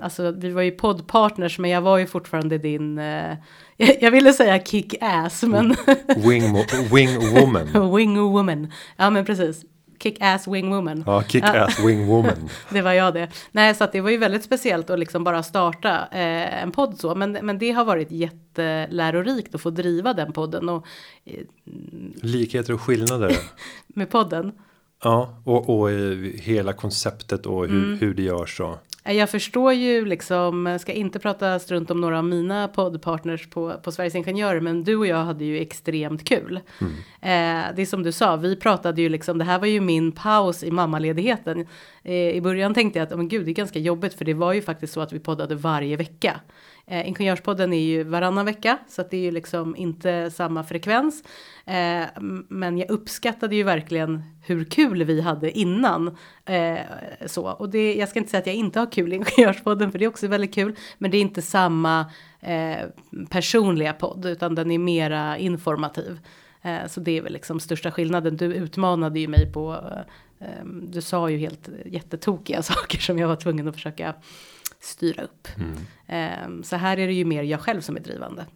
alltså 0.00 0.30
vi 0.30 0.50
var 0.50 0.62
ju 0.62 0.70
poddpartners 0.70 1.58
men 1.58 1.70
jag 1.70 1.80
var 1.80 1.98
ju 1.98 2.06
fortfarande 2.06 2.58
din, 2.58 2.98
eh, 2.98 3.36
jag 3.76 4.10
ville 4.10 4.32
säga 4.32 4.58
kick-ass 4.58 5.42
men 5.42 5.76
Wing, 6.16 6.64
wing 6.92 7.34
woman. 7.34 7.94
wing 7.96 8.18
woman, 8.18 8.72
ja 8.96 9.10
men 9.10 9.24
precis. 9.24 9.64
Kick-ass 10.02 10.48
wing 10.48 10.70
woman. 10.70 11.04
Ja, 11.06 11.22
kick-ass 11.22 11.86
wing 11.86 12.06
woman. 12.06 12.48
det 12.70 12.82
var 12.82 12.92
jag 12.92 13.14
det. 13.14 13.28
Nej, 13.52 13.74
så 13.74 13.84
att 13.84 13.92
det 13.92 14.00
var 14.00 14.10
ju 14.10 14.16
väldigt 14.16 14.44
speciellt 14.44 14.90
att 14.90 14.98
liksom 14.98 15.24
bara 15.24 15.42
starta 15.42 15.90
eh, 16.12 16.62
en 16.62 16.70
podd 16.70 16.98
så. 16.98 17.14
Men, 17.14 17.32
men 17.32 17.58
det 17.58 17.70
har 17.70 17.84
varit 17.84 18.10
jättelärorikt 18.10 19.54
att 19.54 19.60
få 19.60 19.70
driva 19.70 20.14
den 20.14 20.32
podden. 20.32 20.68
Och, 20.68 20.86
eh, 21.24 21.44
Likheter 22.22 22.72
och 22.72 22.80
skillnader. 22.80 23.36
med 23.86 24.10
podden. 24.10 24.52
Ja, 25.02 25.42
och, 25.44 25.78
och 25.78 25.90
hela 26.34 26.72
konceptet 26.72 27.46
och 27.46 27.68
hur, 27.68 27.84
mm. 27.84 27.98
hur 27.98 28.14
det 28.14 28.22
görs. 28.22 28.60
Och. 28.60 28.78
Jag 29.04 29.30
förstår 29.30 29.72
ju 29.72 30.04
liksom, 30.04 30.78
ska 30.80 30.92
inte 30.92 31.18
prata 31.18 31.58
strunt 31.58 31.90
om 31.90 32.00
några 32.00 32.18
av 32.18 32.24
mina 32.24 32.68
poddpartners 32.68 33.50
på, 33.50 33.74
på 33.82 33.92
Sveriges 33.92 34.14
Ingenjörer, 34.14 34.60
men 34.60 34.84
du 34.84 34.96
och 34.96 35.06
jag 35.06 35.24
hade 35.24 35.44
ju 35.44 35.58
extremt 35.58 36.28
kul. 36.28 36.60
Mm. 36.80 36.92
Eh, 37.20 37.76
det 37.76 37.82
är 37.82 37.86
som 37.86 38.02
du 38.02 38.12
sa, 38.12 38.36
vi 38.36 38.56
pratade 38.56 39.02
ju 39.02 39.08
liksom, 39.08 39.38
det 39.38 39.44
här 39.44 39.58
var 39.58 39.66
ju 39.66 39.80
min 39.80 40.12
paus 40.12 40.64
i 40.64 40.70
mammaledigheten. 40.70 41.66
Eh, 42.02 42.14
I 42.14 42.40
början 42.40 42.74
tänkte 42.74 42.98
jag 42.98 43.06
att, 43.06 43.12
oh, 43.12 43.16
men 43.16 43.28
gud, 43.28 43.44
det 43.44 43.50
är 43.50 43.54
ganska 43.54 43.78
jobbigt, 43.78 44.14
för 44.14 44.24
det 44.24 44.34
var 44.34 44.52
ju 44.52 44.62
faktiskt 44.62 44.92
så 44.92 45.00
att 45.00 45.12
vi 45.12 45.18
poddade 45.18 45.54
varje 45.54 45.96
vecka. 45.96 46.40
Eh, 46.90 47.08
Ingenjörspodden 47.08 47.72
är 47.72 47.80
ju 47.80 48.02
varannan 48.02 48.46
vecka 48.46 48.78
så 48.88 49.00
att 49.00 49.10
det 49.10 49.16
är 49.16 49.20
ju 49.20 49.30
liksom 49.30 49.76
inte 49.76 50.30
samma 50.30 50.64
frekvens. 50.64 51.24
Eh, 51.64 52.04
men 52.48 52.78
jag 52.78 52.90
uppskattade 52.90 53.56
ju 53.56 53.62
verkligen 53.62 54.22
hur 54.42 54.64
kul 54.64 55.04
vi 55.04 55.20
hade 55.20 55.58
innan. 55.58 56.16
Eh, 56.44 56.78
så 57.26 57.50
och 57.50 57.68
det, 57.68 57.94
jag 57.94 58.08
ska 58.08 58.18
inte 58.18 58.30
säga 58.30 58.40
att 58.40 58.46
jag 58.46 58.56
inte 58.56 58.78
har 58.78 58.92
kul 58.92 59.12
i 59.12 59.16
Ingenjörspodden 59.16 59.92
för 59.92 59.98
det 59.98 60.04
är 60.04 60.08
också 60.08 60.28
väldigt 60.28 60.54
kul. 60.54 60.76
Men 60.98 61.10
det 61.10 61.16
är 61.16 61.20
inte 61.20 61.42
samma 61.42 62.12
eh, 62.40 62.86
personliga 63.30 63.92
podd 63.92 64.26
utan 64.26 64.54
den 64.54 64.70
är 64.70 64.78
mera 64.78 65.38
informativ. 65.38 66.20
Eh, 66.62 66.86
så 66.88 67.00
det 67.00 67.18
är 67.18 67.22
väl 67.22 67.32
liksom 67.32 67.60
största 67.60 67.90
skillnaden. 67.90 68.36
Du 68.36 68.46
utmanade 68.54 69.20
ju 69.20 69.28
mig 69.28 69.52
på 69.52 69.72
eh, 69.72 70.48
eh 70.48 70.64
du 70.82 71.00
sa 71.00 71.30
ju 71.30 71.38
helt 71.38 71.68
jättetokiga 71.86 72.62
saker 72.72 72.98
som 72.98 73.18
jag 73.18 73.28
var 73.28 73.36
tvungen 73.36 73.68
att 73.68 73.74
försöka 73.74 74.14
styra 74.80 75.22
upp. 75.22 75.48
Mm. 75.56 76.46
Um, 76.46 76.62
så 76.62 76.76
här 76.76 76.98
är 76.98 77.06
det 77.06 77.12
ju 77.12 77.24
mer 77.24 77.42
jag 77.42 77.60
själv 77.60 77.80
som 77.80 77.96
är 77.96 78.00
drivande. 78.00 78.46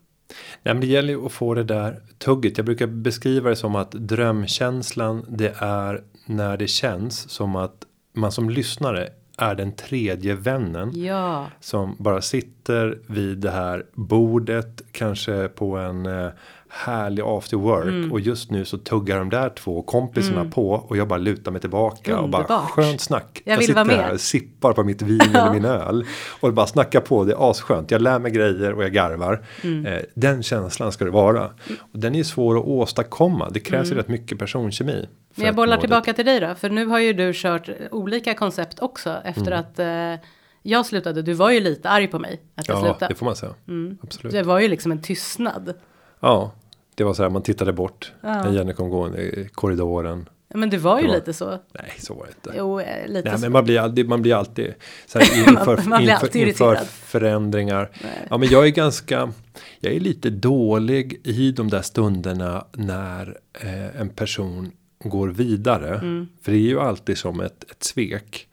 Nej, 0.62 0.74
men 0.74 0.80
det 0.80 0.86
gäller 0.86 1.12
ju 1.12 1.26
att 1.26 1.32
få 1.32 1.54
det 1.54 1.64
där 1.64 2.02
tugget. 2.18 2.56
Jag 2.56 2.66
brukar 2.66 2.86
beskriva 2.86 3.50
det 3.50 3.56
som 3.56 3.76
att 3.76 3.90
drömkänslan 3.90 5.26
det 5.28 5.54
är 5.58 6.02
när 6.26 6.56
det 6.56 6.68
känns 6.68 7.30
som 7.30 7.56
att 7.56 7.84
man 8.12 8.32
som 8.32 8.50
lyssnare 8.50 9.08
är 9.38 9.54
den 9.54 9.72
tredje 9.72 10.34
vännen. 10.34 11.02
Ja. 11.04 11.46
Som 11.60 11.96
bara 11.98 12.20
sitter 12.20 12.98
vid 13.06 13.38
det 13.38 13.50
här 13.50 13.86
bordet, 13.92 14.82
kanske 14.92 15.48
på 15.48 15.76
en 15.76 16.06
eh, 16.06 16.28
härlig 16.74 17.22
after 17.22 17.56
work 17.56 17.84
mm. 17.84 18.12
och 18.12 18.20
just 18.20 18.50
nu 18.50 18.64
så 18.64 18.78
tuggar 18.78 19.18
de 19.18 19.30
där 19.30 19.48
två 19.48 19.82
kompisarna 19.82 20.40
mm. 20.40 20.50
på 20.50 20.70
och 20.70 20.96
jag 20.96 21.08
bara 21.08 21.18
lutar 21.18 21.52
mig 21.52 21.60
tillbaka 21.60 22.16
Underbart. 22.16 22.42
och 22.42 22.48
bara 22.48 22.60
skönt 22.60 23.00
snack. 23.00 23.42
Jag, 23.44 23.56
jag 23.56 23.64
sitter 23.64 23.84
här 23.84 24.12
och 24.12 24.20
sippar 24.20 24.72
på 24.72 24.84
mitt 24.84 25.02
vin 25.02 25.20
eller 25.34 25.52
min 25.52 25.64
öl 25.64 26.04
och 26.40 26.52
bara 26.52 26.66
snackar 26.66 27.00
på. 27.00 27.24
Det 27.24 27.32
är 27.32 27.50
asskönt. 27.50 27.90
Jag 27.90 28.02
lär 28.02 28.18
mig 28.18 28.32
grejer 28.32 28.72
och 28.72 28.84
jag 28.84 28.92
garvar. 28.92 29.44
Mm. 29.62 29.86
Eh, 29.86 30.02
den 30.14 30.42
känslan 30.42 30.92
ska 30.92 31.04
det 31.04 31.10
vara. 31.10 31.44
Och 31.92 31.98
den 31.98 32.14
är 32.14 32.22
svår 32.22 32.58
att 32.58 32.64
åstadkomma. 32.64 33.50
Det 33.50 33.60
krävs 33.60 33.86
ju 33.86 33.92
mm. 33.92 33.98
rätt 33.98 34.08
mycket 34.08 34.38
personkemi. 34.38 35.08
Men 35.34 35.46
jag 35.46 35.54
bollar 35.54 35.76
tillbaka 35.76 36.12
till 36.12 36.24
dig 36.24 36.40
då, 36.40 36.54
för 36.54 36.70
nu 36.70 36.86
har 36.86 36.98
ju 36.98 37.12
du 37.12 37.32
kört 37.34 37.70
olika 37.90 38.34
koncept 38.34 38.78
också 38.80 39.16
efter 39.24 39.46
mm. 39.46 39.60
att 39.60 39.78
eh, 39.78 40.26
jag 40.62 40.86
slutade. 40.86 41.22
Du 41.22 41.32
var 41.32 41.50
ju 41.50 41.60
lite 41.60 41.88
arg 41.90 42.06
på 42.06 42.18
mig 42.18 42.40
att 42.54 42.68
jag 42.68 42.76
ja, 42.76 42.80
slutade. 42.80 43.14
Det 43.14 43.18
får 43.18 43.26
man 43.26 43.36
säga. 43.36 43.54
Mm. 43.68 43.98
Absolut. 44.02 44.32
Det 44.32 44.42
var 44.42 44.60
ju 44.60 44.68
liksom 44.68 44.92
en 44.92 45.02
tystnad. 45.02 45.74
Ja, 46.20 46.52
det 46.94 47.04
var 47.04 47.14
så 47.14 47.22
här, 47.22 47.30
man 47.30 47.42
tittade 47.42 47.72
bort 47.72 48.12
ja. 48.20 48.42
när 48.42 48.52
Jenny 48.52 48.72
kom 48.72 48.90
gående 48.90 49.22
i 49.22 49.48
korridoren. 49.52 50.28
Men 50.54 50.70
det 50.70 50.78
var 50.78 50.98
ju 50.98 51.02
det 51.02 51.08
var, 51.08 51.16
lite 51.16 51.32
så. 51.32 51.50
Nej, 51.50 51.92
så 51.98 52.14
var 52.14 52.26
det 52.26 52.30
inte. 52.30 52.58
Jo, 52.58 52.80
eh, 52.80 53.08
lite 53.08 53.28
nej, 53.28 53.38
så. 53.38 53.44
Men 53.44 53.52
man 53.52 53.64
blir 53.64 53.80
alltid, 53.80 54.08
man 54.08 54.22
blir 54.22 54.34
alltid, 54.34 54.74
så 55.06 55.18
här, 55.18 55.38
inför, 55.48 55.76
man, 55.76 55.88
man 55.88 56.02
blir 56.02 56.12
alltid 56.12 56.48
inför, 56.48 56.72
inför 56.72 56.84
förändringar. 56.86 57.90
Nej. 58.02 58.26
Ja, 58.30 58.38
men 58.38 58.48
jag 58.48 58.66
är 58.66 58.70
ganska, 58.70 59.32
jag 59.80 59.92
är 59.92 60.00
lite 60.00 60.30
dålig 60.30 61.20
i 61.24 61.52
de 61.52 61.70
där 61.70 61.82
stunderna 61.82 62.64
när 62.72 63.38
eh, 63.60 64.00
en 64.00 64.08
person 64.08 64.72
går 65.04 65.28
vidare. 65.28 65.94
Mm. 65.94 66.28
För 66.42 66.52
det 66.52 66.58
är 66.58 66.68
ju 66.68 66.80
alltid 66.80 67.18
som 67.18 67.40
ett, 67.40 67.70
ett 67.70 67.84
svek. 67.84 68.48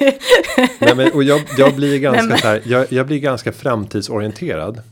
nej, 0.80 0.94
men, 0.96 1.12
och 1.12 1.22
jag, 1.22 1.40
jag 1.58 1.74
blir 1.74 1.98
ganska 1.98 2.22
nej, 2.22 2.38
så 2.38 2.46
här, 2.46 2.62
jag, 2.64 2.92
jag 2.92 3.06
blir 3.06 3.18
ganska 3.18 3.52
framtidsorienterad. 3.52 4.82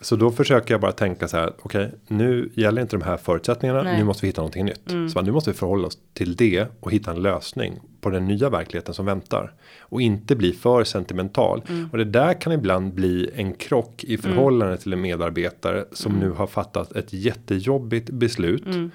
Så 0.00 0.16
då 0.16 0.30
försöker 0.30 0.74
jag 0.74 0.80
bara 0.80 0.92
tänka 0.92 1.28
så 1.28 1.36
här. 1.36 1.52
Okej, 1.58 1.86
okay, 1.86 1.98
nu 2.16 2.50
gäller 2.54 2.82
inte 2.82 2.96
de 2.96 3.02
här 3.02 3.16
förutsättningarna. 3.16 3.82
Nej. 3.82 3.98
Nu 3.98 4.04
måste 4.04 4.26
vi 4.26 4.26
hitta 4.26 4.40
någonting 4.40 4.64
nytt. 4.64 4.90
Mm. 4.90 5.08
Så 5.08 5.22
nu 5.22 5.32
måste 5.32 5.50
vi 5.50 5.56
förhålla 5.56 5.86
oss 5.86 5.98
till 6.12 6.36
det 6.36 6.66
och 6.80 6.92
hitta 6.92 7.10
en 7.10 7.22
lösning 7.22 7.80
på 8.00 8.10
den 8.10 8.26
nya 8.26 8.50
verkligheten 8.50 8.94
som 8.94 9.06
väntar 9.06 9.52
och 9.80 10.00
inte 10.00 10.36
bli 10.36 10.52
för 10.52 10.84
sentimental. 10.84 11.62
Mm. 11.68 11.88
Och 11.92 11.98
det 11.98 12.04
där 12.04 12.40
kan 12.40 12.52
ibland 12.52 12.94
bli 12.94 13.30
en 13.34 13.52
krock 13.52 14.04
i 14.04 14.18
förhållande 14.18 14.66
mm. 14.66 14.78
till 14.78 14.92
en 14.92 15.00
medarbetare 15.00 15.84
som 15.92 16.12
mm. 16.12 16.28
nu 16.28 16.34
har 16.34 16.46
fattat 16.46 16.92
ett 16.92 17.12
jättejobbigt 17.12 18.10
beslut. 18.10 18.66
Mm. 18.66 18.90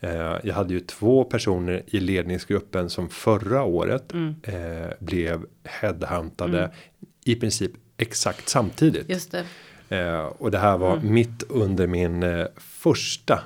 Eh, 0.00 0.36
jag 0.42 0.54
hade 0.54 0.74
ju 0.74 0.80
två 0.80 1.24
personer 1.24 1.82
i 1.86 2.00
ledningsgruppen 2.00 2.90
som 2.90 3.08
förra 3.08 3.62
året 3.62 4.12
mm. 4.12 4.34
eh, 4.42 4.88
blev 4.98 5.44
headhuntade 5.64 6.70
i 7.24 7.34
princip 7.34 7.72
exakt 7.96 8.48
samtidigt. 8.48 9.10
Just 9.10 9.32
det. 9.32 9.44
Eh, 9.88 10.20
och 10.20 10.50
det 10.50 10.58
här 10.58 10.78
var 10.78 10.96
mm. 10.96 11.14
mitt 11.14 11.42
under 11.48 11.86
min 11.86 12.22
eh, 12.22 12.46
första 12.56 13.40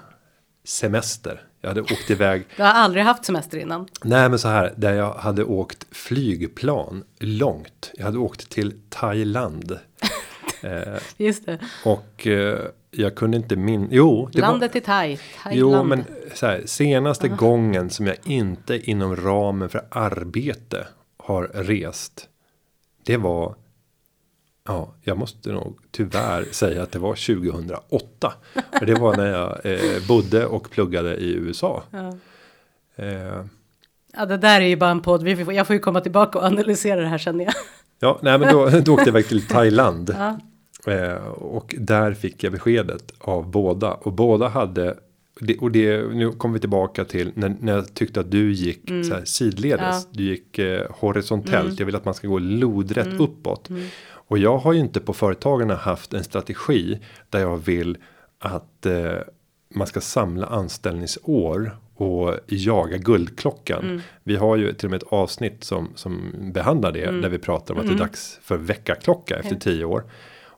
semester. 0.64 1.42
Jag 1.60 1.68
hade 1.68 1.80
åkt 1.80 2.10
iväg. 2.10 2.46
Du 2.56 2.62
har 2.62 2.70
aldrig 2.70 3.04
haft 3.04 3.24
semester 3.24 3.58
innan? 3.58 3.88
Nej, 4.04 4.28
men 4.28 4.38
så 4.38 4.48
här 4.48 4.74
där 4.76 4.94
jag 4.94 5.14
hade 5.14 5.44
åkt 5.44 5.86
flygplan 5.90 7.04
långt. 7.18 7.90
Jag 7.94 8.04
hade 8.04 8.18
åkt 8.18 8.50
till 8.50 8.80
Thailand. 8.88 9.78
eh, 10.62 10.98
Just 11.16 11.46
det. 11.46 11.58
Och 11.84 12.26
eh, 12.26 12.58
jag 12.90 13.14
kunde 13.14 13.36
inte 13.36 13.56
min. 13.56 13.88
Jo, 13.90 14.28
det 14.32 14.40
Landet 14.40 14.74
var. 14.74 14.80
är 14.80 14.84
Thai. 14.84 15.18
Jo, 15.50 15.70
Thailand. 15.70 15.88
men 15.88 16.04
så 16.34 16.46
här, 16.46 16.62
senaste 16.66 17.28
gången 17.28 17.90
som 17.90 18.06
jag 18.06 18.16
inte 18.24 18.90
inom 18.90 19.16
ramen 19.16 19.68
för 19.68 19.84
arbete 19.90 20.86
har 21.16 21.42
rest. 21.54 22.28
Det 23.04 23.16
var. 23.16 23.54
Ja, 24.66 24.94
jag 25.00 25.18
måste 25.18 25.52
nog 25.52 25.78
tyvärr 25.90 26.44
säga 26.50 26.82
att 26.82 26.92
det 26.92 26.98
var 26.98 27.36
2008. 27.36 28.32
För 28.78 28.86
det 28.86 28.94
var 28.94 29.16
när 29.16 29.26
jag 29.30 29.60
eh, 29.64 30.06
bodde 30.08 30.46
och 30.46 30.70
pluggade 30.70 31.16
i 31.16 31.34
USA. 31.34 31.82
Ja. 31.90 32.14
Eh, 33.04 33.44
Ja, 34.16 34.26
det 34.26 34.36
där 34.36 34.60
är 34.60 34.66
ju 34.66 34.76
bara 34.76 34.90
en 34.90 35.00
podd. 35.00 35.22
Vi 35.22 35.44
får, 35.44 35.54
jag 35.54 35.66
får 35.66 35.74
ju 35.74 35.80
komma 35.80 36.00
tillbaka 36.00 36.38
och 36.38 36.44
analysera 36.44 37.00
det 37.00 37.06
här 37.06 37.18
känner 37.18 37.44
jag. 37.44 37.54
ja, 38.00 38.18
nej, 38.22 38.38
men 38.38 38.52
då, 38.52 38.68
då 38.70 38.92
åkte 38.92 38.92
jag 38.92 39.08
iväg 39.08 39.28
till 39.28 39.46
Thailand. 39.48 40.16
Ja. 40.18 40.38
Eh, 40.92 41.26
och 41.26 41.74
där 41.78 42.14
fick 42.14 42.44
jag 42.44 42.52
beskedet 42.52 43.12
av 43.18 43.50
båda. 43.50 43.92
Och 43.92 44.12
båda 44.12 44.48
hade. 44.48 44.96
Och 45.60 45.70
det, 45.70 46.02
nu 46.14 46.30
kommer 46.32 46.54
vi 46.54 46.60
tillbaka 46.60 47.04
till 47.04 47.32
när, 47.34 47.56
när 47.60 47.72
jag 47.74 47.94
tyckte 47.94 48.20
att 48.20 48.30
du 48.30 48.52
gick 48.52 48.88
så 48.88 49.14
här 49.14 49.24
sidledes. 49.24 49.80
Mm. 49.80 49.90
Ja. 49.90 49.96
Mm. 49.96 50.06
Du 50.10 50.22
gick 50.24 50.58
eh, 50.58 50.86
horisontellt. 50.90 51.78
Jag 51.78 51.86
vill 51.86 51.96
att 51.96 52.04
man 52.04 52.14
ska 52.14 52.28
gå 52.28 52.38
lodrätt 52.38 53.20
uppåt. 53.20 53.68
Och 54.32 54.38
jag 54.38 54.58
har 54.58 54.72
ju 54.72 54.78
inte 54.78 55.00
på 55.00 55.12
företagarna 55.12 55.74
haft 55.74 56.14
en 56.14 56.24
strategi 56.24 57.00
där 57.30 57.40
jag 57.40 57.56
vill 57.56 57.98
att 58.38 58.86
eh, 58.86 59.12
man 59.74 59.86
ska 59.86 60.00
samla 60.00 60.46
anställningsår 60.46 61.76
och 61.94 62.34
jaga 62.46 62.96
guldklockan. 62.96 63.84
Mm. 63.84 64.00
Vi 64.22 64.36
har 64.36 64.56
ju 64.56 64.72
till 64.72 64.86
och 64.86 64.90
med 64.90 65.02
ett 65.02 65.08
avsnitt 65.12 65.64
som, 65.64 65.92
som 65.94 66.32
behandlar 66.54 66.92
det. 66.92 67.04
Mm. 67.04 67.20
Där 67.20 67.28
vi 67.28 67.38
pratar 67.38 67.74
om 67.74 67.80
att 67.80 67.86
det 67.86 67.92
är 67.92 67.98
dags 67.98 68.38
för 68.42 68.56
väckarklocka 68.56 69.36
efter 69.36 69.56
tio 69.56 69.84
år. 69.84 70.04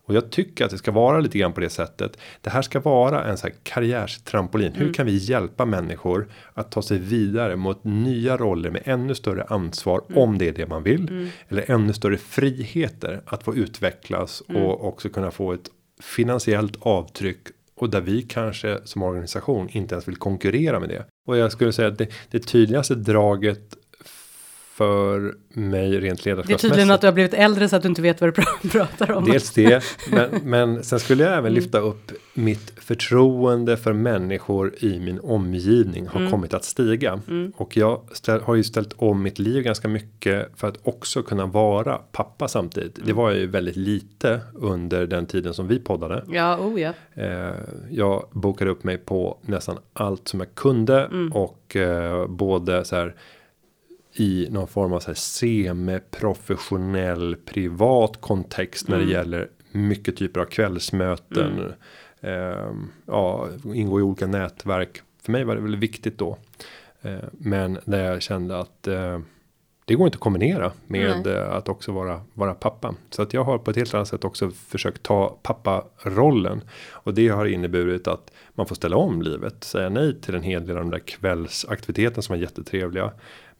Och 0.07 0.15
jag 0.15 0.31
tycker 0.31 0.65
att 0.65 0.71
det 0.71 0.79
ska 0.79 0.91
vara 0.91 1.21
lite 1.21 1.39
grann 1.39 1.53
på 1.53 1.61
det 1.61 1.71
sättet. 1.71 2.19
Det 2.41 2.51
här 2.51 2.63
ska 2.63 2.81
vara 2.81 3.25
en 3.25 3.39
så 3.39 3.47
här 3.47 3.55
karriärstrampolin. 3.63 4.73
Mm. 4.73 4.81
Hur 4.87 4.93
kan 4.95 5.07
vi 5.07 5.17
hjälpa 5.17 5.65
människor 5.65 6.29
att 6.55 6.71
ta 6.71 6.83
sig 6.83 6.99
vidare 6.99 7.57
mot 7.57 7.85
nya 7.85 8.37
roller 8.37 8.71
med 8.71 8.83
ännu 8.85 9.15
större 9.15 9.45
ansvar 9.45 10.01
Mm. 10.09 10.23
om 10.23 10.39
det 10.39 10.49
är 10.49 10.53
det 10.53 10.67
man 10.67 10.83
vill. 10.83 11.31
Eller 11.49 11.71
ännu 11.71 11.93
större 11.93 12.17
friheter 12.17 13.23
att 13.27 13.43
få 13.45 13.55
utvecklas 13.55 14.43
Mm. 14.49 14.63
och 14.63 14.89
också 14.89 15.09
kunna 15.09 15.31
få 15.31 15.53
ett 15.53 15.71
finansiellt 16.03 16.77
avtryck 16.81 17.39
och 17.77 17.91
där 17.91 18.01
vi 18.01 18.23
kanske 18.23 18.79
som 18.85 19.03
organisation 19.03 19.69
inte 19.71 19.95
ens 19.95 20.09
vill 20.09 20.17
konkurrera 20.17 20.81
med 20.81 20.89
det. 20.89 21.05
Och 21.27 21.37
jag 21.37 21.53
skulle 21.53 21.73
säga 21.73 21.89
att 21.89 21.99
det, 21.99 22.09
det 22.31 22.39
tydligaste 22.39 22.95
draget 22.95 23.77
för 24.77 25.35
mig 25.53 25.91
rent 26.01 26.25
Det 26.25 26.31
är 26.31 26.31
ledarskapsmässigt. 26.31 26.61
tydligen 26.63 26.91
att 26.91 27.01
du 27.01 27.07
har 27.07 27.13
blivit 27.13 27.35
äldre 27.35 27.69
så 27.69 27.77
att 27.77 27.83
du 27.83 27.89
inte 27.89 28.03
vet 28.03 28.21
vad 28.21 28.35
du 28.35 28.43
pra- 28.43 28.71
pratar 28.73 29.13
om. 29.13 29.25
Dels 29.25 29.51
det, 29.53 29.85
men, 30.11 30.31
men 30.45 30.83
sen 30.85 31.01
skulle 31.01 31.23
jag 31.25 31.33
även 31.33 31.45
Mm. 31.45 31.55
lyfta 31.55 31.79
upp 31.79 32.13
mitt 32.35 32.73
förtroende 32.81 33.77
för 33.77 33.93
människor 33.93 34.75
i 34.81 35.01
min 35.01 35.21
omgivning 35.23 36.07
Mm. 36.07 36.23
har 36.25 36.31
kommit 36.31 36.55
att 36.55 36.65
stiga. 36.65 37.21
Och 37.57 37.77
jag 37.77 38.01
ställ, 38.13 38.41
har 38.41 38.55
ju 38.55 38.65
ställt 38.65 38.93
om 38.97 39.23
mitt 39.23 39.39
liv 39.39 39.63
ganska 39.63 39.89
mycket 39.89 40.49
för 40.57 40.69
att 40.69 40.79
också 40.83 41.23
kunna 41.23 41.47
vara 41.47 41.97
pappa 42.13 42.49
samtidigt. 42.49 42.97
Mm. 42.99 43.07
Det 43.07 43.13
var 43.13 43.31
ju 43.31 43.47
väldigt 43.47 43.77
lite 43.77 44.41
under 44.55 45.07
den 45.07 45.27
tiden 45.27 45.55
som 45.55 45.69
vi 45.69 45.79
poddade. 45.79 46.25
Ja, 46.29 46.59
oh 46.59 46.81
ja. 46.81 46.93
Eh, 47.15 47.51
jag 47.91 48.29
bokade 48.33 48.71
upp 48.71 48.85
mig 48.85 48.99
på 48.99 49.39
nästan 49.43 49.79
allt 49.93 50.29
som 50.29 50.41
jag 50.41 50.55
kunde 50.55 51.05
Mm. 51.05 51.33
och 51.33 51.77
eh, 51.77 52.27
både 52.27 52.85
så 52.85 52.97
här 52.97 53.15
i 54.15 54.49
någon 54.51 54.69
form 54.69 54.93
av 54.93 55.01
så 55.01 55.07
här 55.07 55.15
semi-professionell 55.15 57.37
privat 57.37 58.21
kontext 58.21 58.89
när 58.89 58.99
det 58.99 59.05
gäller 59.05 59.49
mycket 59.73 60.17
typer 60.17 60.41
av 60.41 60.45
kvällsmöten. 60.45 61.73
Eh, 62.21 62.73
ja, 63.07 63.49
ingå 63.75 64.01
i 64.01 64.03
olika 64.03 64.27
nätverk. 64.27 65.03
För 65.23 65.33
mig 65.33 65.45
var 65.45 65.55
det 65.55 65.61
väldigt 65.61 65.81
viktigt 65.81 66.19
då. 66.19 66.39
Eh, 67.03 67.19
men 67.33 67.79
där 67.85 68.05
jag 68.05 68.23
kände 68.23 68.59
att 68.59 68.87
eh, 68.87 69.19
det 69.87 69.95
går 69.95 70.07
inte 70.07 70.17
att 70.17 70.21
kombinera 70.21 70.73
med 70.87 71.27
eh, 71.27 71.53
att 71.53 71.69
också 71.69 71.93
vara, 71.93 72.21
vara 72.35 72.55
pappa. 72.55 72.95
Så 73.11 73.23
att 73.23 73.33
jag 73.33 73.45
har 73.45 73.59
på 73.59 73.71
ett 73.71 73.77
helt 73.77 73.95
annat 73.95 74.09
sätt 74.09 74.25
också 74.25 74.51
försökt 74.51 75.03
ta 75.03 75.39
papparollen. 75.43 76.61
Och 76.91 77.15
det 77.15 77.29
har 77.29 77.47
inneburit 77.47 78.09
att 78.09 78.33
man 78.55 78.67
får 78.67 78.75
ställa 78.75 78.97
om 78.97 79.23
livet. 79.23 79.65
Säga 79.65 79.89
nej 79.89 80.21
till 80.21 80.35
en 80.35 80.43
hel 80.43 80.67
del 80.67 80.77
av 80.77 80.83
de 80.83 80.91
där 80.91 80.99
kvällsaktiviteterna 80.99 82.23
som 82.23 82.35
är 82.35 82.39
jättetrevliga. 82.39 83.13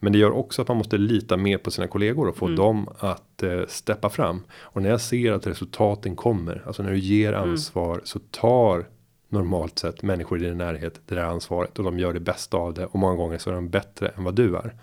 Men 0.05 0.13
det 0.13 0.19
gör 0.19 0.31
också 0.31 0.61
att 0.61 0.67
man 0.67 0.77
måste 0.77 0.97
lita 0.97 1.37
mer 1.37 1.57
på 1.57 1.71
sina 1.71 1.87
kollegor 1.87 2.27
och 2.27 2.37
få 2.37 2.47
dem 2.47 2.89
att 2.99 3.43
eh, 3.43 3.61
steppa 3.67 4.09
fram. 4.09 4.43
Och 4.59 4.81
när 4.81 4.89
jag 4.89 5.01
ser 5.01 5.31
att 5.31 5.47
resultaten 5.47 6.15
kommer, 6.15 6.63
alltså 6.65 6.83
när 6.83 6.91
du 6.91 6.97
ger 6.97 7.33
ansvar 7.33 8.01
så 8.03 8.19
tar 8.19 8.85
normalt 9.29 9.79
sett 9.79 10.03
människor 10.03 10.41
i 10.41 10.45
din 10.45 10.57
närhet 10.57 11.01
det 11.05 11.15
där 11.15 11.23
ansvaret 11.23 11.79
och 11.79 11.85
de 11.85 11.99
gör 11.99 12.13
det 12.13 12.19
bästa 12.19 12.57
av 12.57 12.73
det 12.73 12.85
och 12.85 12.99
många 12.99 13.15
gånger 13.15 13.37
så 13.37 13.49
är 13.49 13.53
de 13.53 13.69
bättre 13.69 14.07
än 14.07 14.23
vad 14.23 14.35
du 14.35 14.55
är. 14.55 14.75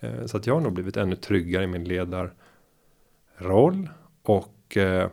Eh, 0.00 0.26
Så 0.26 0.36
att 0.36 0.46
jag 0.46 0.54
har 0.54 0.60
nog 0.60 0.72
blivit 0.72 0.96
ännu 0.96 1.16
tryggare 1.16 1.64
i 1.64 1.66
min 1.66 1.84
ledarroll 1.84 2.30
och 4.22 4.76
eh, 4.76 5.08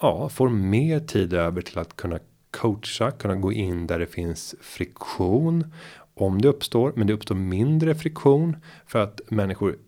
ja, 0.00 0.28
får 0.28 0.48
mer 0.48 1.00
tid 1.00 1.34
över 1.34 1.62
till 1.62 1.78
att 1.78 1.96
kunna 1.96 2.18
coacha, 2.50 3.10
kunna 3.10 3.36
gå 3.36 3.52
in 3.52 3.86
där 3.86 3.98
det 3.98 4.06
finns 4.06 4.54
friktion 4.60 5.72
om 6.20 6.40
det 6.40 6.48
uppstår, 6.48 6.92
men 6.96 7.06
det 7.06 7.12
uppstår 7.12 7.34
mindre 7.34 7.94
friktion 7.94 8.56
för 8.86 8.98
att 8.98 9.20
människor 9.28 9.78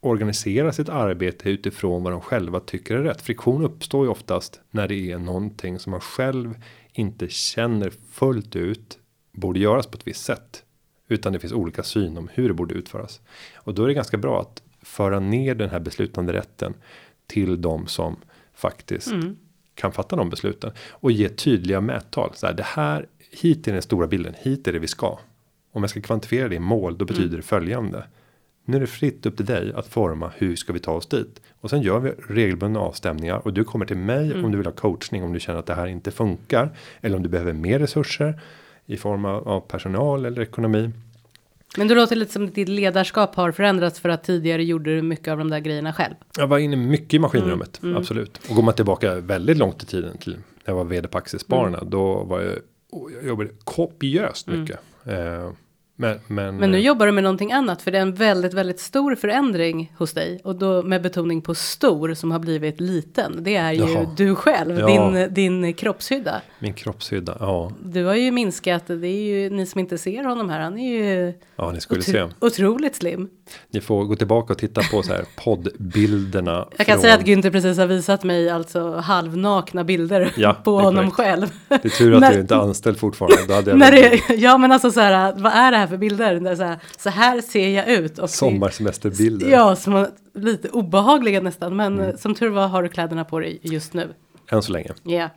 organiserar 0.00 0.70
sitt 0.70 0.88
arbete 0.88 1.50
utifrån 1.50 2.02
vad 2.02 2.12
de 2.12 2.20
själva 2.20 2.60
tycker 2.60 2.96
är 2.96 3.02
rätt. 3.02 3.22
Friktion 3.22 3.64
uppstår 3.64 4.04
ju 4.04 4.10
oftast 4.10 4.60
när 4.70 4.88
det 4.88 5.10
är 5.10 5.18
någonting 5.18 5.78
som 5.78 5.90
man 5.90 6.00
själv 6.00 6.54
inte 6.92 7.28
känner 7.28 7.92
fullt 8.10 8.56
ut 8.56 8.98
borde 9.32 9.58
göras 9.58 9.86
på 9.86 9.96
ett 9.96 10.06
visst 10.06 10.24
sätt. 10.24 10.62
Utan 11.08 11.32
det 11.32 11.38
finns 11.38 11.52
olika 11.52 11.82
syn 11.82 12.18
om 12.18 12.28
hur 12.32 12.48
det 12.48 12.54
borde 12.54 12.74
utföras. 12.74 13.20
Och 13.54 13.74
då 13.74 13.82
är 13.82 13.88
det 13.88 13.94
ganska 13.94 14.16
bra 14.16 14.40
att 14.40 14.62
föra 14.82 15.20
ner 15.20 15.54
den 15.54 15.70
här 15.70 15.80
beslutande 15.80 16.32
rätten 16.32 16.74
till 17.26 17.62
de 17.62 17.86
som 17.86 18.16
faktiskt 18.54 19.08
kan 19.74 19.92
fatta 19.92 20.16
de 20.16 20.30
besluten. 20.30 20.72
Och 20.90 21.12
ge 21.12 21.28
tydliga 21.28 21.80
mättal. 21.80 22.30
Så 22.34 22.46
här, 22.46 22.54
det 22.54 22.66
här, 22.66 23.06
hit 23.30 23.68
är 23.68 23.72
den 23.72 23.82
stora 23.82 24.06
bilden, 24.06 24.34
hit 24.38 24.68
är 24.68 24.72
det 24.72 24.78
vi 24.78 24.88
ska. 24.88 25.18
Om 25.76 25.82
jag 25.82 25.90
ska 25.90 26.00
kvantifiera 26.00 26.48
det 26.48 26.54
i 26.54 26.58
mål, 26.58 26.98
då 26.98 27.04
betyder 27.04 27.36
det 27.36 27.42
följande. 27.42 28.04
Nu 28.64 28.76
är 28.76 28.80
det 28.80 28.86
fritt 28.86 29.26
upp 29.26 29.36
till 29.36 29.46
dig 29.46 29.72
att 29.74 29.86
forma 29.86 30.32
hur 30.36 30.56
ska 30.56 30.72
vi 30.72 30.78
ta 30.78 30.92
oss 30.92 31.06
dit. 31.06 31.40
Och 31.60 31.70
sen 31.70 31.82
gör 31.82 32.00
vi 32.00 32.10
regelbundna 32.28 32.80
avstämningar 32.80 33.46
och 33.46 33.52
du 33.52 33.64
kommer 33.64 33.86
till 33.86 33.96
mig 33.96 34.44
om 34.44 34.50
du 34.50 34.56
vill 34.56 34.66
ha 34.66 34.72
coachning 34.72 35.24
om 35.24 35.32
du 35.32 35.40
känner 35.40 35.58
att 35.58 35.66
det 35.66 35.74
här 35.74 35.86
inte 35.86 36.10
funkar. 36.10 36.70
Eller 37.00 37.16
om 37.16 37.22
du 37.22 37.28
behöver 37.28 37.52
mer 37.52 37.78
resurser 37.78 38.40
i 38.86 38.96
form 38.96 39.24
av, 39.24 39.48
av 39.48 39.60
personal 39.60 40.26
eller 40.26 40.42
ekonomi. 40.42 40.90
Men 41.76 41.88
det 41.88 41.94
låter 41.94 42.16
lite 42.16 42.32
som 42.32 42.44
att 42.44 42.54
ditt 42.54 42.68
ledarskap 42.68 43.34
har 43.34 43.52
förändrats 43.52 44.00
för 44.00 44.08
att 44.08 44.24
tidigare 44.24 44.64
gjorde 44.64 44.96
du 44.96 45.02
mycket 45.02 45.28
av 45.28 45.38
de 45.38 45.50
där 45.50 45.60
grejerna 45.60 45.92
själv. 45.92 46.14
Jag 46.38 46.46
var 46.46 46.58
inne 46.58 46.76
mycket 46.76 47.14
i 47.14 47.18
maskinrummet, 47.18 47.80
absolut. 47.96 48.40
Och 48.48 48.56
går 48.56 48.62
man 48.62 48.74
tillbaka 48.74 49.14
väldigt 49.14 49.56
långt 49.56 49.82
i 49.82 49.86
tiden 49.86 50.18
till 50.18 50.32
när 50.34 50.40
jag 50.64 50.74
var 50.74 50.84
vd 50.84 51.08
på 51.08 51.18
Aktiespararna. 51.18 51.84
Då 51.84 52.24
var 52.24 52.40
jag, 52.40 52.52
jag 53.14 53.26
jobbade 53.26 53.50
kopiöst 53.64 54.46
mycket. 54.46 54.78
Eh, 55.04 55.50
men, 55.98 56.18
men, 56.26 56.56
Men 56.56 56.70
nu 56.70 56.76
eh, 56.78 56.82
jobbar 56.84 57.06
du 57.06 57.12
med 57.12 57.24
någonting 57.24 57.52
annat 57.52 57.82
för 57.82 57.90
det 57.90 57.98
är 57.98 58.02
en 58.02 58.14
väldigt, 58.14 58.54
väldigt 58.54 58.80
stor 58.80 59.14
förändring 59.14 59.92
hos 59.98 60.12
dig 60.12 60.40
och 60.44 60.56
då 60.56 60.82
med 60.82 61.02
betoning 61.02 61.42
på 61.42 61.54
stor 61.54 62.14
som 62.14 62.30
har 62.30 62.38
blivit 62.38 62.80
liten. 62.80 63.36
Det 63.38 63.56
är 63.56 63.72
ju 63.72 63.78
Jaha. 63.92 64.06
du 64.16 64.34
själv, 64.34 64.78
Ja. 64.80 64.86
din, 64.86 65.34
din 65.34 65.74
kroppshydda. 65.74 66.40
min 66.58 66.72
kroppshydda, 66.74 67.36
ja, 67.40 67.72
Du 67.84 68.04
har 68.04 68.14
ju 68.14 68.30
minskat, 68.30 68.86
det 68.86 69.06
är 69.08 69.22
ju 69.22 69.50
ni 69.50 69.66
som 69.66 69.78
inte 69.80 69.98
ser 69.98 70.24
honom 70.24 70.50
här, 70.50 70.60
han 70.60 70.78
är 70.78 70.92
ju 70.98 71.32
ja 71.56 71.70
ni 71.70 71.80
skulle 71.80 72.00
otro- 72.00 72.28
se. 72.28 72.46
otroligt 72.46 72.96
slim. 72.96 73.28
Ni 73.70 73.80
får 73.80 74.04
gå 74.04 74.16
tillbaka 74.16 74.52
och 74.52 74.58
titta 74.58 74.80
på 74.90 75.02
så 75.02 75.12
här 75.12 75.24
poddbilderna. 75.44 76.66
Jag 76.76 76.86
kan 76.86 76.94
från- 76.94 77.02
säga 77.02 77.14
att 77.14 77.22
Günther 77.26 77.50
precis 77.50 77.78
har 77.78 77.86
visat 77.86 78.24
mig 78.24 78.50
alltså 78.50 78.96
halvnakna 78.96 79.84
bilder 79.84 80.32
Ja, 80.36 80.56
på 80.64 80.78
honom 80.80 81.10
korrekt. 81.10 81.16
själv. 81.16 81.52
Det 81.68 81.84
är 81.84 81.88
tur 81.88 82.14
att 82.14 82.20
När- 82.20 82.34
du 82.34 82.40
inte 82.40 82.54
är 82.54 82.58
anställd 82.58 82.98
fortfarande. 82.98 83.46
Då 83.48 83.54
hade 83.54 83.70
jag 83.70 83.78
När 83.78 83.92
det, 83.92 84.34
ja 84.34 84.58
men 84.58 84.72
alltså 84.72 84.90
så 84.90 85.00
här, 85.00 85.34
vad 85.38 85.52
är 85.52 85.70
det 85.70 85.76
här 85.76 85.85
för 85.86 85.96
bilder? 85.96 86.54
Så, 86.56 86.62
här, 86.62 86.78
så 86.98 87.10
här 87.10 87.40
ser 87.40 87.68
jag 87.68 87.88
ut. 87.88 88.18
Och 88.18 88.30
Sommarsemesterbilder. 88.30 89.48
Ja, 89.50 89.76
som 89.76 89.92
var 89.92 90.08
lite 90.34 90.68
obehagliga 90.68 91.40
nästan. 91.40 91.76
Men 91.76 91.94
Mm. 91.94 92.08
eh, 92.10 92.16
som 92.16 92.34
tur 92.34 92.48
var 92.48 92.68
har 92.68 92.82
du 92.82 92.88
kläderna 92.88 93.24
på 93.24 93.40
dig 93.40 93.58
just 93.62 93.92
nu. 93.94 94.08
Än 94.50 94.62
så 94.62 94.72
länge. 94.72 94.90
Ja. 95.02 95.28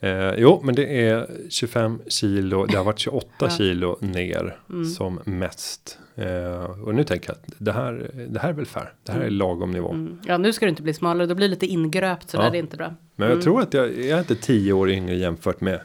Eh, 0.00 0.34
jo, 0.36 0.60
men 0.64 0.74
det 0.74 1.00
är 1.08 1.30
25 1.50 1.98
kilo. 2.08 2.66
Det 2.66 2.76
har 2.76 2.84
varit 2.84 2.98
28 2.98 3.50
kilo 3.50 3.98
ner 4.00 4.56
Mm. 4.70 4.84
som 4.84 5.20
mest. 5.24 5.98
Eh, 6.16 6.64
och 6.84 6.94
nu 6.94 7.04
tänker 7.04 7.28
jag 7.30 7.36
att 7.36 7.44
det 7.58 7.72
här, 7.72 8.10
det 8.28 8.40
här 8.40 8.48
är 8.48 8.52
väl 8.52 8.66
fair. 8.66 8.92
Det 9.02 9.12
här 9.12 9.20
är 9.20 9.30
lagom 9.30 9.70
nivå. 9.70 9.90
Mm. 9.90 10.18
ja, 10.26 10.38
nu 10.38 10.52
ska 10.52 10.66
du 10.66 10.70
inte 10.70 10.82
bli 10.82 10.94
smalare. 10.94 11.26
Då 11.26 11.34
blir 11.34 11.48
lite 11.48 11.66
ingröpt 11.66 12.30
så 12.30 12.36
Ja. 12.36 12.42
där. 12.42 12.50
Det 12.50 12.56
är 12.56 12.60
inte 12.60 12.76
bra. 12.76 12.94
Men 13.16 13.30
jag 13.30 13.42
tror 13.42 13.60
att 13.62 13.74
jag, 13.74 13.86
jag 13.98 14.08
är 14.08 14.18
inte 14.18 14.34
10 14.36 14.72
år 14.72 14.90
yngre 14.90 15.14
jämfört 15.16 15.60
med. 15.60 15.80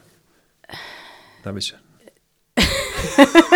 När 1.42 1.52
vi 1.52 1.60
kör. 1.60 1.78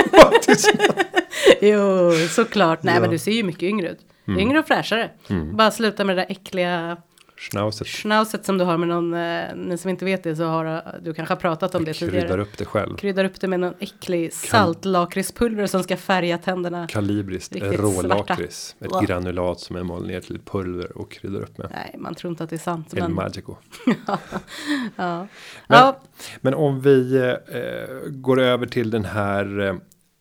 Jo, 1.60 2.12
såklart. 2.28 2.82
Nej, 2.82 2.94
Ja. 2.94 3.00
men 3.00 3.10
du 3.10 3.18
ser 3.18 3.32
ju 3.32 3.42
mycket 3.42 3.62
yngre 3.62 3.88
ut. 3.90 3.98
Yngre 4.28 4.58
och 4.58 4.66
fräschare. 4.66 5.10
Bara 5.52 5.70
sluta 5.70 6.04
med 6.04 6.16
det 6.16 6.22
där 6.22 6.30
äckliga 6.30 6.96
Schnauset. 7.36 7.86
Schnauset 7.86 8.44
som 8.44 8.58
du 8.58 8.64
har 8.64 8.76
med 8.78 8.88
någon, 8.88 9.14
eh, 9.14 9.44
ni 9.56 9.78
som 9.78 9.90
inte 9.90 10.04
vet 10.04 10.22
det 10.22 10.36
så 10.36 10.44
har 10.44 10.64
eh, 10.64 10.78
du 11.02 11.14
kanske 11.14 11.34
har 11.34 11.40
pratat 11.40 11.74
om 11.74 11.84
det 11.84 11.92
Kryddar 11.92 12.20
tidigare. 12.20 12.42
upp 12.42 12.58
det 12.58 12.64
själv. 12.64 12.96
Kryddar 12.96 13.24
upp 13.24 13.40
det 13.40 13.48
med 13.48 13.60
någon 13.60 13.74
äcklig 13.78 14.32
saltlakritspulver 14.32 15.66
som 15.66 15.82
ska 15.82 15.96
färga 15.96 16.38
tänderna. 16.38 16.86
Kalibriskt 16.86 17.56
rålakrits. 17.56 18.76
Ett 18.80 18.88
Blah. 18.88 19.02
granulat 19.02 19.60
som 19.60 19.76
är 19.76 19.82
mal 19.82 20.06
ner 20.06 20.20
till 20.20 20.38
pulver 20.44 20.96
och 20.98 21.12
kryddar 21.12 21.40
upp 21.40 21.58
med. 21.58 21.68
Nej, 21.74 21.94
man 21.98 22.14
tror 22.14 22.30
inte 22.30 22.44
att 22.44 22.50
det 22.50 22.56
är 22.56 22.58
sant. 22.58 22.94
El 22.94 23.02
Men, 23.02 23.14
Magico. 23.14 23.56
ja. 24.06 24.18
Men- 24.96 25.28
ja, 25.66 26.00
Men 26.40 26.54
om 26.54 26.80
vi 26.80 27.16
eh, 27.48 28.10
går 28.10 28.40
över 28.40 28.66
till 28.66 28.90
den 28.90 29.04
här 29.04 29.60
eh, 29.60 29.74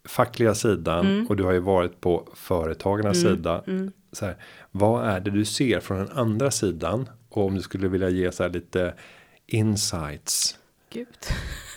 fackliga 0.05 0.55
sidan 0.55 1.05
Mm. 1.05 1.27
och 1.27 1.35
du 1.35 1.43
har 1.43 1.51
ju 1.51 1.59
varit 1.59 2.01
på 2.01 2.27
företagarnas 2.35 3.21
sida. 3.21 3.63
Så 4.11 4.25
här, 4.25 4.35
vad 4.71 5.05
är 5.09 5.19
det 5.19 5.31
du 5.31 5.45
ser 5.45 5.79
från 5.79 5.97
den 5.97 6.09
andra 6.11 6.51
sidan? 6.51 7.09
Och 7.29 7.45
om 7.45 7.55
du 7.55 7.61
skulle 7.61 7.87
vilja 7.87 8.09
ge 8.09 8.31
så 8.31 8.43
här 8.43 8.49
lite 8.49 8.93
insights. 9.47 10.57
gud. 10.93 11.07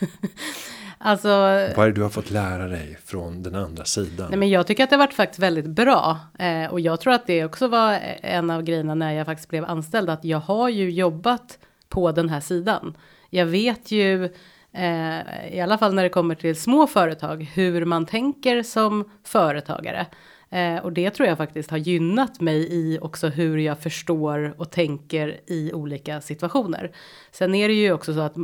alltså, 0.99 1.29
Vad 1.29 1.79
är 1.79 1.87
det 1.87 1.93
du 1.93 2.03
har 2.03 2.11
fått 2.11 2.31
lära 2.31 2.67
dig 2.69 2.99
från 3.05 3.43
den 3.43 3.55
andra 3.55 3.85
sidan? 3.85 4.27
Nej, 4.31 4.39
men 4.39 4.51
jag 4.51 4.67
tycker 4.67 4.85
att 4.85 4.91
det 4.91 4.97
har 4.97 5.05
varit 5.07 5.15
faktiskt 5.15 5.39
väldigt 5.41 5.67
bra. 5.67 6.19
Eh, 6.39 6.67
och 6.73 6.81
jag 6.81 7.01
tror 7.01 7.13
att 7.13 7.27
det 7.27 7.45
också 7.45 7.69
var 7.69 7.99
en 8.23 8.51
av 8.51 8.63
grejerna 8.63 8.95
när 8.95 9.13
jag 9.13 9.27
faktiskt 9.27 9.49
blev 9.49 9.65
anställd. 9.65 10.11
Att 10.11 10.25
jag 10.25 10.39
har 10.39 10.69
ju 10.69 10.91
jobbat 10.91 11.59
på 11.89 12.13
den 12.13 12.29
här 12.29 12.41
sidan. 12.41 12.97
Jag 13.31 13.47
vet 13.47 13.91
ju, 13.91 14.29
eh, 14.75 15.55
i 15.55 15.61
alla 15.61 15.79
fall 15.79 15.95
när 15.95 16.03
det 16.03 16.09
kommer 16.09 16.35
till 16.35 16.57
små 16.57 16.87
företag, 16.87 17.43
hur 17.55 17.85
man 17.85 18.07
tänker 18.07 18.63
som 18.63 19.11
företagare. 19.25 20.07
Eh, 20.55 20.79
och 20.79 20.93
det 20.93 21.11
tror 21.11 21.29
jag 21.29 21.39
faktiskt 21.39 21.71
har 21.71 21.79
gynnat 21.79 22.41
mig 22.41 22.69
i 22.71 22.99
också 23.03 23.29
hur 23.29 23.59
jag 23.59 23.79
förstår 23.79 24.55
och 24.59 24.71
tänker 24.71 25.41
i 25.47 25.73
olika 25.73 26.21
situationer. 26.21 26.93
Sen 27.31 27.55
är 27.55 27.69
det 27.69 27.75
ju 27.75 27.93
också 27.93 28.15
så 28.15 28.21
att 28.21 28.35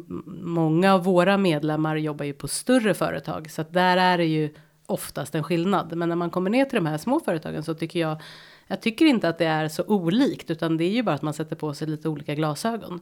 många 0.42 0.94
av 0.94 1.04
våra 1.04 1.36
medlemmar 1.36 1.96
jobbar 1.96 2.24
ju 2.24 2.32
på 2.32 2.48
större 2.48 2.94
företag. 2.94 3.50
Så 3.50 3.60
att 3.60 3.72
där 3.72 3.96
är 3.96 4.18
det 4.18 4.24
ju 4.24 4.54
oftast 4.86 5.34
en 5.34 5.42
skillnad. 5.42 5.96
Men 5.96 6.08
när 6.08 6.16
man 6.16 6.30
kommer 6.30 6.50
ner 6.50 6.64
till 6.64 6.76
de 6.76 6.86
här 6.86 6.98
små 6.98 7.20
företagen 7.20 7.62
så 7.62 7.74
tycker 7.74 8.00
jag, 8.00 8.22
jag 8.66 8.80
tycker 8.80 9.06
inte 9.06 9.28
att 9.28 9.38
det 9.38 9.46
är 9.46 9.68
så 9.68 9.82
olikt, 9.82 10.50
utan 10.50 10.76
det 10.76 10.84
är 10.84 10.90
ju 10.90 11.02
bara 11.02 11.14
att 11.14 11.22
man 11.22 11.34
sätter 11.34 11.56
på 11.56 11.74
sig 11.74 11.88
lite 11.88 12.08
olika 12.08 12.34
glasögon. 12.34 13.00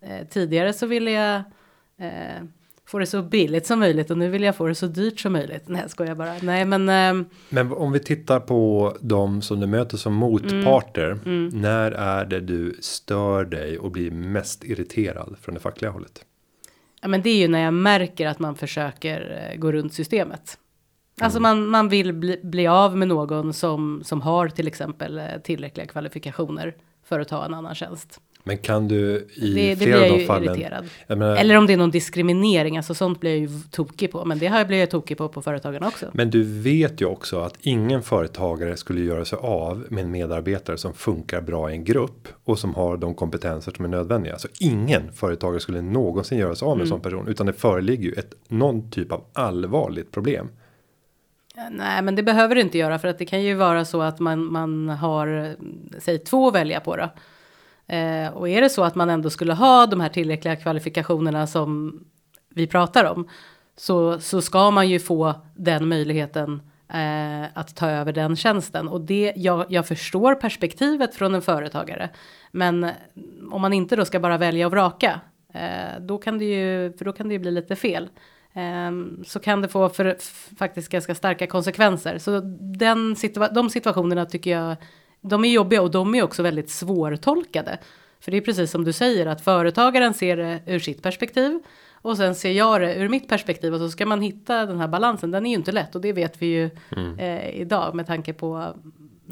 Eh, 0.00 0.26
tidigare 0.26 0.72
så 0.72 0.86
ville 0.86 1.10
jag 1.10 1.42
eh, 1.98 2.44
få 2.86 2.98
det 2.98 3.06
så 3.06 3.22
billigt 3.22 3.66
som 3.66 3.78
möjligt 3.78 4.10
och 4.10 4.18
nu 4.18 4.28
vill 4.28 4.42
jag 4.42 4.56
få 4.56 4.66
det 4.66 4.74
så 4.74 4.86
dyrt 4.86 5.20
som 5.20 5.32
möjligt. 5.32 5.62
Nej, 5.66 5.80
jag 5.80 5.90
skojar 5.90 6.14
bara. 6.14 6.34
Nej, 6.42 6.64
men 6.64 6.88
ehm, 6.88 7.24
Men 7.48 7.72
om 7.72 7.92
vi 7.92 7.98
tittar 7.98 8.40
på 8.40 8.92
de 9.00 9.42
som 9.42 9.60
du 9.60 9.66
möter 9.66 9.96
som 9.96 10.14
motparter. 10.14 11.18
Mm. 11.26 11.48
När 11.48 11.92
är 11.92 12.24
det 12.24 12.40
du 12.40 12.76
stör 12.80 13.44
dig 13.44 13.78
och 13.78 13.90
blir 13.90 14.10
mest 14.10 14.64
irriterad 14.64 15.36
från 15.40 15.54
det 15.54 15.60
fackliga 15.60 15.90
hållet? 15.90 16.24
Ja, 17.00 17.08
men 17.08 17.22
det 17.22 17.30
är 17.30 17.36
ju 17.36 17.48
när 17.48 17.60
jag 17.60 17.74
märker 17.74 18.26
att 18.26 18.38
man 18.38 18.56
försöker 18.56 19.50
eh, 19.50 19.58
gå 19.58 19.72
runt 19.72 19.94
systemet. 19.94 20.58
Alltså 21.20 21.40
man, 21.40 21.66
man 21.66 21.88
vill 21.88 22.12
bli, 22.12 22.40
bli 22.42 22.66
av 22.66 22.96
med 22.96 23.08
någon 23.08 23.52
som, 23.52 24.02
som 24.04 24.20
har 24.20 24.48
till 24.48 24.66
exempel 24.66 25.18
eh, 25.18 25.24
tillräckliga 25.44 25.86
kvalifikationer 25.86 26.74
för 27.04 27.20
att 27.20 27.28
ta 27.28 27.44
en 27.44 27.54
annan 27.54 27.74
tjänst. 27.74 28.20
Men 28.46 28.58
kan 28.58 28.88
du 28.88 29.28
i 29.34 29.54
Det, 29.54 29.74
det 29.74 29.76
flera 29.76 29.98
blir 29.98 30.12
av 30.12 30.18
de 30.18 30.26
fallen. 30.26 30.54
irriterad. 30.54 30.84
Menar, 31.08 31.36
Eller 31.36 31.56
om 31.56 31.66
det 31.66 31.72
är 31.72 31.76
någon 31.76 31.90
diskriminering, 31.90 32.76
alltså 32.76 32.94
sånt 32.94 33.20
blir 33.20 33.30
jag 33.30 33.40
ju 33.40 33.48
tokig 33.70 34.12
på. 34.12 34.24
Men 34.24 34.38
det 34.38 34.46
har 34.46 34.58
jag 34.58 34.66
blivit 34.66 34.90
tokig 34.90 35.18
på 35.18 35.28
på 35.28 35.42
företagarna 35.42 35.86
också. 35.88 36.06
Men 36.12 36.30
du 36.30 36.42
vet 36.42 37.00
ju 37.00 37.06
också 37.06 37.38
att 37.40 37.54
ingen 37.60 38.02
företagare 38.02 38.76
skulle 38.76 39.00
göra 39.00 39.24
sig 39.24 39.38
av 39.42 39.86
med 39.90 40.04
en 40.04 40.10
medarbetare 40.10 40.78
som 40.78 40.94
funkar 40.94 41.40
bra 41.40 41.70
i 41.70 41.74
en 41.74 41.84
grupp 41.84 42.28
och 42.44 42.58
som 42.58 42.74
har 42.74 42.96
de 42.96 43.14
kompetenser 43.14 43.72
som 43.76 43.84
är 43.84 43.88
nödvändiga. 43.88 44.38
Så 44.38 44.48
ingen 44.60 45.12
företagare 45.12 45.60
skulle 45.60 45.82
någonsin 45.82 46.38
göra 46.38 46.54
sig 46.54 46.66
av 46.66 46.76
med 46.76 46.84
en 46.84 46.88
sån 46.88 47.00
person 47.00 47.28
utan 47.28 47.46
det 47.46 47.52
föreligger 47.52 48.04
ju 48.04 48.12
ett 48.12 48.34
någon 48.48 48.90
typ 48.90 49.12
av 49.12 49.24
allvarligt 49.32 50.10
problem. 50.12 50.48
Nej, 51.70 52.02
men 52.02 52.14
det 52.16 52.22
behöver 52.22 52.54
det 52.54 52.60
inte 52.60 52.78
göra 52.78 52.98
för 52.98 53.08
att 53.08 53.18
det 53.18 53.24
kan 53.24 53.42
ju 53.42 53.54
vara 53.54 53.84
så 53.84 54.02
att 54.02 54.20
man, 54.20 54.52
man 54.52 54.88
har, 54.88 55.44
eh, 55.44 55.50
säg 55.98 56.18
två 56.18 56.48
att 56.48 56.54
välja 56.54 56.80
på 56.80 56.96
då. 56.96 57.10
Eh, 57.86 58.28
och 58.28 58.48
är 58.48 58.60
det 58.60 58.70
så 58.70 58.84
att 58.84 58.94
man 58.94 59.10
ändå 59.10 59.30
skulle 59.30 59.52
ha 59.52 59.86
de 59.86 60.00
här 60.00 60.08
tillräckliga 60.08 60.56
kvalifikationerna 60.56 61.46
som 61.46 62.00
vi 62.54 62.66
pratar 62.66 63.04
om. 63.04 63.28
Så, 63.76 64.20
så 64.20 64.42
ska 64.42 64.70
man 64.70 64.88
ju 64.88 65.00
få 65.00 65.34
den 65.56 65.88
möjligheten 65.88 66.62
eh, 66.88 67.44
att 67.54 67.76
ta 67.76 67.90
över 67.90 68.12
den 68.12 68.36
tjänsten. 68.36 68.88
Och 68.88 69.00
det, 69.00 69.32
jag, 69.36 69.66
jag 69.68 69.88
förstår 69.88 70.34
perspektivet 70.34 71.14
från 71.14 71.34
en 71.34 71.42
företagare. 71.42 72.10
Men 72.52 72.84
eh, 72.84 72.90
om 73.50 73.62
man 73.62 73.72
inte 73.72 73.96
då 73.96 74.04
ska 74.04 74.20
bara 74.20 74.38
välja 74.38 74.66
och 74.66 74.72
vraka. 74.72 75.20
Eh, 75.54 76.00
då 76.00 76.18
kan 76.18 76.38
det 76.38 76.44
ju, 76.44 76.92
för 76.92 77.04
då 77.04 77.12
kan 77.12 77.28
det 77.28 77.34
ju 77.34 77.38
bli 77.38 77.50
lite 77.50 77.76
fel. 77.76 78.08
Ehm, 78.54 79.24
så 79.26 79.40
kan 79.40 79.62
det 79.62 79.68
få 79.68 79.88
för, 79.88 80.16
faktiskt 80.58 80.88
ganska 80.88 81.14
starka 81.14 81.46
konsekvenser. 81.46 82.18
Så 82.18 82.40
den 82.60 83.14
situa- 83.14 83.54
de 83.54 83.70
situationerna 83.70 84.26
tycker 84.26 84.50
jag, 84.50 84.76
de 85.24 85.44
är 85.44 85.48
jobbiga 85.48 85.82
och 85.82 85.90
de 85.90 86.14
är 86.14 86.22
också 86.22 86.42
väldigt 86.42 86.70
svårtolkade. 86.70 87.78
För 88.20 88.30
det 88.30 88.36
är 88.36 88.40
precis 88.40 88.70
som 88.70 88.84
du 88.84 88.92
säger 88.92 89.26
att 89.26 89.40
företagaren 89.40 90.14
ser 90.14 90.36
det 90.36 90.60
ur 90.66 90.78
sitt 90.78 91.02
perspektiv 91.02 91.60
och 91.92 92.16
sen 92.16 92.34
ser 92.34 92.52
jag 92.52 92.80
det 92.80 92.94
ur 92.94 93.08
mitt 93.08 93.28
perspektiv 93.28 93.74
och 93.74 93.80
så 93.80 93.90
ska 93.90 94.06
man 94.06 94.20
hitta 94.20 94.66
den 94.66 94.80
här 94.80 94.88
balansen. 94.88 95.30
Den 95.30 95.46
är 95.46 95.50
ju 95.50 95.56
inte 95.56 95.72
lätt 95.72 95.94
och 95.94 96.00
det 96.00 96.12
vet 96.12 96.42
vi 96.42 96.46
ju 96.46 96.70
eh, 97.18 97.48
idag 97.48 97.94
med 97.94 98.06
tanke 98.06 98.32
på 98.32 98.74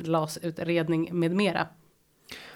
LAS-utredning 0.03 1.09
med 1.13 1.33
mera. 1.33 1.67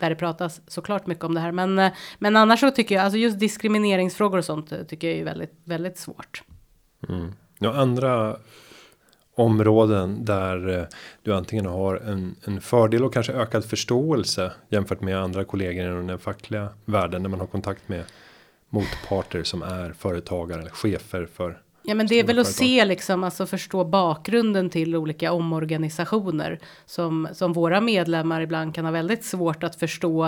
Där 0.01 0.11
det 0.11 0.17
pratas 0.17 0.61
såklart 0.67 1.07
mycket 1.07 1.25
om 1.25 1.35
det 1.35 1.41
här. 1.41 1.53
Men, 1.53 1.79
eh, 1.79 1.93
men 2.19 2.37
annars 2.37 2.61
så 2.61 2.71
tycker 2.71 2.95
jag, 2.95 3.05
alltså 3.05 3.19
just 3.19 3.39
diskrimineringsfrågor 3.39 4.39
och 4.39 4.45
sånt 4.45 4.73
eh, 4.73 4.83
tycker 4.83 5.09
jag 5.09 5.19
är 5.19 5.25
väldigt, 5.25 5.55
väldigt 5.65 5.99
svårt. 5.99 6.43
Några 7.59 7.81
andra 7.81 8.37
områden 9.37 10.25
där 10.25 10.79
eh, 10.79 10.85
du 11.23 11.35
antingen 11.35 11.67
har 11.67 11.97
en, 11.97 12.37
en 12.45 12.61
fördel 12.61 13.05
och 13.05 13.13
kanske 13.13 13.33
ökad 13.33 13.65
förståelse 13.65 14.53
jämfört 14.69 15.01
med 15.01 15.19
andra 15.19 15.45
kollegor 15.45 15.85
inom 15.87 16.07
den 16.07 16.19
fackliga 16.19 16.69
världen 16.85 17.23
när 17.23 17.29
man 17.29 17.41
har 17.41 17.47
kontakt 17.47 17.89
med 17.89 18.05
motparter 18.71 19.43
som 19.43 19.63
är 19.63 19.93
företagare 19.93 20.61
eller 20.61 20.71
chefer 20.71 21.29
för 21.35 21.63
Ja 21.89 21.95
men 21.95 22.07
det 22.07 22.15
är 22.15 22.25
väl 22.25 22.39
att 22.39 22.47
företag. 22.47 22.67
se 22.67 22.85
liksom, 22.85 23.25
alltså 23.25 23.47
förstå 23.47 23.85
bakgrunden 23.85 24.71
till 24.71 24.97
olika 24.97 25.33
omorganisationer. 25.33 26.59
Som, 26.87 27.29
som 27.33 27.53
våra 27.53 27.81
medlemmar 27.81 28.41
ibland 28.41 28.75
kan 28.75 28.85
ha 28.85 28.93
väldigt 28.93 29.25
svårt 29.25 29.65
att 29.65 29.77
förstå 29.77 30.27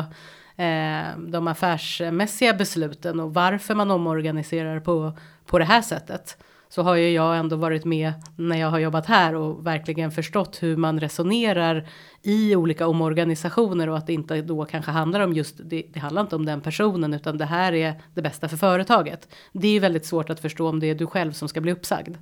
eh, 0.56 1.18
de 1.28 1.48
affärsmässiga 1.48 2.54
besluten 2.54 3.20
och 3.20 3.34
varför 3.34 3.74
man 3.74 3.90
omorganiserar 3.90 4.80
på, 4.80 5.12
på 5.46 5.58
det 5.58 5.64
här 5.64 5.82
sättet. 5.82 6.36
Så 6.68 6.82
har 6.82 6.94
ju 6.94 7.10
jag 7.10 7.38
ändå 7.38 7.56
varit 7.56 7.84
med 7.84 8.12
när 8.36 8.56
jag 8.56 8.70
har 8.70 8.78
jobbat 8.78 9.06
här 9.06 9.34
och 9.34 9.66
verkligen 9.66 10.10
förstått 10.10 10.62
hur 10.62 10.76
man 10.76 11.00
resonerar 11.00 11.88
i 12.22 12.56
olika 12.56 12.86
omorganisationer 12.86 13.88
och 13.88 13.96
att 13.98 14.06
det 14.06 14.12
inte 14.12 14.42
då 14.42 14.64
kanske 14.64 14.90
handlar 14.90 15.20
om 15.20 15.32
just 15.32 15.60
det, 15.64 15.82
det 15.92 16.00
handlar 16.00 16.22
inte 16.22 16.36
om 16.36 16.44
den 16.44 16.60
personen 16.60 17.14
utan 17.14 17.38
det 17.38 17.44
här 17.44 17.72
är 17.72 18.02
det 18.14 18.22
bästa 18.22 18.48
för 18.48 18.56
företaget. 18.56 19.28
Det 19.52 19.68
är 19.68 19.72
ju 19.72 19.78
väldigt 19.78 20.06
svårt 20.06 20.30
att 20.30 20.40
förstå 20.40 20.68
om 20.68 20.80
det 20.80 20.86
är 20.86 20.94
du 20.94 21.06
själv 21.06 21.32
som 21.32 21.48
ska 21.48 21.60
bli 21.60 21.72
uppsagd. 21.72 22.16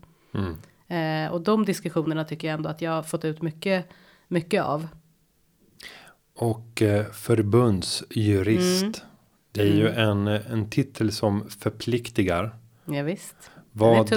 Eh, 0.89 1.33
och 1.33 1.41
de 1.41 1.65
diskussionerna 1.65 2.25
tycker 2.25 2.49
jag 2.49 2.55
ändå 2.55 2.69
att 2.69 2.83
jag 2.83 2.91
har 2.91 3.03
fått 3.03 3.25
ut 3.25 3.43
mycket, 3.43 3.89
mycket 4.29 4.63
av. 4.63 4.89
Och 6.35 6.83
eh, 6.83 7.07
förbundsjurist. 7.07 8.83
Mm. 8.83 8.93
Det 9.53 9.61
är 9.61 9.75
ju 9.75 9.89
en, 9.89 10.27
en 10.27 10.71
titel 10.71 11.13
som 11.13 11.49
förpliktigar. 11.49 12.57
Ja, 12.85 13.03
visst. 13.03 13.51
Vad, 13.79 14.11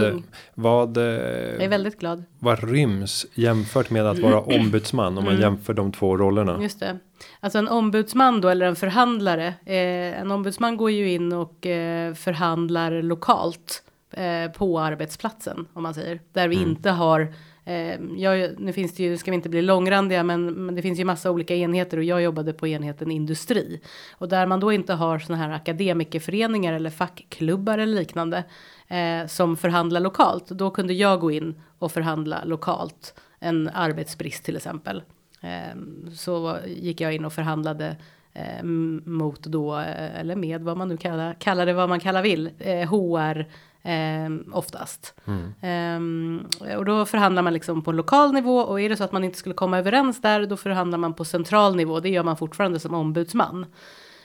vad, 0.55 0.97
Jag 0.97 1.64
är 1.64 1.70
väldigt 1.70 1.99
glad. 1.99 2.24
vad 2.39 2.64
ryms 2.70 3.26
jämfört 3.34 3.89
med 3.89 4.05
att 4.05 4.20
vara 4.20 4.39
ombudsman 4.60 5.18
om 5.18 5.24
man 5.24 5.34
Mm. 5.34 5.41
jämför 5.41 5.74
de 5.74 5.91
två 5.91 6.18
rollerna? 6.18 6.60
Just 6.62 6.80
det. 6.80 6.97
Alltså 7.39 7.60
en 7.60 7.68
ombudsman 7.68 8.41
då 8.41 8.49
eller 8.49 8.66
en 8.66 8.76
förhandlare. 8.76 9.47
Eh, 9.66 10.20
en 10.22 10.32
ombudsman 10.32 10.78
går 10.78 10.91
ju 10.91 11.12
in 11.12 11.34
och 11.34 11.66
eh, 11.66 12.14
förhandlar 12.14 13.01
lokalt 13.01 13.84
eh, 14.12 14.51
på 14.51 14.80
arbetsplatsen 14.80 15.66
om 15.74 15.84
man 15.84 15.93
säger. 15.93 16.20
Där 16.34 16.47
vi 16.47 16.55
inte 16.62 16.89
har 16.89 17.34
Ehm, 17.66 18.18
jag, 18.18 18.60
nu 18.60 18.74
finns 18.74 18.95
det 18.95 19.03
ju, 19.03 19.18
ska 19.18 19.32
vi 19.32 19.36
inte 19.36 19.49
bli 19.49 19.62
långrandiga, 19.62 20.24
men, 20.24 20.45
men 20.45 20.76
det 20.76 20.82
finns 20.82 20.99
ju 20.99 21.05
massa 21.05 21.32
olika 21.32 21.55
enheter 21.55 21.97
och 21.97 22.03
jag 22.03 22.22
jobbade 22.22 22.53
på 22.53 22.68
enheten 22.68 23.12
industri. 23.12 23.82
Och 24.18 24.30
där 24.30 24.45
man 24.45 24.60
då 24.60 24.72
inte 24.72 24.93
har 24.93 25.20
såna 25.20 25.38
här 25.38 25.49
akademikerföreningar 25.49 26.74
eller 26.74 26.89
fackklubbar 26.89 27.78
eller 27.78 27.95
liknande 27.95 28.43
eh, 28.88 29.28
som 29.28 29.57
förhandlar 29.57 29.99
lokalt. 29.99 30.47
Då 30.47 30.72
kunde 30.72 30.93
jag 30.93 31.20
gå 31.20 31.32
in 31.32 31.62
och 31.80 31.91
förhandla 31.91 32.43
lokalt 32.45 33.14
en 33.39 33.70
arbetsbrist 33.74 34.45
till 34.45 34.55
exempel. 34.55 35.03
Eh, 35.41 35.78
så 36.14 36.57
gick 36.68 37.01
jag 37.01 37.14
in 37.14 37.26
och 37.26 37.34
förhandlade 37.34 37.97
eh, 38.34 38.64
mot 39.05 39.43
då, 39.43 39.78
eh, 39.78 40.20
eller 40.20 40.36
med 40.36 40.62
vad 40.62 40.78
man 40.78 40.89
nu 40.89 40.97
kallar, 40.97 41.34
kallar 41.34 41.66
det 41.66 41.74
vad 41.74 41.89
man 41.89 41.99
kallar 41.99 42.22
vill, 42.22 42.49
eh, 42.60 42.89
HR 42.89 43.45
eh, 43.84 44.30
oftast. 44.54 45.16
Ehm, 45.62 46.48
och 46.78 46.86
då 46.86 47.06
förhandlar 47.06 47.42
man 47.42 47.54
liksom 47.54 47.82
på 47.82 47.92
lokal 47.92 48.34
nivå 48.34 48.60
och 48.60 48.82
är 48.82 48.90
det 48.90 48.98
så 48.98 49.04
att 49.04 49.12
man 49.12 49.24
inte 49.24 49.38
skulle 49.38 49.56
komma 49.56 49.78
överens 49.78 50.22
där 50.22 50.46
då 50.46 50.58
förhandlar 50.58 50.98
man 50.98 51.14
på 51.14 51.26
central 51.26 51.76
nivå. 51.76 52.00
Det 52.00 52.10
gör 52.10 52.24
man 52.24 52.38
fortfarande 52.38 52.80
som 52.80 52.94
ombudsman. 52.94 53.66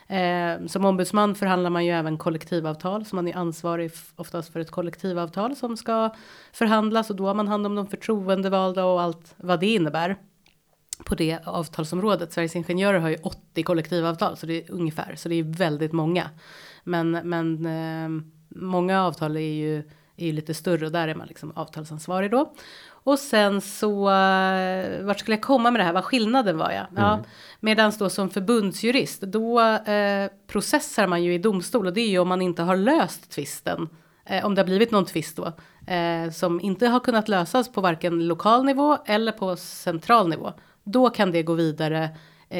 Eh, 0.06 0.66
som 0.66 0.84
ombudsman 0.84 1.34
förhandlar 1.34 1.70
man 1.70 1.84
ju 1.84 1.92
även 1.92 2.18
kollektivavtal, 2.18 3.04
så 3.04 3.16
man 3.16 3.28
är 3.28 3.36
ansvarig 3.36 3.90
oftast 4.16 4.52
för 4.52 4.60
ett 4.60 4.70
kollektivavtal 4.70 5.56
som 5.56 5.76
ska 5.76 6.14
förhandlas 6.52 7.10
och 7.10 7.16
då 7.16 7.26
har 7.26 7.34
man 7.34 7.48
hand 7.48 7.66
om 7.66 7.74
de 7.74 7.86
förtroendevalda 7.86 8.84
och 8.84 9.02
allt 9.02 9.34
vad 9.36 9.60
det 9.60 9.66
innebär 9.66 10.16
på 11.04 11.14
det 11.14 11.38
avtalsområdet. 11.44 12.32
Sveriges 12.32 12.56
Ingenjörer 12.56 12.98
har 12.98 13.08
ju 13.08 13.16
80 13.22 13.62
kollektivavtal, 13.62 14.36
så 14.36 14.46
det 14.46 14.62
är 14.62 14.72
ungefär, 14.72 15.14
så 15.16 15.28
det 15.28 15.34
är 15.34 15.42
väldigt 15.42 15.92
många. 15.92 16.30
Men, 16.84 17.10
men 17.10 17.66
eh, 17.66 18.24
många 18.54 19.04
avtal 19.04 19.36
är 19.36 19.40
ju, 19.40 19.78
är 20.16 20.26
ju 20.26 20.32
lite 20.32 20.54
större 20.54 20.86
och 20.86 20.92
där 20.92 21.08
är 21.08 21.14
man 21.14 21.26
liksom 21.26 21.52
avtalsansvarig 21.56 22.30
då. 22.30 22.52
Och 23.04 23.18
sen 23.18 23.60
så, 23.60 24.08
uh, 24.08 25.04
vart 25.04 25.20
skulle 25.20 25.36
jag 25.36 25.42
komma 25.42 25.70
med 25.70 25.80
det 25.80 25.84
här, 25.84 25.92
vad 25.92 26.04
skillnaden 26.04 26.58
var 26.58 26.70
jag? 26.70 26.86
Ja, 26.96 27.12
mm. 27.12 27.24
Medan 27.60 27.92
då 27.98 28.10
som 28.10 28.30
förbundsjurist, 28.30 29.20
då 29.20 29.60
uh, 29.60 30.28
processar 30.46 31.06
man 31.06 31.22
ju 31.24 31.34
i 31.34 31.38
domstol 31.38 31.86
och 31.86 31.92
det 31.92 32.00
är 32.00 32.08
ju 32.08 32.18
om 32.18 32.28
man 32.28 32.42
inte 32.42 32.62
har 32.62 32.76
löst 32.76 33.30
tvisten. 33.30 33.88
Uh, 34.30 34.44
om 34.44 34.54
det 34.54 34.60
har 34.60 34.66
blivit 34.66 34.90
någon 34.90 35.04
tvist 35.04 35.36
då, 35.36 35.52
som 36.32 36.60
inte 36.60 36.86
har 36.86 37.00
kunnat 37.00 37.28
lösas 37.28 37.72
på 37.72 37.80
varken 37.80 38.26
lokal 38.26 38.64
nivå 38.64 38.98
eller 39.06 39.32
på 39.32 39.56
central 39.56 40.28
nivå. 40.28 40.52
Då 40.84 41.10
kan 41.10 41.32
det 41.32 41.42
gå 41.42 41.54
vidare 41.54 42.16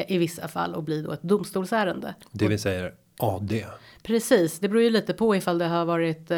i 0.07 0.17
vissa 0.17 0.47
fall 0.47 0.75
och 0.75 0.83
bli 0.83 1.01
då 1.01 1.11
ett 1.11 1.21
domstolsärende. 1.21 2.15
Det 2.31 2.47
vill 2.47 2.59
säga 2.59 2.91
AD. 3.19 3.65
Precis, 4.05 4.59
det 4.59 4.69
beror 4.69 4.83
ju 4.83 4.89
lite 4.89 5.13
på 5.13 5.35
ifall 5.35 5.57
det 5.57 5.65
har 5.65 5.85
varit 5.85 6.31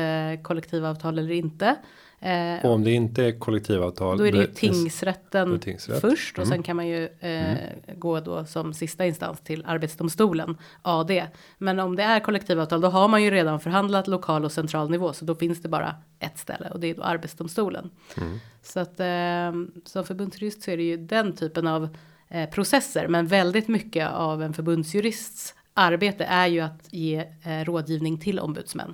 kollektivavtal 0.43 1.20
eller 1.20 1.32
inte. 1.32 1.76
Eh, 2.20 2.65
och 2.65 2.72
om 2.72 2.84
det 2.84 2.91
inte 2.91 3.24
är 3.24 3.39
kollektivavtal. 3.39 4.18
Då 4.18 4.28
är 4.28 4.32
det 4.32 4.38
ju 4.38 4.47
tingsrätten 4.47 5.59
tingsrätt. 5.59 6.01
först 6.01 6.38
och 6.38 6.45
mm. 6.45 6.55
sen 6.55 6.63
kan 6.63 6.76
man 6.76 6.88
ju 6.88 7.03
eh, 7.05 7.51
mm. 7.51 7.59
gå 7.95 8.20
då 8.20 8.45
som 8.45 8.74
sista 8.74 9.05
instans 9.05 9.41
till 9.41 9.63
arbetsdomstolen 9.68 10.57
AD. 10.82 11.28
Men 11.57 11.80
om 11.80 11.95
det 11.95 12.03
är 12.03 12.20
kollektivavtal 12.20 12.82
då 12.82 12.88
har 12.88 13.07
man 13.07 13.24
ju 13.24 13.32
redan 13.32 13.59
förhandlat 13.59 14.07
lokal 14.07 14.45
och 14.45 14.51
central 14.51 14.89
nivå 14.89 15.13
så 15.13 15.26
då 15.26 15.36
finns 15.36 15.61
det 15.61 15.70
bara 15.70 15.95
ett 16.20 16.38
ställe 16.38 16.70
och 16.70 16.80
det 16.80 16.88
är 16.88 16.95
då 16.95 17.03
arbetsdomstolen. 17.03 17.89
Mm. 18.18 18.39
Så 18.63 18.80
att 18.80 18.99
eh, 18.99 19.80
som 19.86 20.03
förbundsjurist 20.05 20.63
så 20.63 20.72
är 20.72 20.78
det 20.78 20.84
ju 20.84 20.97
den 20.97 21.36
typen 21.36 21.68
av 21.68 21.89
eh, 22.30 22.49
processer 22.49 23.07
men 23.07 23.28
väldigt 23.28 23.68
mycket 23.68 24.11
av 24.11 24.43
en 24.43 24.53
förbundsjurists 24.53 25.53
arbete 25.78 26.25
är 26.25 26.47
ju 26.47 26.59
att 26.59 26.93
ge 26.93 27.25
eh, 27.43 27.65
rådgivning 27.65 28.17
till 28.19 28.39
ombudsmän. 28.39 28.93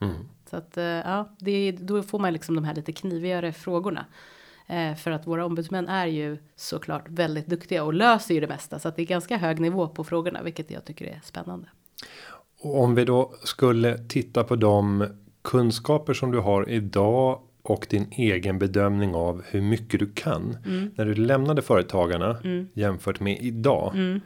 Mm. 0.00 0.14
Så 0.50 0.56
att 0.56 0.76
eh, 0.76 0.84
ja, 0.84 1.36
det, 1.38 1.72
då 1.72 2.02
får 2.02 2.18
man 2.18 2.32
liksom 2.32 2.54
de 2.54 2.64
här 2.64 2.74
lite 2.74 2.92
knivigare 2.92 3.52
frågorna. 3.52 4.06
Eh, 4.66 4.94
för 4.94 5.10
att 5.10 5.26
våra 5.26 5.44
ombudsmän 5.44 5.88
är 5.88 6.06
ju 6.06 6.38
såklart 6.56 7.08
väldigt 7.08 7.46
duktiga 7.46 7.84
och 7.84 7.94
löser 7.94 8.34
ju 8.34 8.40
det 8.40 8.48
mesta. 8.48 8.78
Så 8.78 8.88
att 8.88 8.96
det 8.96 9.02
är 9.02 9.06
ganska 9.06 9.36
hög 9.36 9.60
nivå 9.60 9.88
på 9.88 10.04
frågorna, 10.04 10.42
vilket 10.42 10.70
jag 10.70 10.84
tycker 10.84 11.04
är 11.04 11.20
spännande. 11.24 11.68
Och 12.60 12.82
om 12.82 12.94
vi 12.94 13.04
då 13.04 13.32
skulle 13.44 13.98
titta 13.98 14.44
på 14.44 14.56
de 14.56 15.06
kunskaper 15.42 16.14
som 16.14 16.30
du 16.30 16.38
har 16.38 16.68
idag 16.68 17.40
och 17.62 17.86
din 17.90 18.06
egen 18.12 18.58
bedömning 18.58 19.14
av 19.14 19.42
hur 19.46 19.60
mycket 19.60 20.00
du 20.00 20.12
kan 20.12 20.56
mm. 20.66 20.90
när 20.94 21.04
du 21.04 21.14
lämnade 21.14 21.62
företagarna 21.62 22.38
mm. 22.44 22.68
jämfört 22.74 23.20
med 23.20 23.38
idag. 23.42 23.92
Mm. 23.94 24.20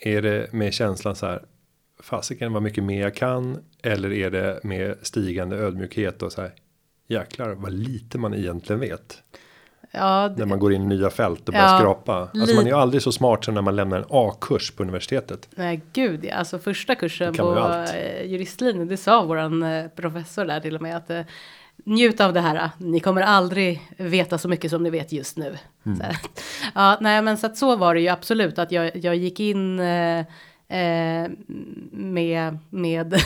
Är 0.00 0.22
det 0.22 0.52
med 0.52 0.74
känslan 0.74 1.16
så 1.16 1.26
här 1.26 1.42
fasiken 2.02 2.52
vad 2.52 2.62
mycket 2.62 2.84
mer 2.84 3.02
jag 3.02 3.14
kan 3.14 3.58
eller 3.82 4.12
är 4.12 4.30
det 4.30 4.60
med 4.62 4.96
stigande 5.02 5.56
ödmjukhet 5.56 6.22
och 6.22 6.32
så 6.32 6.40
här 6.40 6.50
jäklar 7.06 7.50
vad 7.50 7.72
lite 7.72 8.18
man 8.18 8.34
egentligen 8.34 8.80
vet. 8.80 9.22
Ja, 9.92 10.28
det, 10.28 10.38
när 10.38 10.46
man 10.46 10.58
går 10.58 10.72
in 10.72 10.82
i 10.82 10.86
nya 10.86 11.10
fält 11.10 11.48
och 11.48 11.52
börjar 11.52 11.72
ja, 11.72 11.78
skrapa. 11.78 12.28
Alltså 12.34 12.56
man 12.56 12.64
är 12.64 12.70
ju 12.70 12.76
aldrig 12.76 13.02
så 13.02 13.12
smart 13.12 13.44
som 13.44 13.54
när 13.54 13.62
man 13.62 13.76
lämnar 13.76 13.98
en 13.98 14.04
A-kurs 14.08 14.70
på 14.70 14.82
universitetet. 14.82 15.48
Nej 15.54 15.80
gud 15.92 16.30
alltså 16.30 16.58
första 16.58 16.94
kursen 16.94 17.34
på 17.34 17.84
eh, 17.94 18.26
juristlinjen, 18.26 18.88
det 18.88 18.96
sa 18.96 19.24
våran 19.24 19.62
eh, 19.62 19.88
professor 19.88 20.44
där 20.44 20.60
till 20.60 20.76
och 20.76 20.82
med 20.82 20.96
att 20.96 21.10
eh, 21.10 21.20
njut 21.84 22.20
av 22.20 22.32
det 22.32 22.40
här, 22.40 22.70
ni 22.78 23.00
kommer 23.00 23.22
aldrig 23.22 23.82
veta 23.96 24.38
så 24.38 24.48
mycket 24.48 24.70
som 24.70 24.82
ni 24.82 24.90
vet 24.90 25.12
just 25.12 25.36
nu. 25.36 25.58
Mm. 25.86 26.00
ja, 26.74 26.98
nej 27.00 27.22
men 27.22 27.38
så 27.38 27.46
att 27.46 27.56
så 27.56 27.76
var 27.76 27.94
det 27.94 28.00
ju 28.00 28.08
absolut 28.08 28.58
att 28.58 28.72
jag, 28.72 28.96
jag 28.96 29.16
gick 29.16 29.40
in 29.40 29.80
Eh, 30.70 31.30
med, 31.90 32.58
med 32.70 33.22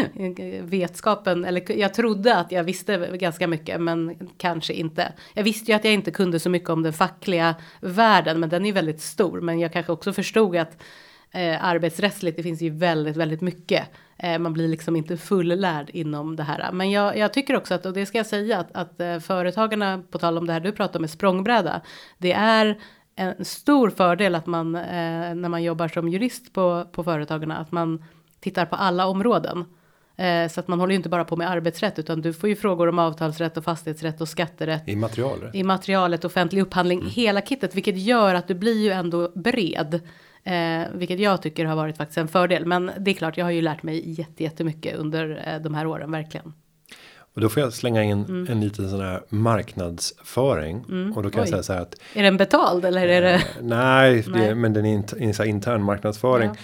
vetskapen, 0.62 1.44
eller 1.44 1.78
jag 1.78 1.94
trodde 1.94 2.36
att 2.36 2.52
jag 2.52 2.64
visste 2.64 2.96
ganska 3.12 3.46
mycket, 3.46 3.80
men 3.80 4.28
kanske 4.36 4.72
inte. 4.72 5.12
Jag 5.34 5.44
visste 5.44 5.70
ju 5.70 5.76
att 5.76 5.84
jag 5.84 5.94
inte 5.94 6.10
kunde 6.10 6.40
så 6.40 6.50
mycket 6.50 6.70
om 6.70 6.82
den 6.82 6.92
fackliga 6.92 7.54
världen, 7.80 8.40
men 8.40 8.48
den 8.48 8.66
är 8.66 8.72
väldigt 8.72 9.00
stor. 9.00 9.40
Men 9.40 9.60
jag 9.60 9.72
kanske 9.72 9.92
också 9.92 10.12
förstod 10.12 10.56
att 10.56 10.82
eh, 11.30 11.64
arbetsrättsligt, 11.64 12.36
det 12.36 12.42
finns 12.42 12.62
ju 12.62 12.70
väldigt, 12.70 13.16
väldigt 13.16 13.40
mycket. 13.40 13.88
Eh, 14.22 14.38
man 14.38 14.52
blir 14.52 14.68
liksom 14.68 14.96
inte 14.96 15.16
fullärd 15.16 15.90
inom 15.90 16.36
det 16.36 16.42
här. 16.42 16.72
Men 16.72 16.90
jag, 16.90 17.18
jag 17.18 17.32
tycker 17.32 17.56
också 17.56 17.74
att, 17.74 17.86
och 17.86 17.92
det 17.92 18.06
ska 18.06 18.18
jag 18.18 18.26
säga, 18.26 18.58
att, 18.58 18.68
att 18.72 19.00
eh, 19.00 19.18
företagarna, 19.18 20.02
på 20.10 20.18
tal 20.18 20.38
om 20.38 20.46
det 20.46 20.52
här 20.52 20.60
du 20.60 20.72
pratar 20.72 20.98
om 20.98 21.00
med 21.00 21.10
språngbräda, 21.10 21.80
det 22.18 22.32
är 22.32 22.78
en 23.16 23.44
stor 23.44 23.90
fördel 23.90 24.34
att 24.34 24.46
man 24.46 24.74
eh, 24.74 25.34
när 25.34 25.48
man 25.48 25.62
jobbar 25.62 25.88
som 25.88 26.08
jurist 26.08 26.52
på, 26.52 26.86
på 26.92 27.04
företagarna 27.04 27.56
att 27.56 27.72
man 27.72 28.04
tittar 28.40 28.66
på 28.66 28.76
alla 28.76 29.06
områden. 29.06 29.64
Eh, 30.16 30.48
så 30.48 30.60
att 30.60 30.68
man 30.68 30.80
håller 30.80 30.92
ju 30.92 30.96
inte 30.96 31.08
bara 31.08 31.24
på 31.24 31.36
med 31.36 31.50
arbetsrätt 31.50 31.98
utan 31.98 32.20
du 32.20 32.32
får 32.32 32.48
ju 32.48 32.56
frågor 32.56 32.88
om 32.88 32.98
avtalsrätt 32.98 33.56
och 33.56 33.64
fastighetsrätt 33.64 34.20
och 34.20 34.28
skatterätt. 34.28 34.88
I 34.88 34.96
materialet. 34.96 35.54
I 35.54 35.62
materialet, 35.62 36.24
offentlig 36.24 36.60
upphandling, 36.60 36.98
mm. 36.98 37.10
hela 37.10 37.40
kittet, 37.40 37.74
vilket 37.74 37.98
gör 37.98 38.34
att 38.34 38.48
du 38.48 38.54
blir 38.54 38.82
ju 38.82 38.90
ändå 38.90 39.32
bred. 39.34 40.00
Eh, 40.44 40.82
vilket 40.94 41.20
jag 41.20 41.42
tycker 41.42 41.64
har 41.64 41.76
varit 41.76 41.96
faktiskt 41.96 42.18
en 42.18 42.28
fördel. 42.28 42.66
Men 42.66 42.90
det 42.98 43.10
är 43.10 43.14
klart, 43.14 43.36
jag 43.36 43.44
har 43.44 43.50
ju 43.50 43.62
lärt 43.62 43.82
mig 43.82 44.24
jättemycket 44.36 44.96
under 44.96 45.42
eh, 45.46 45.62
de 45.62 45.74
här 45.74 45.86
åren, 45.86 46.10
verkligen. 46.10 46.52
Och 47.34 47.40
då 47.40 47.48
får 47.48 47.62
jag 47.62 47.72
slänga 47.72 48.02
in 48.02 48.24
mm. 48.24 48.46
en 48.50 48.60
liten 48.60 48.90
sån 48.90 49.00
här 49.00 49.22
marknadsföring. 49.28 50.84
Mm. 50.88 51.12
Och 51.12 51.22
då 51.22 51.30
kan 51.30 51.40
Oj. 51.40 51.42
jag 51.42 51.48
säga 51.48 51.62
så 51.62 51.72
här 51.72 51.80
att. 51.80 51.94
Är 52.14 52.22
den 52.22 52.36
betald 52.36 52.84
eller 52.84 53.08
är 53.08 53.22
det? 53.22 53.34
Eh, 53.34 53.40
nej, 53.60 54.24
nej. 54.28 54.48
Det, 54.48 54.54
men 54.54 54.72
den 54.72 54.86
är 54.86 54.94
in, 55.18 55.48
intern 55.48 55.82
marknadsföring. 55.82 56.48
Ja. 56.48 56.60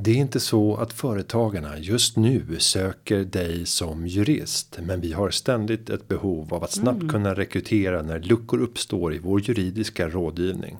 Det 0.00 0.10
är 0.10 0.14
inte 0.16 0.40
så 0.40 0.76
att 0.76 0.92
företagarna 0.92 1.78
just 1.78 2.16
nu 2.16 2.56
söker 2.58 3.24
dig 3.24 3.66
som 3.66 4.06
jurist, 4.06 4.78
men 4.82 5.00
vi 5.00 5.12
har 5.12 5.30
ständigt 5.30 5.90
ett 5.90 6.08
behov 6.08 6.54
av 6.54 6.64
att 6.64 6.72
snabbt 6.72 7.00
mm. 7.02 7.08
kunna 7.08 7.34
rekrytera 7.34 8.02
när 8.02 8.18
luckor 8.18 8.60
uppstår 8.60 9.14
i 9.14 9.18
vår 9.18 9.40
juridiska 9.40 10.08
rådgivning. 10.08 10.78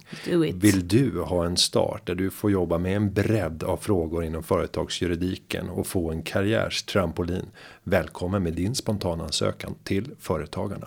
Vill 0.54 0.88
du 0.88 1.20
ha 1.20 1.44
en 1.44 1.56
start 1.56 2.06
där 2.06 2.14
du 2.14 2.30
får 2.30 2.50
jobba 2.50 2.78
med 2.78 2.96
en 2.96 3.12
bredd 3.12 3.62
av 3.62 3.76
frågor 3.76 4.24
inom 4.24 4.42
företagsjuridiken 4.42 5.68
och 5.68 5.86
få 5.86 6.10
en 6.10 6.22
karriärstrampolin? 6.22 7.46
Välkommen 7.84 8.42
med 8.42 8.52
din 8.52 8.74
spontana 8.74 9.24
ansökan 9.24 9.74
till 9.84 10.10
företagarna. 10.18 10.86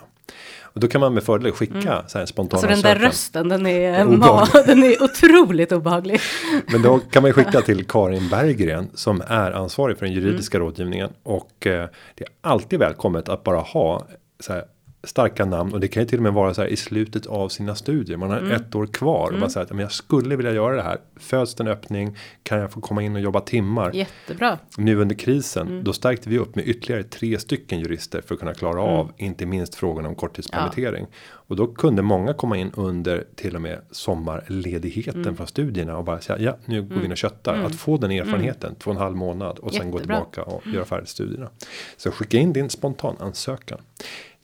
Och 0.72 0.80
då 0.80 0.88
kan 0.88 1.00
man 1.00 1.14
med 1.14 1.22
fördel 1.22 1.52
skicka 1.52 1.92
mm. 1.92 2.04
så 2.06 2.18
här 2.18 2.26
spontana 2.26 2.68
Alltså 2.68 2.82
den 2.82 2.98
där 2.98 3.06
rösten, 3.06 3.48
den 3.48 3.66
är, 3.66 4.04
den 4.66 4.82
är 4.82 5.02
otroligt 5.02 5.72
obehaglig. 5.72 6.20
Men 6.66 6.82
då 6.82 6.98
kan 6.98 7.22
man 7.22 7.28
ju 7.28 7.32
skicka 7.32 7.60
till 7.62 7.84
Karin 7.84 8.28
Berggren 8.28 8.88
som 8.94 9.22
är 9.26 9.50
ansvarig 9.50 9.98
för 9.98 10.06
den 10.06 10.14
juridiska 10.14 10.56
mm. 10.56 10.66
rådgivningen. 10.66 11.10
Och 11.22 11.66
eh, 11.66 11.88
det 12.14 12.24
är 12.24 12.30
alltid 12.40 12.78
välkommet 12.78 13.28
att 13.28 13.44
bara 13.44 13.60
ha 13.60 14.06
så 14.40 14.52
här, 14.52 14.64
starka 15.04 15.44
namn 15.44 15.72
och 15.72 15.80
det 15.80 15.88
kan 15.88 16.02
ju 16.02 16.08
till 16.08 16.18
och 16.18 16.22
med 16.22 16.32
vara 16.32 16.54
så 16.54 16.62
här 16.62 16.68
i 16.68 16.76
slutet 16.76 17.26
av 17.26 17.48
sina 17.48 17.74
studier. 17.74 18.16
Man 18.16 18.30
har 18.30 18.38
mm. 18.38 18.52
ett 18.52 18.74
år 18.74 18.86
kvar 18.86 19.22
och 19.22 19.28
mm. 19.28 19.40
bara 19.40 19.50
säger 19.50 19.64
att 19.64 19.70
men 19.70 19.78
jag 19.78 19.92
skulle 19.92 20.36
vilja 20.36 20.52
göra 20.52 20.76
det 20.76 20.82
här. 20.82 20.98
Föds 21.16 21.60
en 21.60 21.68
öppning 21.68 22.16
kan 22.42 22.58
jag 22.58 22.72
få 22.72 22.80
komma 22.80 23.02
in 23.02 23.14
och 23.14 23.20
jobba 23.20 23.40
timmar. 23.40 23.92
Jättebra. 23.94 24.58
Nu 24.76 24.96
under 24.96 25.14
krisen 25.14 25.68
mm. 25.68 25.84
då 25.84 25.92
stärkte 25.92 26.28
vi 26.28 26.38
upp 26.38 26.56
med 26.56 26.68
ytterligare 26.68 27.02
tre 27.02 27.38
stycken 27.38 27.80
jurister 27.80 28.20
för 28.20 28.34
att 28.34 28.40
kunna 28.40 28.54
klara 28.54 28.82
mm. 28.82 28.94
av 28.94 29.12
inte 29.16 29.46
minst 29.46 29.74
frågan 29.74 30.06
om 30.06 30.14
korttidspermittering. 30.14 31.06
Ja. 31.10 31.16
Och 31.32 31.56
då 31.56 31.66
kunde 31.66 32.02
många 32.02 32.34
komma 32.34 32.56
in 32.56 32.70
under 32.74 33.24
till 33.34 33.54
och 33.54 33.62
med 33.62 33.80
sommarledigheten 33.90 35.22
mm. 35.22 35.36
från 35.36 35.46
studierna 35.46 35.96
och 35.96 36.04
bara 36.04 36.20
säga 36.20 36.38
ja 36.38 36.56
nu 36.64 36.82
går 36.82 36.88
vi 36.88 36.94
in 36.94 36.98
och 36.98 37.04
mm. 37.04 37.16
köttar. 37.16 37.62
Att 37.62 37.74
få 37.74 37.96
den 37.96 38.10
erfarenheten 38.10 38.74
två 38.74 38.90
och 38.90 38.96
en 38.96 39.02
halv 39.02 39.16
månad 39.16 39.58
och 39.58 39.72
sen 39.72 39.86
Jättebra. 39.86 39.92
gå 39.92 39.98
tillbaka 39.98 40.42
och 40.42 40.66
göra 40.66 40.84
färdigt 40.84 41.08
studierna. 41.08 41.50
Så 41.96 42.10
skicka 42.10 42.38
in 42.38 42.52
din 42.52 42.70
spontan 42.70 43.16
ansökan. 43.20 43.78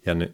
Jenny, 0.04 0.28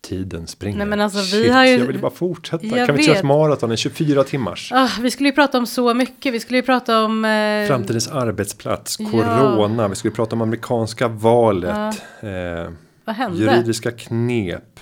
tiden 0.00 0.46
springer. 0.46 0.78
Nej, 0.78 0.86
men 0.86 1.00
alltså, 1.00 1.18
Shit, 1.18 1.44
vi 1.44 1.48
har 1.48 1.64
ju, 1.64 1.72
jag 1.72 1.86
vill 1.86 1.98
bara 1.98 2.10
fortsätta. 2.10 2.86
Kan 2.86 2.96
vi 2.96 3.02
köra 3.02 3.16
ett 3.16 3.24
maraton 3.24 3.72
i 3.72 3.76
24 3.76 4.24
timmars? 4.24 4.72
Ah, 4.74 4.88
vi 5.00 5.10
skulle 5.10 5.28
ju 5.28 5.34
prata 5.34 5.58
om 5.58 5.66
så 5.66 5.94
mycket. 5.94 6.34
Vi 6.34 6.40
skulle 6.40 6.58
ju 6.58 6.62
prata 6.62 7.04
om 7.04 7.24
eh... 7.24 7.66
framtidens 7.66 8.08
arbetsplats, 8.08 8.96
corona. 8.96 9.82
Ja. 9.82 9.88
Vi 9.88 9.94
skulle 9.94 10.14
prata 10.14 10.36
om 10.36 10.42
amerikanska 10.42 11.08
valet. 11.08 12.02
Ja. 12.20 12.28
Eh, 12.28 12.70
Vad 13.04 13.16
hände? 13.16 13.38
Juridiska 13.38 13.92
knep. 13.92 14.80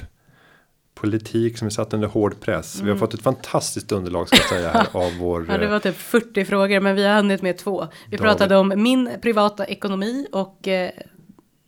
Politik 0.95 1.59
som 1.59 1.67
är 1.67 1.71
satt 1.71 1.95
under 1.95 2.09
hård 2.09 2.41
press. 2.41 2.75
Mm. 2.75 2.85
Vi 2.85 2.91
har 2.91 2.97
mm. 2.97 3.01
fått 3.01 3.15
ett 3.15 3.23
fantastiskt 3.23 3.93
underlag 3.93 4.29
ska 4.29 4.37
jag 4.37 4.47
säga 4.47 4.71
här 4.71 4.87
av 4.93 5.19
vår. 5.19 5.47
Ja, 5.49 5.59
det 5.59 5.67
var 5.67 5.79
typ 5.79 5.97
40 5.97 6.45
frågor, 6.45 6.81
men 6.81 6.95
vi 6.95 7.07
har 7.07 7.17
hunnit 7.17 7.43
med 7.43 7.59
två. 7.59 7.87
Vi 8.11 8.17
David. 8.17 8.21
pratade 8.21 8.57
om 8.57 8.73
min 8.77 9.11
privata 9.23 9.65
ekonomi 9.65 10.27
och 10.33 10.69
eh, 10.69 10.91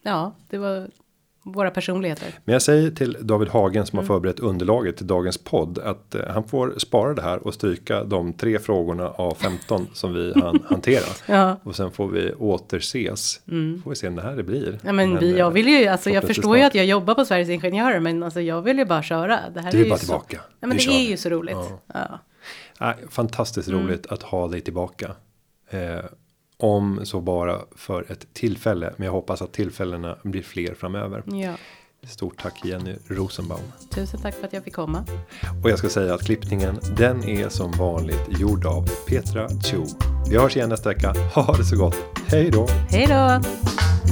ja, 0.03 0.35
det 0.49 0.59
var 0.59 0.89
våra 1.47 1.71
personligheter. 1.71 2.29
Men 2.45 2.53
jag 2.53 2.63
säger 2.63 2.91
till 2.91 3.17
David 3.21 3.49
Hagen 3.49 3.87
som 3.87 3.99
Mm. 3.99 4.09
har 4.09 4.15
förberett 4.17 4.41
underlaget 4.41 4.97
till 4.97 5.07
dagens 5.07 5.39
podd 5.39 5.79
att 5.79 6.15
eh, 6.15 6.21
han 6.29 6.45
får 6.45 6.75
spara 6.79 7.15
det 7.15 7.23
här 7.23 7.47
och 7.47 7.55
stryka 7.55 8.05
de 8.05 8.33
tre 8.33 8.59
frågorna 8.59 9.09
av 9.09 9.35
15 9.35 9.87
som 9.93 10.15
vi 10.15 10.33
han 10.37 10.61
hantera. 10.71 11.05
Ja. 11.27 11.57
Och 11.63 11.77
sen 11.77 11.91
får 11.91 12.09
vi 12.09 12.33
återses. 12.33 13.41
Får 13.85 13.91
vi 13.91 13.97
se 13.97 14.11
när 14.11 14.37
det 14.37 14.43
blir. 14.43 14.69
Mm. 14.69 14.79
Ja, 14.85 14.93
men 14.93 15.19
vi, 15.19 15.31
eh, 15.33 15.39
jag 15.39 15.51
vill 15.51 15.69
ju, 15.69 15.87
alltså 15.87 16.11
jag 16.11 16.25
förstår 16.25 16.57
ju 16.57 16.63
att 16.63 16.75
jag 16.75 16.87
jobbar 16.87 17.15
på 17.15 17.25
Sveriges 17.25 17.49
Ingenjörer, 17.49 18.01
men 18.01 18.23
alltså 18.23 18.41
jag 18.41 18.63
vill 18.63 18.79
ju 18.79 18.85
bara 18.85 19.03
köra. 19.03 19.41
Det 19.55 19.61
här 19.61 19.73
Du 19.73 19.79
är 19.81 19.85
ju 19.85 19.91
bara 19.91 19.99
så, 19.99 20.05
tillbaka. 20.05 20.41
Ja, 20.61 20.67
men 20.67 20.77
det 20.77 20.85
är 20.85 20.89
vi. 20.89 21.11
ju 21.11 21.17
så 21.17 21.29
roligt. 21.29 21.57
Ja. 21.95 22.21
Ja. 22.79 22.95
Fantastiskt 23.11 23.69
Mm. 23.69 23.83
roligt 23.87 24.07
att 24.07 24.23
ha 24.23 24.49
dig 24.49 24.61
tillbaka. 24.61 25.11
Eh, 25.71 25.99
om 26.59 27.01
så 27.05 27.21
bara 27.21 27.59
för 27.77 28.13
ett 28.13 28.27
tillfälle. 28.35 28.93
Men 28.97 29.07
jag 29.07 29.13
hoppas 29.13 29.43
att 29.43 29.53
tillfällena 29.53 30.17
blir 30.25 30.43
fler 30.43 30.75
framöver. 30.75 31.23
ja, 31.27 31.53
Stort 32.07 32.43
tack 32.43 32.65
Jenny 32.65 32.97
Rosenbaum. 33.07 33.61
tusen 33.95 34.21
tack 34.21 34.35
för 34.35 34.47
att 34.47 34.53
jag 34.53 34.65
fick 34.65 34.75
komma. 34.75 35.05
Och 35.65 35.71
jag 35.71 35.79
ska 35.79 35.89
säga 35.89 36.15
att 36.15 36.25
klippningen 36.25 36.79
den 36.97 37.25
är 37.25 37.49
som 37.49 37.73
vanligt 37.73 38.23
gjord 38.29 38.67
av 38.67 38.89
Petra 39.07 39.49
Chu. 39.49 39.85
Vi 40.31 40.39
hörs 40.39 40.57
igen 40.57 40.69
nästa 40.69 40.89
vecka. 40.89 41.15
Ha 41.35 41.57
det 41.57 41.65
så 41.65 41.77
gott. 41.77 41.97
Hej 42.27 42.51
då! 42.51 42.67
Hej 42.91 43.07
då! 43.07 43.41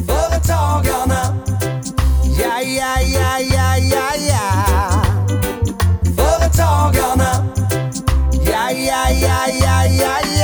Företagarna. 0.07 1.37
Ja, 2.41 2.61
ja, 2.61 3.01
ja, 3.01 3.39
ja, 3.41 3.77
ja, 3.77 4.11
ja. 4.29 5.03
Företagarna. 6.17 7.47
Ja, 8.47 8.71
ja, 8.71 9.11
ja, 9.11 9.47
ja, 9.61 9.85
ja, 10.01 10.19
ja. 10.39 10.44